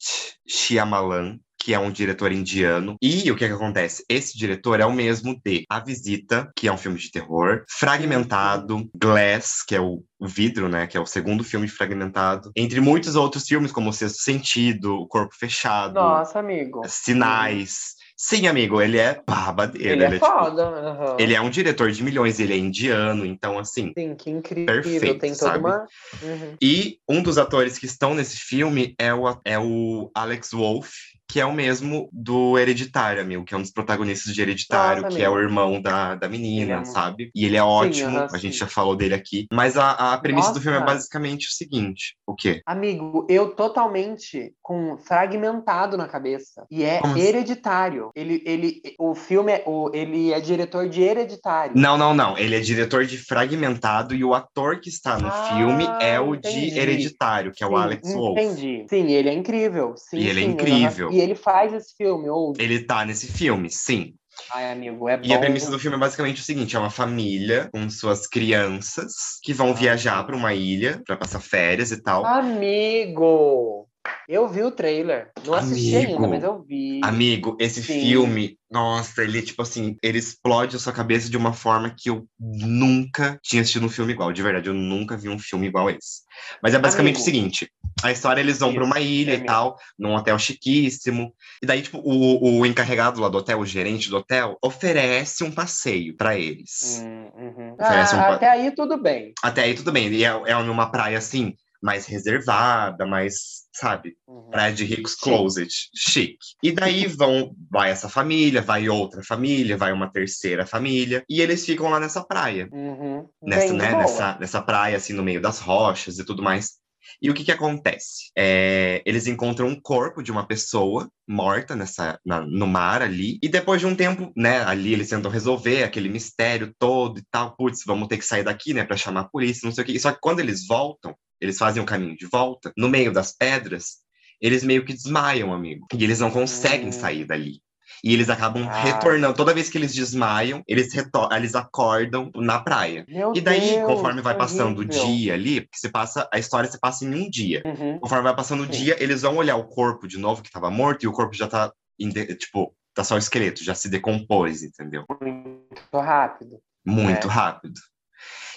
Shyamalan, 0.49 1.38
que 1.57 1.72
é 1.72 1.78
um 1.78 1.93
diretor 1.93 2.32
indiano. 2.32 2.97
E 3.01 3.30
o 3.30 3.36
que, 3.36 3.47
que 3.47 3.55
acontece? 3.55 4.05
Esse 4.09 4.36
diretor 4.36 4.80
é 4.80 4.84
o 4.84 4.93
mesmo 4.93 5.40
de 5.45 5.64
A 5.70 5.78
Visita, 5.78 6.51
que 6.57 6.66
é 6.66 6.72
um 6.72 6.76
filme 6.76 6.99
de 6.99 7.09
terror, 7.09 7.62
Fragmentado, 7.70 8.90
Glass, 8.97 9.62
que 9.64 9.76
é 9.76 9.80
o, 9.80 10.03
vidro, 10.20 10.68
né? 10.68 10.88
Que 10.88 10.97
é 10.97 11.01
o 11.01 11.07
segundo 11.07 11.45
filme 11.45 11.68
Fragmentado, 11.68 12.51
entre 12.57 12.80
muitos 12.80 13.14
outros 13.14 13.47
filmes, 13.47 13.70
como 13.70 13.90
O 13.90 13.93
Sexto 13.93 14.22
Sentido, 14.22 14.97
O 14.97 15.07
Corpo 15.07 15.36
Fechado, 15.36 15.95
Nossa, 15.95 16.40
amigo. 16.40 16.82
Sinais. 16.84 17.95
Sim, 18.24 18.46
amigo, 18.46 18.80
ele 18.80 18.98
é 18.98 19.20
babadeiro. 19.26 19.94
Ele 19.94 20.04
é 20.04 20.10
tipo, 20.12 20.24
foda. 20.24 20.62
aham. 20.62 21.16
ele 21.18 21.34
é 21.34 21.40
um 21.40 21.50
diretor 21.50 21.90
de 21.90 22.04
milhões, 22.04 22.38
ele 22.38 22.52
é 22.52 22.56
indiano, 22.56 23.26
então 23.26 23.58
assim. 23.58 23.92
Sim, 23.98 24.14
que 24.14 24.30
incrível. 24.30 24.80
Perfeito, 24.80 25.18
Tem 25.18 25.34
toda 25.34 25.50
sabe? 25.50 25.58
uma. 25.58 25.88
Uhum. 26.22 26.56
E 26.62 26.98
um 27.08 27.20
dos 27.20 27.36
atores 27.36 27.78
que 27.78 27.86
estão 27.86 28.14
nesse 28.14 28.36
filme 28.36 28.94
é 28.96 29.12
o, 29.12 29.24
é 29.44 29.58
o 29.58 30.08
Alex 30.14 30.52
Wolff, 30.52 30.92
que 31.33 31.41
é 31.41 31.47
o 31.47 31.53
mesmo 31.55 32.11
do 32.12 32.59
Hereditário, 32.59 33.22
amigo, 33.22 33.43
que 33.43 33.55
é 33.55 33.57
um 33.57 33.62
dos 33.62 33.70
protagonistas 33.70 34.35
de 34.35 34.43
Hereditário, 34.43 35.03
Nossa, 35.03 35.16
que 35.16 35.22
é 35.22 35.30
o 35.30 35.39
irmão 35.39 35.80
da, 35.80 36.14
da 36.14 36.28
menina, 36.28 36.83
é 36.83 36.85
sabe? 36.85 37.30
E 37.35 37.47
ele 37.47 37.57
é 37.57 37.62
ótimo, 37.62 38.18
aham, 38.18 38.28
a 38.30 38.37
gente 38.37 38.53
sim. 38.53 38.59
já 38.59 38.66
falou 38.66 38.95
dele 38.95 39.14
aqui. 39.14 39.47
Mas 39.51 39.78
a, 39.78 40.12
a 40.12 40.18
premissa 40.18 40.53
do 40.53 40.61
filme 40.61 40.76
é 40.76 40.80
Nossa. 40.80 40.93
basicamente 40.95 41.49
o 41.49 41.51
seguinte: 41.51 42.16
o 42.26 42.35
quê? 42.35 42.61
Amigo, 42.66 43.26
eu 43.30 43.55
totalmente 43.55 44.55
com 44.61 44.99
fragmentado 44.99 45.97
na 45.97 46.07
cabeça. 46.07 46.66
E 46.70 46.85
é 46.85 47.01
Como 47.01 47.14
assim? 47.14 47.22
hereditário. 47.22 48.11
Ele, 48.14 48.43
ele, 48.45 48.83
o 48.99 49.14
filme 49.14 49.53
é, 49.53 49.64
o, 49.66 49.91
ele 49.95 50.33
é 50.35 50.41
diretor 50.41 50.87
de 50.89 51.01
hereditário. 51.01 51.76
Não, 51.76 51.97
não, 51.97 52.14
não. 52.14 52.37
Ele 52.37 52.57
é 52.57 52.61
diretor 52.61 53.07
de 53.07 53.16
Fragmentado 53.16 54.14
e 54.14 54.22
o 54.22 54.35
ator 54.35 54.80
que 54.80 54.89
está 54.91 55.18
no 55.18 55.28
Ah, 55.28 55.45
filme 55.47 55.97
é 56.01 56.20
o 56.20 56.37
de 56.37 56.49
entendi. 56.49 56.78
Hereditário, 56.78 57.53
que 57.53 57.64
é 57.64 57.66
o 57.66 57.70
Sim, 57.70 57.76
Alex 57.76 58.12
Wolff. 58.12 58.43
Entendi. 58.43 58.87
Sim, 58.89 59.11
ele 59.11 59.28
é 59.28 59.33
incrível. 59.33 59.95
Sim, 59.97 60.18
E 60.18 60.28
ele 60.28 60.41
é 60.41 60.45
sim, 60.45 60.51
incrível. 60.53 61.09
aham. 61.09 61.16
E 61.16 61.20
ele 61.22 61.34
faz 61.34 61.72
esse 61.72 61.94
filme, 61.96 62.28
ou. 62.28 62.52
Ele 62.58 62.84
tá 62.84 63.04
nesse 63.04 63.26
filme, 63.26 63.70
sim. 63.70 64.14
Ai, 64.52 64.72
amigo, 64.72 65.08
é 65.08 65.16
bom. 65.16 65.26
E 65.26 65.32
a 65.32 65.38
premissa 65.38 65.70
do 65.70 65.78
filme 65.78 65.96
é 65.96 66.00
basicamente 66.00 66.40
o 66.40 66.44
seguinte: 66.44 66.74
é 66.74 66.78
uma 66.78 66.90
família 66.90 67.68
com 67.72 67.88
suas 67.90 68.26
crianças 68.26 69.12
que 69.42 69.52
vão 69.52 69.74
viajar 69.74 70.24
para 70.24 70.36
uma 70.36 70.54
ilha 70.54 71.02
para 71.06 71.16
passar 71.16 71.40
férias 71.40 71.92
e 71.92 72.02
tal. 72.02 72.24
Amigo! 72.24 73.82
Eu 74.28 74.48
vi 74.48 74.62
o 74.62 74.70
trailer. 74.70 75.30
Não 75.44 75.55
assisti 75.55 75.94
Amigo. 75.96 76.12
ainda, 76.14 76.28
mas 76.28 76.44
eu 76.44 76.62
vi. 76.62 77.00
Amigo, 77.05 77.57
esse 77.61 77.82
Sim. 77.82 78.00
filme, 78.00 78.59
nossa, 78.70 79.22
ele 79.22 79.42
tipo 79.42 79.61
assim, 79.62 79.96
ele 80.03 80.18
explode 80.18 80.76
a 80.76 80.78
sua 80.78 80.92
cabeça 80.92 81.28
de 81.28 81.36
uma 81.36 81.53
forma 81.53 81.94
que 81.96 82.09
eu 82.09 82.26
nunca 82.38 83.38
tinha 83.42 83.62
assistido 83.62 83.86
um 83.86 83.90
filme 83.90 84.12
igual. 84.12 84.32
De 84.32 84.42
verdade, 84.42 84.68
eu 84.68 84.74
nunca 84.74 85.16
vi 85.16 85.28
um 85.28 85.38
filme 85.38 85.66
igual 85.66 85.90
esse. 85.90 86.22
Mas 86.62 86.74
é 86.74 86.78
basicamente 86.78 87.16
Amigo. 87.16 87.22
o 87.22 87.24
seguinte: 87.24 87.70
a 88.03 88.12
história 88.12 88.40
eles 88.40 88.59
vão 88.61 88.72
para 88.72 88.84
uma 88.84 89.00
ilha 89.00 89.32
é 89.32 89.34
e 89.34 89.38
mesmo. 89.38 89.46
tal, 89.46 89.76
num 89.98 90.14
hotel 90.14 90.38
chiquíssimo. 90.38 91.34
E 91.62 91.66
daí, 91.66 91.82
tipo, 91.82 91.98
o, 91.98 92.61
o 92.61 92.66
encarregado 92.66 93.20
lá 93.20 93.28
do 93.28 93.38
hotel, 93.38 93.59
o 93.59 93.66
gerente 93.66 94.09
do 94.09 94.16
hotel, 94.18 94.57
oferece 94.62 95.42
um 95.44 95.50
passeio 95.50 96.16
para 96.16 96.38
eles. 96.38 97.03
Hum, 97.05 97.30
uhum. 97.36 97.76
Ah, 97.78 98.05
um 98.14 98.18
pa- 98.18 98.34
Até 98.34 98.48
aí 98.48 98.70
tudo 98.70 98.96
bem. 98.96 99.32
Até 99.42 99.62
aí 99.62 99.74
tudo 99.74 99.90
bem. 99.92 100.09
E 100.09 100.24
é, 100.24 100.28
é 100.28 100.62
numa 100.62 100.90
praia 100.90 101.18
assim, 101.18 101.55
mais 101.83 102.07
reservada, 102.07 103.05
mais, 103.05 103.62
sabe? 103.74 104.16
Uhum. 104.26 104.51
Praia 104.51 104.72
de 104.72 104.85
ricos 104.85 105.14
closet, 105.14 105.68
chique. 105.95 106.39
E 106.62 106.70
daí 106.70 107.07
vão, 107.07 107.55
vai 107.70 107.91
essa 107.91 108.09
família, 108.09 108.62
vai 108.62 108.89
outra 108.89 109.22
família, 109.24 109.76
vai 109.76 109.93
uma 109.93 110.11
terceira 110.11 110.64
família, 110.64 111.24
e 111.28 111.41
eles 111.41 111.64
ficam 111.66 111.89
lá 111.91 111.99
nessa 111.99 112.24
praia, 112.24 112.68
Uhum. 112.72 113.28
nessa, 113.43 113.72
né, 113.72 113.95
nessa, 113.97 114.39
nessa 114.39 114.62
praia 114.62 114.97
assim 114.97 115.12
no 115.12 115.22
meio 115.24 115.41
das 115.41 115.59
rochas 115.59 116.18
e 116.18 116.24
tudo 116.24 116.43
mais. 116.43 116.80
E 117.20 117.28
o 117.28 117.35
que 117.35 117.45
que 117.45 117.51
acontece? 117.53 118.30
É, 118.39 119.03
eles 119.05 119.26
encontram 119.26 119.66
um 119.66 119.78
corpo 119.80 120.22
de 120.22 120.30
uma 120.30 120.47
pessoa 120.47 121.11
morta 121.28 121.74
nessa, 121.74 122.18
na- 122.24 122.41
no 122.41 122.66
mar 122.66 123.03
ali, 123.03 123.39
e 123.43 123.49
depois 123.49 123.80
de 123.80 123.87
um 123.87 123.95
tempo, 123.97 124.33
né, 124.37 124.62
ali 124.64 124.93
eles 124.93 125.09
tentam 125.09 125.30
resolver 125.30 125.83
aquele 125.83 126.09
mistério 126.09 126.72
todo 126.78 127.18
e 127.18 127.24
tal, 127.28 127.57
putz, 127.57 127.83
vamos 127.85 128.07
ter 128.07 128.18
que 128.18 128.24
sair 128.24 128.45
daqui, 128.45 128.72
né, 128.72 128.85
para 128.85 128.97
chamar 128.97 129.22
a 129.22 129.28
polícia, 129.28 129.66
não 129.66 129.74
sei 129.74 129.83
o 129.83 129.87
quê. 129.87 129.99
Só 129.99 130.12
que 130.12 130.20
quando 130.20 130.39
eles 130.39 130.64
voltam, 130.66 131.14
eles 131.43 131.59
fazem 131.59 131.82
o 131.82 131.86
caminho 131.86 132.16
de 132.16 132.26
volta, 132.26 132.72
no 132.76 132.88
meio 132.88 133.12
das 133.12 133.32
pedras, 133.32 133.97
eles 134.40 134.62
meio 134.64 134.84
que 134.84 134.93
desmaiam, 134.93 135.53
amigo, 135.53 135.86
e 135.95 136.03
eles 136.05 136.20
não 136.20 136.30
conseguem 136.30 136.88
Hum. 136.88 136.93
sair 136.93 137.24
dali. 137.24 137.61
E 138.05 138.12
eles 138.12 138.28
acabam 138.28 138.66
Ah. 138.68 138.82
retornando. 138.82 139.36
Toda 139.36 139.55
vez 139.55 139.68
que 139.70 139.78
eles 139.78 139.95
desmaiam, 139.95 140.62
eles, 140.66 140.93
eles 141.36 141.55
acordam 141.55 142.30
na 142.34 142.59
praia. 142.59 143.05
Meu 143.09 143.32
E 143.36 143.40
daí, 143.40 143.61
Deus, 143.61 143.86
conforme 143.86 144.20
vai 144.20 144.36
passando 144.36 144.80
o 144.80 144.84
dia 144.84 145.34
ali, 145.34 145.61
porque 145.61 145.78
se 145.78 145.88
passa, 145.88 146.28
a 146.32 146.38
história 146.38 146.68
se 146.68 146.80
passa 146.80 147.05
em 147.05 147.14
um 147.14 147.30
dia. 147.30 147.62
Uhum. 147.64 148.01
Conforme 148.01 148.24
vai 148.24 148.34
passando 148.34 148.62
o 148.64 148.66
dia, 148.66 148.97
eles 149.01 149.22
vão 149.22 149.36
olhar 149.36 149.55
o 149.57 149.64
corpo 149.68 150.09
de 150.09 150.18
novo 150.18 150.43
que 150.43 150.51
tava 150.51 150.70
morto 150.70 151.05
e 151.05 151.07
o 151.07 151.12
corpo 151.12 151.34
já 151.34 151.47
tá, 151.47 151.72
de- 151.99 152.34
tipo, 152.34 152.74
tá 152.93 153.05
só 153.05 153.14
o 153.14 153.18
esqueleto, 153.18 153.62
já 153.62 153.74
se 153.74 153.88
decompôs, 153.88 154.64
entendeu? 154.64 155.05
Muito 155.20 155.97
rápido. 155.97 156.59
Muito 156.84 157.28
É. 157.28 157.30
rápido. 157.30 157.80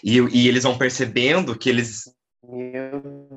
E, 0.04 0.18
e 0.18 0.48
eles 0.48 0.64
vão 0.64 0.78
percebendo 0.78 1.56
que 1.58 1.70
eles. 1.70 2.04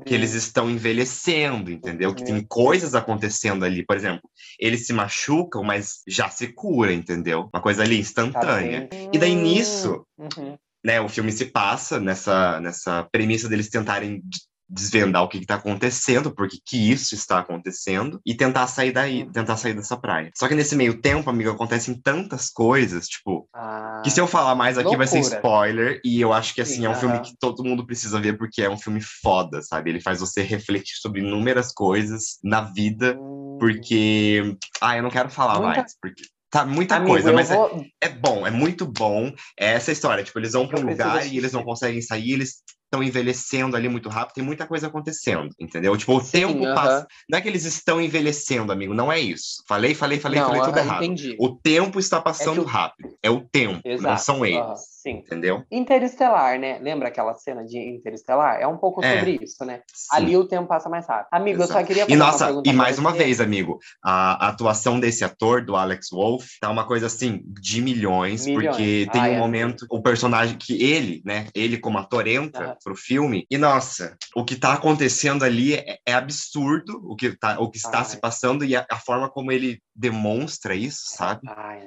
Que 0.07 0.15
eles 0.15 0.35
estão 0.35 0.71
envelhecendo, 0.71 1.71
entendeu? 1.71 2.15
Que 2.15 2.25
tem 2.25 2.45
coisas 2.47 2.95
acontecendo 2.95 3.65
ali. 3.65 3.85
Por 3.85 3.97
exemplo, 3.97 4.29
eles 4.59 4.87
se 4.87 4.93
machucam, 4.93 5.63
mas 5.63 6.03
já 6.07 6.29
se 6.29 6.49
cura, 6.49 6.93
entendeu? 6.93 7.49
Uma 7.53 7.63
coisa 7.63 7.83
ali 7.83 7.97
Tá 7.97 8.01
instantânea. 8.01 8.89
bem- 8.91 9.11
E 9.13 9.19
daí, 9.19 9.35
nisso, 9.35 10.07
Uhum. 10.19 10.57
né, 10.85 11.01
o 11.01 11.09
filme 11.09 11.33
se 11.33 11.47
passa 11.47 11.99
nessa, 12.01 12.61
nessa 12.61 13.03
premissa 13.11 13.49
deles 13.49 13.69
tentarem 13.69 14.23
desvendar 14.69 15.23
o 15.23 15.29
que 15.29 15.39
está 15.39 15.55
acontecendo, 15.55 16.31
porque 16.35 16.59
que 16.65 16.91
isso 16.91 17.15
está 17.15 17.39
acontecendo, 17.39 18.21
e 18.25 18.35
tentar 18.35 18.67
sair 18.67 18.93
daí, 18.93 19.23
Uhum. 19.23 19.33
tentar 19.33 19.57
sair 19.57 19.75
dessa 19.75 19.97
praia. 19.97 20.31
Só 20.37 20.47
que 20.47 20.55
nesse 20.55 20.77
meio 20.77 21.01
tempo, 21.01 21.31
amigo, 21.31 21.51
acontecem 21.51 21.95
tantas 22.01 22.51
coisas, 22.51 23.09
tipo, 23.09 23.49
Ah, 23.55 24.03
que 24.05 24.11
se 24.11 24.21
eu 24.21 24.27
falar 24.27 24.55
mais 24.55 24.77
aqui 24.77 24.97
vai 24.97 25.07
ser 25.07 25.21
loucura. 25.21 25.37
spoiler, 25.37 26.01
e 26.05 26.21
eu 26.21 26.33
acho 26.33 26.55
que 26.55 26.61
assim, 26.61 26.77
Sim, 26.77 26.85
é 26.87 26.91
um 26.91 26.95
filme 26.95 27.21
que 27.21 27.33
todo 27.41 27.65
mundo 27.65 27.87
precisa 27.87 28.21
ver, 28.21 28.37
porque 28.37 28.63
é 28.63 28.69
um 28.69 28.79
filme 28.79 29.01
foda, 29.01 29.63
sabe? 29.63 29.91
Ele 29.91 30.01
faz 30.01 30.21
você 30.21 30.43
refletir 30.43 30.97
sobre 31.01 31.21
inúmeras 31.21 31.73
coisas 31.73 32.39
na 32.45 32.61
vida, 32.61 33.17
hum. 33.19 33.57
porque. 33.59 34.57
Ah, 34.81 34.97
eu 34.97 35.03
não 35.03 35.11
quero 35.11 35.31
falar 35.31 35.61
mais, 35.61 35.97
porque. 36.01 36.23
Tá, 36.51 36.65
muita 36.65 36.97
Amigo, 36.97 37.13
coisa, 37.13 37.31
mas 37.31 37.51
é- 37.51 37.55
vou... 37.55 37.85
é 38.01 38.09
bom, 38.09 38.47
é 38.47 38.51
muito 38.51 38.87
bom. 38.87 39.31
É 39.59 39.73
essa 39.73 39.93
história, 39.93 40.25
tipo, 40.25 40.39
eles 40.39 40.53
vão 40.53 40.67
para 40.67 40.81
um 40.81 40.87
lugar 40.89 41.27
e 41.27 41.37
eles 41.37 41.53
não 41.53 41.63
conseguem 41.63 42.01
sair, 42.01 42.33
eles 42.33 42.63
estão 42.89 43.03
envelhecendo 43.03 43.77
ali 43.77 43.89
muito 43.89 44.09
rápido, 44.09 44.37
tem 44.37 44.45
muita 44.45 44.67
coisa 44.67 44.87
acontecendo, 44.87 45.51
entendeu? 45.61 45.97
Tipo, 45.97 46.17
o 46.17 46.21
Sim, 46.23 46.31
tempo 46.33 46.65
aham. 46.65 46.75
passa. 46.75 47.07
Não 47.31 47.39
é 47.39 47.43
que 47.43 47.49
eles 47.49 47.65
estão 47.65 48.01
envelhecendo, 48.01 48.73
amigo, 48.73 48.95
não 48.95 49.13
é 49.13 49.21
isso. 49.21 49.63
Falei, 49.69 49.95
falei, 49.95 50.19
falei, 50.19 50.41
não, 50.41 50.47
falei 50.47 50.63
tudo 50.63 50.79
aham, 50.79 50.87
errado. 50.87 51.05
entendi. 51.05 51.37
O 51.39 51.51
tempo 51.55 51.99
está 51.99 52.21
passando 52.21 52.63
o- 52.63 52.65
rápido. 52.65 53.11
É 53.23 53.31
o 53.31 53.41
tempo, 53.43 53.81
não 53.85 53.93
Exato. 53.93 54.23
são 54.23 54.45
eles, 54.45 54.59
aham, 54.59 54.77
sim. 54.77 55.11
entendeu? 55.19 55.63
Interestelar, 55.71 56.59
né? 56.59 56.79
Lembra 56.81 57.09
aquela 57.09 57.35
cena 57.35 57.65
de 57.65 57.79
Interestelar? 57.79 58.59
É 58.61 58.67
um 58.67 58.79
pouco 58.79 59.05
É. 59.05 59.19
sobre 59.19 59.39
isso, 59.43 59.65
né? 59.65 59.83
Sim. 59.95 60.17
Ali 60.17 60.37
o 60.37 60.45
tempo 60.47 60.67
passa 60.67 60.89
mais 60.89 61.07
rápido. 61.07 61.29
Amigo, 61.33 61.63
eu 61.63 61.67
só 61.67 61.75
Exato. 61.75 61.87
queria 61.87 62.03
fazer 62.05 62.13
E 62.15 62.17
uma 62.17 62.27
nossa, 62.27 62.47
pergunta 62.47 62.71
e 62.71 62.73
mais 62.73 62.99
uma 62.99 63.13
vez, 63.13 63.41
amigo, 63.41 63.79
a, 64.03 64.49
atuação 64.49 64.99
desse 64.99 65.25
ator, 65.25 65.63
do 65.65 65.77
Alex 65.77 66.09
Wolff, 66.11 66.49
tá 66.61 66.71
uma 66.71 66.87
coisa 66.87 67.07
assim, 67.07 67.43
de 67.47 67.83
milhões, 67.83 68.47
Milhões. 68.47 68.69
porque 68.69 69.09
tem 69.13 69.21
Ai, 69.21 69.29
um 69.29 69.33
amigo. 69.33 69.41
momento, 69.47 69.87
o 69.91 70.01
personagem 70.01 70.57
que 70.57 70.83
ele, 70.83 71.21
né, 71.25 71.49
ele 71.55 71.77
como 71.77 71.99
ator 71.99 72.27
entra. 72.27 72.78
Pro 72.83 72.95
filme, 72.97 73.47
e 73.51 73.59
nossa, 73.59 74.17
o 74.35 74.45
que 74.45 74.57
tá 74.57 74.73
acontecendo 74.75 75.45
ali 75.45 75.75
é, 75.75 75.99
é 76.07 76.13
absurdo, 76.15 77.01
o 77.05 77.15
que, 77.17 77.37
tá, 77.37 77.59
o 77.61 77.71
que 77.71 77.79
está 77.79 77.99
Ai. 77.99 78.05
se 78.05 78.21
passando 78.21 78.65
e 78.65 78.75
a, 78.77 78.87
a 78.91 78.97
forma 78.97 79.29
como 79.31 79.51
ele 79.53 79.81
demonstra 79.95 80.75
isso, 80.75 81.03
sabe? 81.07 81.41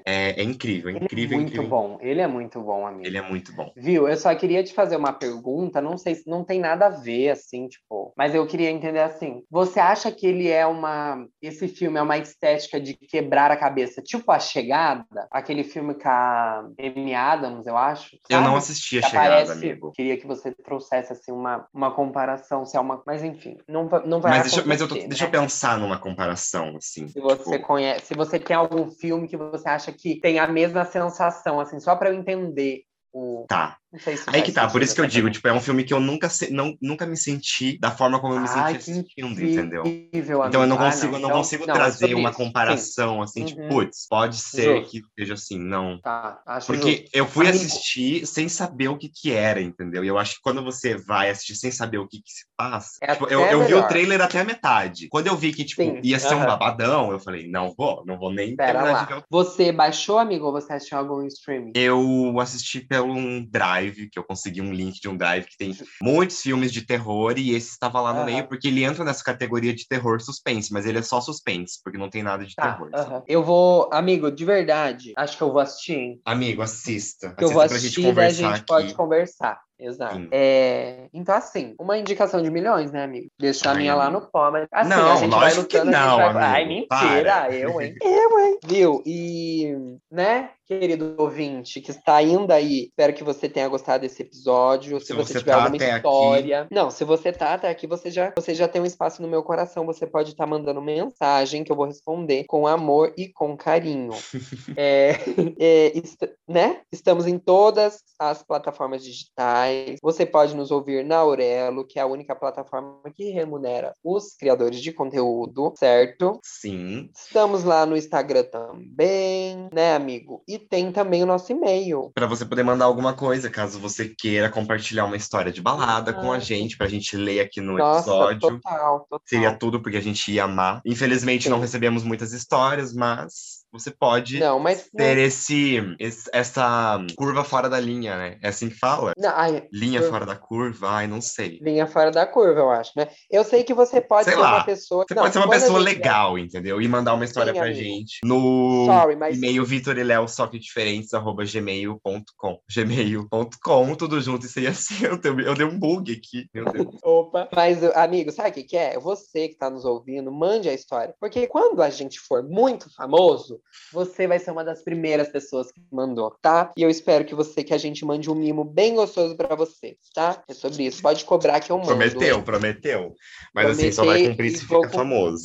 É, 0.06 0.42
é 0.42 0.44
incrível, 0.44 0.90
ele 0.90 1.06
incrível, 1.06 1.38
é 1.38 1.42
muito 1.42 1.54
incrível. 1.54 1.70
bom. 1.70 1.98
Ele 2.02 2.22
é 2.22 2.28
muito 2.28 2.60
bom, 2.62 2.86
amigo. 2.86 3.06
Ele 3.08 3.18
é 3.18 3.22
muito 3.22 3.54
bom. 3.54 3.72
Viu? 3.76 4.08
Eu 4.08 4.18
só 4.18 4.34
queria 4.36 4.64
te 4.64 4.74
fazer 4.74 4.96
uma 4.98 5.14
pergunta, 5.14 5.82
não 5.82 5.98
sei 5.98 6.16
se 6.16 6.30
não 6.30 6.44
tem 6.44 6.60
nada 6.60 6.88
a 6.88 6.90
ver, 6.90 7.30
assim, 7.30 7.68
tipo, 7.68 8.14
mas 8.18 8.36
eu 8.36 8.46
queria 8.46 8.70
entender 8.70 9.00
assim. 9.00 9.44
Você 9.50 9.80
acha 9.80 10.12
que 10.12 10.26
ele 10.28 10.48
é 10.50 10.66
uma. 10.66 11.26
Esse 11.42 11.68
filme 11.68 11.98
é 11.98 12.02
uma 12.02 12.18
estética 12.18 12.80
de 12.80 12.94
quebrar 12.96 13.50
a 13.52 13.56
cabeça, 13.58 14.02
tipo 14.02 14.32
A 14.32 14.40
Chegada? 14.40 15.06
Aquele 15.32 15.64
filme 15.64 15.94
com 15.96 16.10
a 16.10 16.66
Amy 16.80 17.14
Adams, 17.16 17.66
eu 17.66 17.78
acho. 17.78 18.18
Eu 18.30 18.40
não 18.40 18.48
sabe? 18.48 18.58
assisti 18.58 18.98
a 18.98 19.02
Que 19.02 19.08
chegada, 19.10 19.36
aparece- 19.36 19.52
amigo. 19.54 19.92
Queria 19.94 20.18
que 20.18 20.28
você 20.28 20.52
trouxesse 20.52 20.81
assim 21.14 21.32
uma, 21.32 21.68
uma 21.74 21.94
comparação, 21.94 22.66
se 22.66 22.78
é 22.78 22.80
uma, 22.80 23.02
mas 23.06 23.24
enfim, 23.24 23.58
não, 23.68 23.88
não 24.06 24.22
vai 24.22 24.32
Mas, 24.32 24.42
deixa, 24.44 24.66
mas 24.66 24.82
eu 24.82 24.88
tô- 24.88 24.94
acontecer, 24.96 25.08
deixa 25.10 25.24
eu 25.26 25.32
né? 25.32 25.40
pensar 25.40 25.78
numa 25.78 26.00
comparação, 26.00 26.76
assim. 26.78 27.08
Se 27.08 27.20
você 27.20 27.58
tipo, 27.58 27.68
conhece, 27.68 28.06
se 28.08 28.14
você 28.14 28.40
tem 28.40 28.56
algum 28.56 28.90
filme 28.92 29.28
que 29.28 29.38
você 29.38 29.68
acha 29.68 29.92
que 29.92 30.20
tem 30.20 30.40
a 30.40 30.48
mesma 30.48 30.86
sensação, 30.86 31.60
assim, 31.60 31.80
só 31.80 31.96
para 31.96 32.10
eu 32.10 32.14
entender 32.14 32.84
o, 33.14 33.46
Tá. 33.48 33.78
Não 33.92 34.00
se 34.00 34.24
Aí 34.28 34.42
que 34.42 34.52
tá, 34.54 34.68
por 34.70 34.82
isso 34.82 34.96
que 34.96 35.02
eu 35.02 35.06
digo, 35.06 35.30
tipo, 35.30 35.46
é 35.48 35.54
um 35.54 35.60
filme 35.60 35.84
que 35.84 35.94
eu 35.94 36.00
nunca, 36.00 36.30
se- 36.30 36.50
não, 36.52 36.78
nunca 36.82 37.06
me 37.06 37.18
senti 37.18 37.78
da 37.78 37.92
forma 37.92 38.20
como 38.22 38.34
eu 38.36 38.40
me 38.40 38.48
Ai, 38.48 38.74
senti 38.74 38.86
que 38.86 38.92
assistindo, 38.92 39.42
entendeu? 39.44 39.86
incrível, 39.86 40.46
Então 40.46 40.62
eu 40.62 40.68
não. 40.68 40.78
Ah, 40.80 40.86
consigo, 40.86 41.16
eu 41.16 41.20
não 41.20 41.30
então- 41.30 41.38
consigo 41.42 41.66
não, 41.68 41.74
é 41.74 41.78
trazer 41.78 41.98
sobre 42.08 42.16
uma 42.16 42.30
isso, 42.30 42.38
sim. 42.40 42.46
comparação 42.46 43.22
assim, 43.22 43.44
tipo, 43.44 43.62
Uhum. 43.62 43.68
putz, 43.70 44.08
pode 44.08 44.38
ser 44.38 44.78
Justo. 44.78 44.92
que 44.92 45.02
seja 45.20 45.34
assim, 45.34 45.60
não. 45.60 46.00
Tá, 46.02 46.42
acho 46.46 46.68
Porque 46.68 46.92
justo. 46.92 47.10
eu 47.14 47.26
fui 47.26 47.48
Amigo. 47.48 47.66
assistir 47.66 48.26
sem 48.26 48.48
saber 48.48 48.88
o 48.88 48.98
que 48.98 49.10
que 49.10 49.32
era, 49.34 49.62
entendeu? 49.62 50.04
E 50.06 50.08
eu 50.08 50.18
acho 50.18 50.36
que 50.36 50.42
quando 50.42 50.64
você 50.64 50.96
vai 50.96 51.30
assistir 51.30 51.56
sem 51.56 51.72
saber 51.72 51.98
o 51.98 52.08
que 52.08 52.18
que 52.22 52.32
se 52.32 52.46
passa, 52.56 52.92
É 53.02 53.14
tipo, 53.14 53.28
eu, 53.28 53.42
eu 53.42 53.66
vi 53.66 53.74
o 53.74 53.88
trailer 53.88 54.22
até 54.22 54.40
a 54.40 54.46
metade. 54.46 55.10
Quando 55.10 55.28
eu 55.28 55.36
vi 55.36 55.52
que, 55.52 55.66
tipo, 55.66 55.82
Sim, 55.82 56.00
ia 56.04 56.18
ser 56.20 56.36
um 56.36 56.46
babadão, 56.46 57.12
eu 57.12 57.20
falei, 57.20 57.50
não 57.50 57.74
vou, 57.78 58.04
não 58.06 58.18
vou 58.18 58.32
nem 58.32 58.56
Pera 58.56 58.74
terminar 58.80 59.02
de 59.04 59.08
ver 59.10 59.16
lá. 59.16 59.24
Você 59.30 59.72
baixou, 59.72 60.18
amigo, 60.18 60.46
ou 60.46 60.52
você 60.54 60.72
assistiu 60.74 60.98
algum 60.98 61.26
streaming? 61.28 61.74
Eu 61.76 62.40
assisti 62.40 62.80
pelo 62.80 63.14
um 63.14 63.44
drive, 63.46 63.81
que 63.90 64.20
eu 64.20 64.24
consegui 64.24 64.62
um 64.62 64.74
link 64.74 65.00
de 65.00 65.10
um 65.10 65.18
drive 65.18 65.46
que 65.46 65.58
tem 65.58 65.76
muitos 66.02 66.42
filmes 66.42 66.72
de 66.72 66.86
terror 66.86 67.34
e 67.38 67.52
esse 67.56 67.70
estava 67.72 68.00
lá 68.02 68.12
no 68.14 68.20
Aham. 68.20 68.26
meio, 68.26 68.48
porque 68.48 68.68
ele 68.68 68.84
entra 68.84 69.04
nessa 69.04 69.24
categoria 69.24 69.74
de 69.74 69.88
terror 69.88 70.22
suspense, 70.22 70.72
mas 70.72 70.86
ele 70.86 71.00
é 71.00 71.02
só 71.02 71.20
suspense, 71.22 71.80
porque 71.84 71.98
não 71.98 72.10
tem 72.10 72.24
nada 72.24 72.46
de 72.46 72.56
Tá, 72.56 72.74
terror. 72.74 72.90
aham. 72.94 73.24
Eu 73.28 73.44
vou, 73.44 73.90
amigo, 73.92 74.32
de 74.32 74.46
verdade, 74.46 75.14
acho 75.16 75.38
que 75.38 75.44
eu 75.44 75.52
vou 75.52 75.62
assistir, 75.62 75.94
hein? 75.94 76.22
Amigo, 76.26 76.62
assista. 76.62 77.34
Que 77.36 77.44
eu 77.44 77.50
assista 77.50 77.54
vou 77.54 77.68
pra 77.68 77.78
gente 77.78 77.86
assistir 77.88 78.02
daí 78.02 78.26
a 78.26 78.30
conversar 78.30 78.56
gente 78.58 78.66
pode 78.66 78.86
aqui. 78.88 78.96
conversar. 78.96 79.60
Exato. 79.82 80.28
É, 80.32 81.08
então, 81.14 81.36
assim, 81.36 81.76
uma 81.80 81.98
indicação 81.98 82.42
de 82.42 82.50
milhões, 82.50 82.92
né, 82.92 83.04
amigo? 83.04 83.28
Deixar 83.40 83.72
a 83.72 83.76
minha 83.76 83.96
lá 83.96 84.10
no 84.10 84.22
pó, 84.22 84.52
mas 84.52 84.68
assim, 84.72 84.90
Não, 84.90 85.12
a 85.12 85.16
gente 85.16 85.32
vai 85.36 85.54
lutando, 85.54 85.92
não, 85.92 86.18
vai... 86.18 86.64
amigo. 86.64 86.88
Ai, 86.92 87.06
mentira, 87.10 87.32
Para. 87.34 87.56
eu, 87.56 87.82
hein? 87.82 87.96
Eu, 88.02 88.40
hein? 88.40 88.58
Viu? 88.66 89.04
E, 89.06 89.74
né, 90.12 90.52
querido 90.68 91.16
ouvinte, 91.18 91.82
que 91.82 91.92
está 91.92 92.16
ainda 92.16 92.56
aí, 92.56 92.84
espero 92.86 93.14
que 93.14 93.24
você 93.24 93.50
tenha 93.50 93.68
gostado 93.68 94.02
desse 94.02 94.22
episódio. 94.22 95.00
Se, 95.00 95.08
Se 95.08 95.14
você, 95.14 95.34
você 95.34 95.40
tiver 95.40 95.52
tá 95.52 95.58
alguma 95.64 95.76
até 95.76 95.86
aqui- 95.92 95.98
história. 95.98 96.68
Não, 96.72 96.90
se 96.92 97.04
você 97.04 97.32
tá 97.32 97.54
até 97.54 97.70
aqui, 97.70 97.88
você 97.88 98.10
já, 98.12 98.32
você 98.36 98.54
já 98.56 98.68
tem 98.68 98.82
um 98.82 98.86
espaço 98.86 99.22
no 99.22 99.28
meu 99.28 99.44
coração. 99.44 99.86
Você 99.86 100.06
pode 100.08 100.32
estar 100.32 100.46
mandando 100.46 100.82
mensagem 100.82 101.64
que 101.64 101.72
eu 101.72 101.76
vou 101.76 101.86
responder 101.86 102.46
com 102.48 102.68
amor 102.68 103.14
e 103.18 103.28
com 103.30 103.56
carinho. 103.58 104.12
É, 104.78 105.12
é, 105.60 105.98
est- 105.98 106.34
né? 106.48 106.82
Estamos 106.92 107.28
em 107.28 107.38
todas 107.38 108.00
as 108.20 108.44
plataformas 108.44 109.04
digitais. 109.04 109.71
Você 110.02 110.26
pode 110.26 110.56
nos 110.56 110.72
ouvir 110.72 111.04
na 111.06 111.18
Aurelo, 111.18 111.86
que 111.86 112.00
é 112.00 112.02
a 112.02 112.08
única 112.08 112.36
plataforma 112.36 113.00
que 113.16 113.32
remunera 113.32 113.94
os 114.04 114.36
criadores 114.36 114.82
de 114.82 114.92
conteúdo, 114.92 115.74
certo? 115.78 116.40
Sim. 116.44 117.10
Estamos 117.16 117.64
lá 117.64 117.86
no 117.86 117.96
Instagram 117.96 118.44
também, 118.44 119.70
né, 119.74 119.96
amigo? 119.96 120.44
E 120.48 120.58
tem 120.58 120.92
também 120.92 121.24
o 121.24 121.26
nosso 121.26 121.52
e-mail. 121.52 122.12
Pra 122.14 122.28
você 122.28 122.46
poder 122.46 122.64
mandar 122.64 122.86
alguma 122.86 123.14
coisa, 123.14 123.50
caso 123.50 123.80
você 123.80 124.10
queira 124.10 124.50
compartilhar 124.50 125.06
uma 125.06 125.18
história 125.18 125.52
de 125.52 125.62
balada 125.62 126.14
com 126.14 126.32
a 126.32 126.38
Exato. 126.38 126.46
gente, 126.46 126.78
pra 126.78 126.88
gente 126.88 127.16
ler 127.16 127.42
aqui 127.42 127.62
no 127.62 127.78
Nossa, 127.78 128.00
episódio. 128.00 128.40
total, 128.40 129.00
total. 129.10 129.22
Seria 129.26 129.56
tudo 129.56 129.82
porque 129.82 129.98
a 129.98 130.02
gente 130.02 130.32
ia 130.32 130.44
amar. 130.44 130.82
Infelizmente 130.86 131.50
não 131.50 131.58
Sim. 131.58 131.62
recebemos 131.62 132.04
muitas 132.04 132.34
histórias, 132.34 132.94
mas 132.94 133.61
você 133.72 133.92
pode 133.92 134.40
Não, 134.40 134.60
mas. 134.60 134.90
ter 134.96 135.18
esse, 135.18 135.78
esse- 136.00 136.30
essa 136.34 137.00
curva 137.16 137.44
fora 137.44 137.70
da 137.70 137.80
linha, 137.80 138.18
né? 138.18 138.38
É 138.42 138.50
assim 138.50 138.70
que 138.70 138.78
fala? 138.78 139.14
Não, 139.18 139.30
ai, 139.34 139.68
Linha 139.72 140.02
fora 140.04 140.26
da 140.26 140.36
curva? 140.36 140.90
Ai, 140.90 141.08
não 141.08 141.22
sei. 141.22 141.60
linha 141.62 141.88
fora 141.88 142.12
da 142.12 142.26
curva, 142.26 142.60
eu 142.60 142.70
acho, 142.70 142.92
né? 142.96 143.08
Eu 143.30 143.44
sei 143.44 143.64
que 143.64 143.74
você 143.74 144.02
pode 144.02 144.26
Sei 144.26 144.34
ser 144.34 144.40
lá. 144.40 144.56
uma 144.58 144.64
pessoa. 144.66 145.06
Você 145.08 145.14
Não, 145.16 145.24
pode 145.24 145.34
ser 145.34 145.40
uma 145.40 145.50
pessoa 145.50 145.80
gente- 145.80 145.88
legal, 145.96 146.38
entendeu? 146.38 146.82
E 146.82 146.88
mandar 146.88 147.14
uma 147.14 147.26
história 147.26 147.54
Sim, 147.54 147.60
pra 147.60 147.68
amigo. 147.68 147.80
gente 147.82 148.20
no 148.26 148.86
Sorry, 148.86 149.16
mas. 149.16 149.38
e-mail 149.38 149.64
Vitor 149.66 149.98
e 149.98 150.28
só 150.28 150.48
que 150.48 150.60
diferentes, 150.60 151.14
arroba 151.14 151.44
gmail.com. 151.46 152.60
Gmail.com, 152.74 153.96
tudo 153.96 154.20
junto, 154.22 154.46
isso 154.46 154.60
aí 154.60 154.68
assim. 154.68 155.06
Eu, 155.06 155.18
dei- 155.18 155.48
eu 155.48 155.56
dei 155.56 155.66
um 155.66 155.78
bug 155.78 156.12
aqui, 156.12 156.48
meu 156.54 156.66
Deus. 156.66 156.88
Opa. 157.04 157.48
Mas, 157.56 157.84
amigo, 157.96 158.32
sabe 158.32 158.50
o 158.50 158.54
que, 158.54 158.64
que 158.64 158.78
é? 158.78 159.00
Você 159.00 159.48
que 159.48 159.54
está 159.54 159.70
nos 159.70 159.86
ouvindo, 159.86 160.32
mande 160.32 160.68
a 160.70 160.74
história. 160.74 161.14
Porque 161.20 161.48
quando 161.48 161.82
a 161.82 161.90
gente 161.90 162.20
for 162.20 162.44
muito 162.44 162.94
famoso, 162.94 163.60
você 163.92 164.28
vai 164.28 164.40
ser 164.40 164.52
uma 164.52 164.64
das 164.64 164.84
primeiras 164.84 165.30
pessoas 165.30 165.72
que 165.72 165.82
mandou, 165.92 166.36
tá? 166.42 166.72
E 166.78 166.82
eu 166.82 166.90
espero 166.90 167.26
que 167.26 167.36
você, 167.36 167.64
que 167.64 167.74
a 167.74 167.78
gente 167.78 168.06
mande 168.06 168.30
um 168.30 168.36
mimo 168.36 168.64
bem 168.64 168.96
gostoso 168.96 169.36
pra 169.36 169.56
você, 169.56 169.98
tá? 170.14 170.42
É 170.48 170.54
sobre 170.54 170.86
isso. 170.86 171.02
Pode 171.02 171.26
cobrar 171.26 171.60
que 171.60 171.72
eu 171.72 171.78
mando. 171.78 171.88
Prometeu, 171.88 172.42
prometeu. 172.44 173.16
Mas 173.54 173.72
assim, 173.72 173.92
só 173.92 174.06
vai 174.06 174.28
cumprir 174.28 174.52
se 174.52 174.66
fica 174.66 174.90
famoso. 174.90 175.44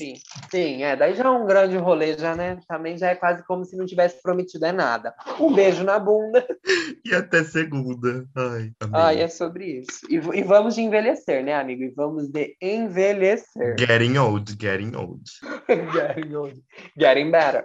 Sim, 0.51 0.83
é. 0.83 0.97
Daí 0.97 1.14
já 1.14 1.25
é 1.25 1.31
um 1.31 1.47
grande 1.47 1.77
rolê, 1.77 2.17
já, 2.17 2.37
né? 2.37 2.59
Também 2.69 2.97
já 2.97 3.11
é 3.11 3.14
quase 3.14 3.45
como 3.47 3.64
se 3.64 3.77
não 3.77 3.87
tivesse 3.87 4.23
prometido 4.23 4.64
é 4.67 4.73
nada. 4.73 5.14
Um 5.41 5.53
beijo 5.53 5.83
na 5.85 5.99
bunda. 5.99 6.47
E 7.05 7.14
até 7.14 7.45
segunda. 7.45 8.27
Ai. 8.35 8.73
Ai, 8.93 9.23
é 9.23 9.29
sobre 9.29 9.81
isso. 9.81 10.01
E, 10.09 10.17
e 10.17 10.43
vamos 10.43 10.75
de 10.75 10.83
envelhecer, 10.83 11.45
né, 11.45 11.55
amigo? 11.55 11.83
E 11.83 11.91
vamos 11.91 12.29
de 12.29 12.57
envelhecer. 12.61 13.77
Getting 13.79 14.17
old, 14.19 14.57
getting 14.61 14.95
old. 14.97 15.23
getting 15.93 16.35
old. 16.35 16.62
Getting 16.99 17.31
better. 17.31 17.47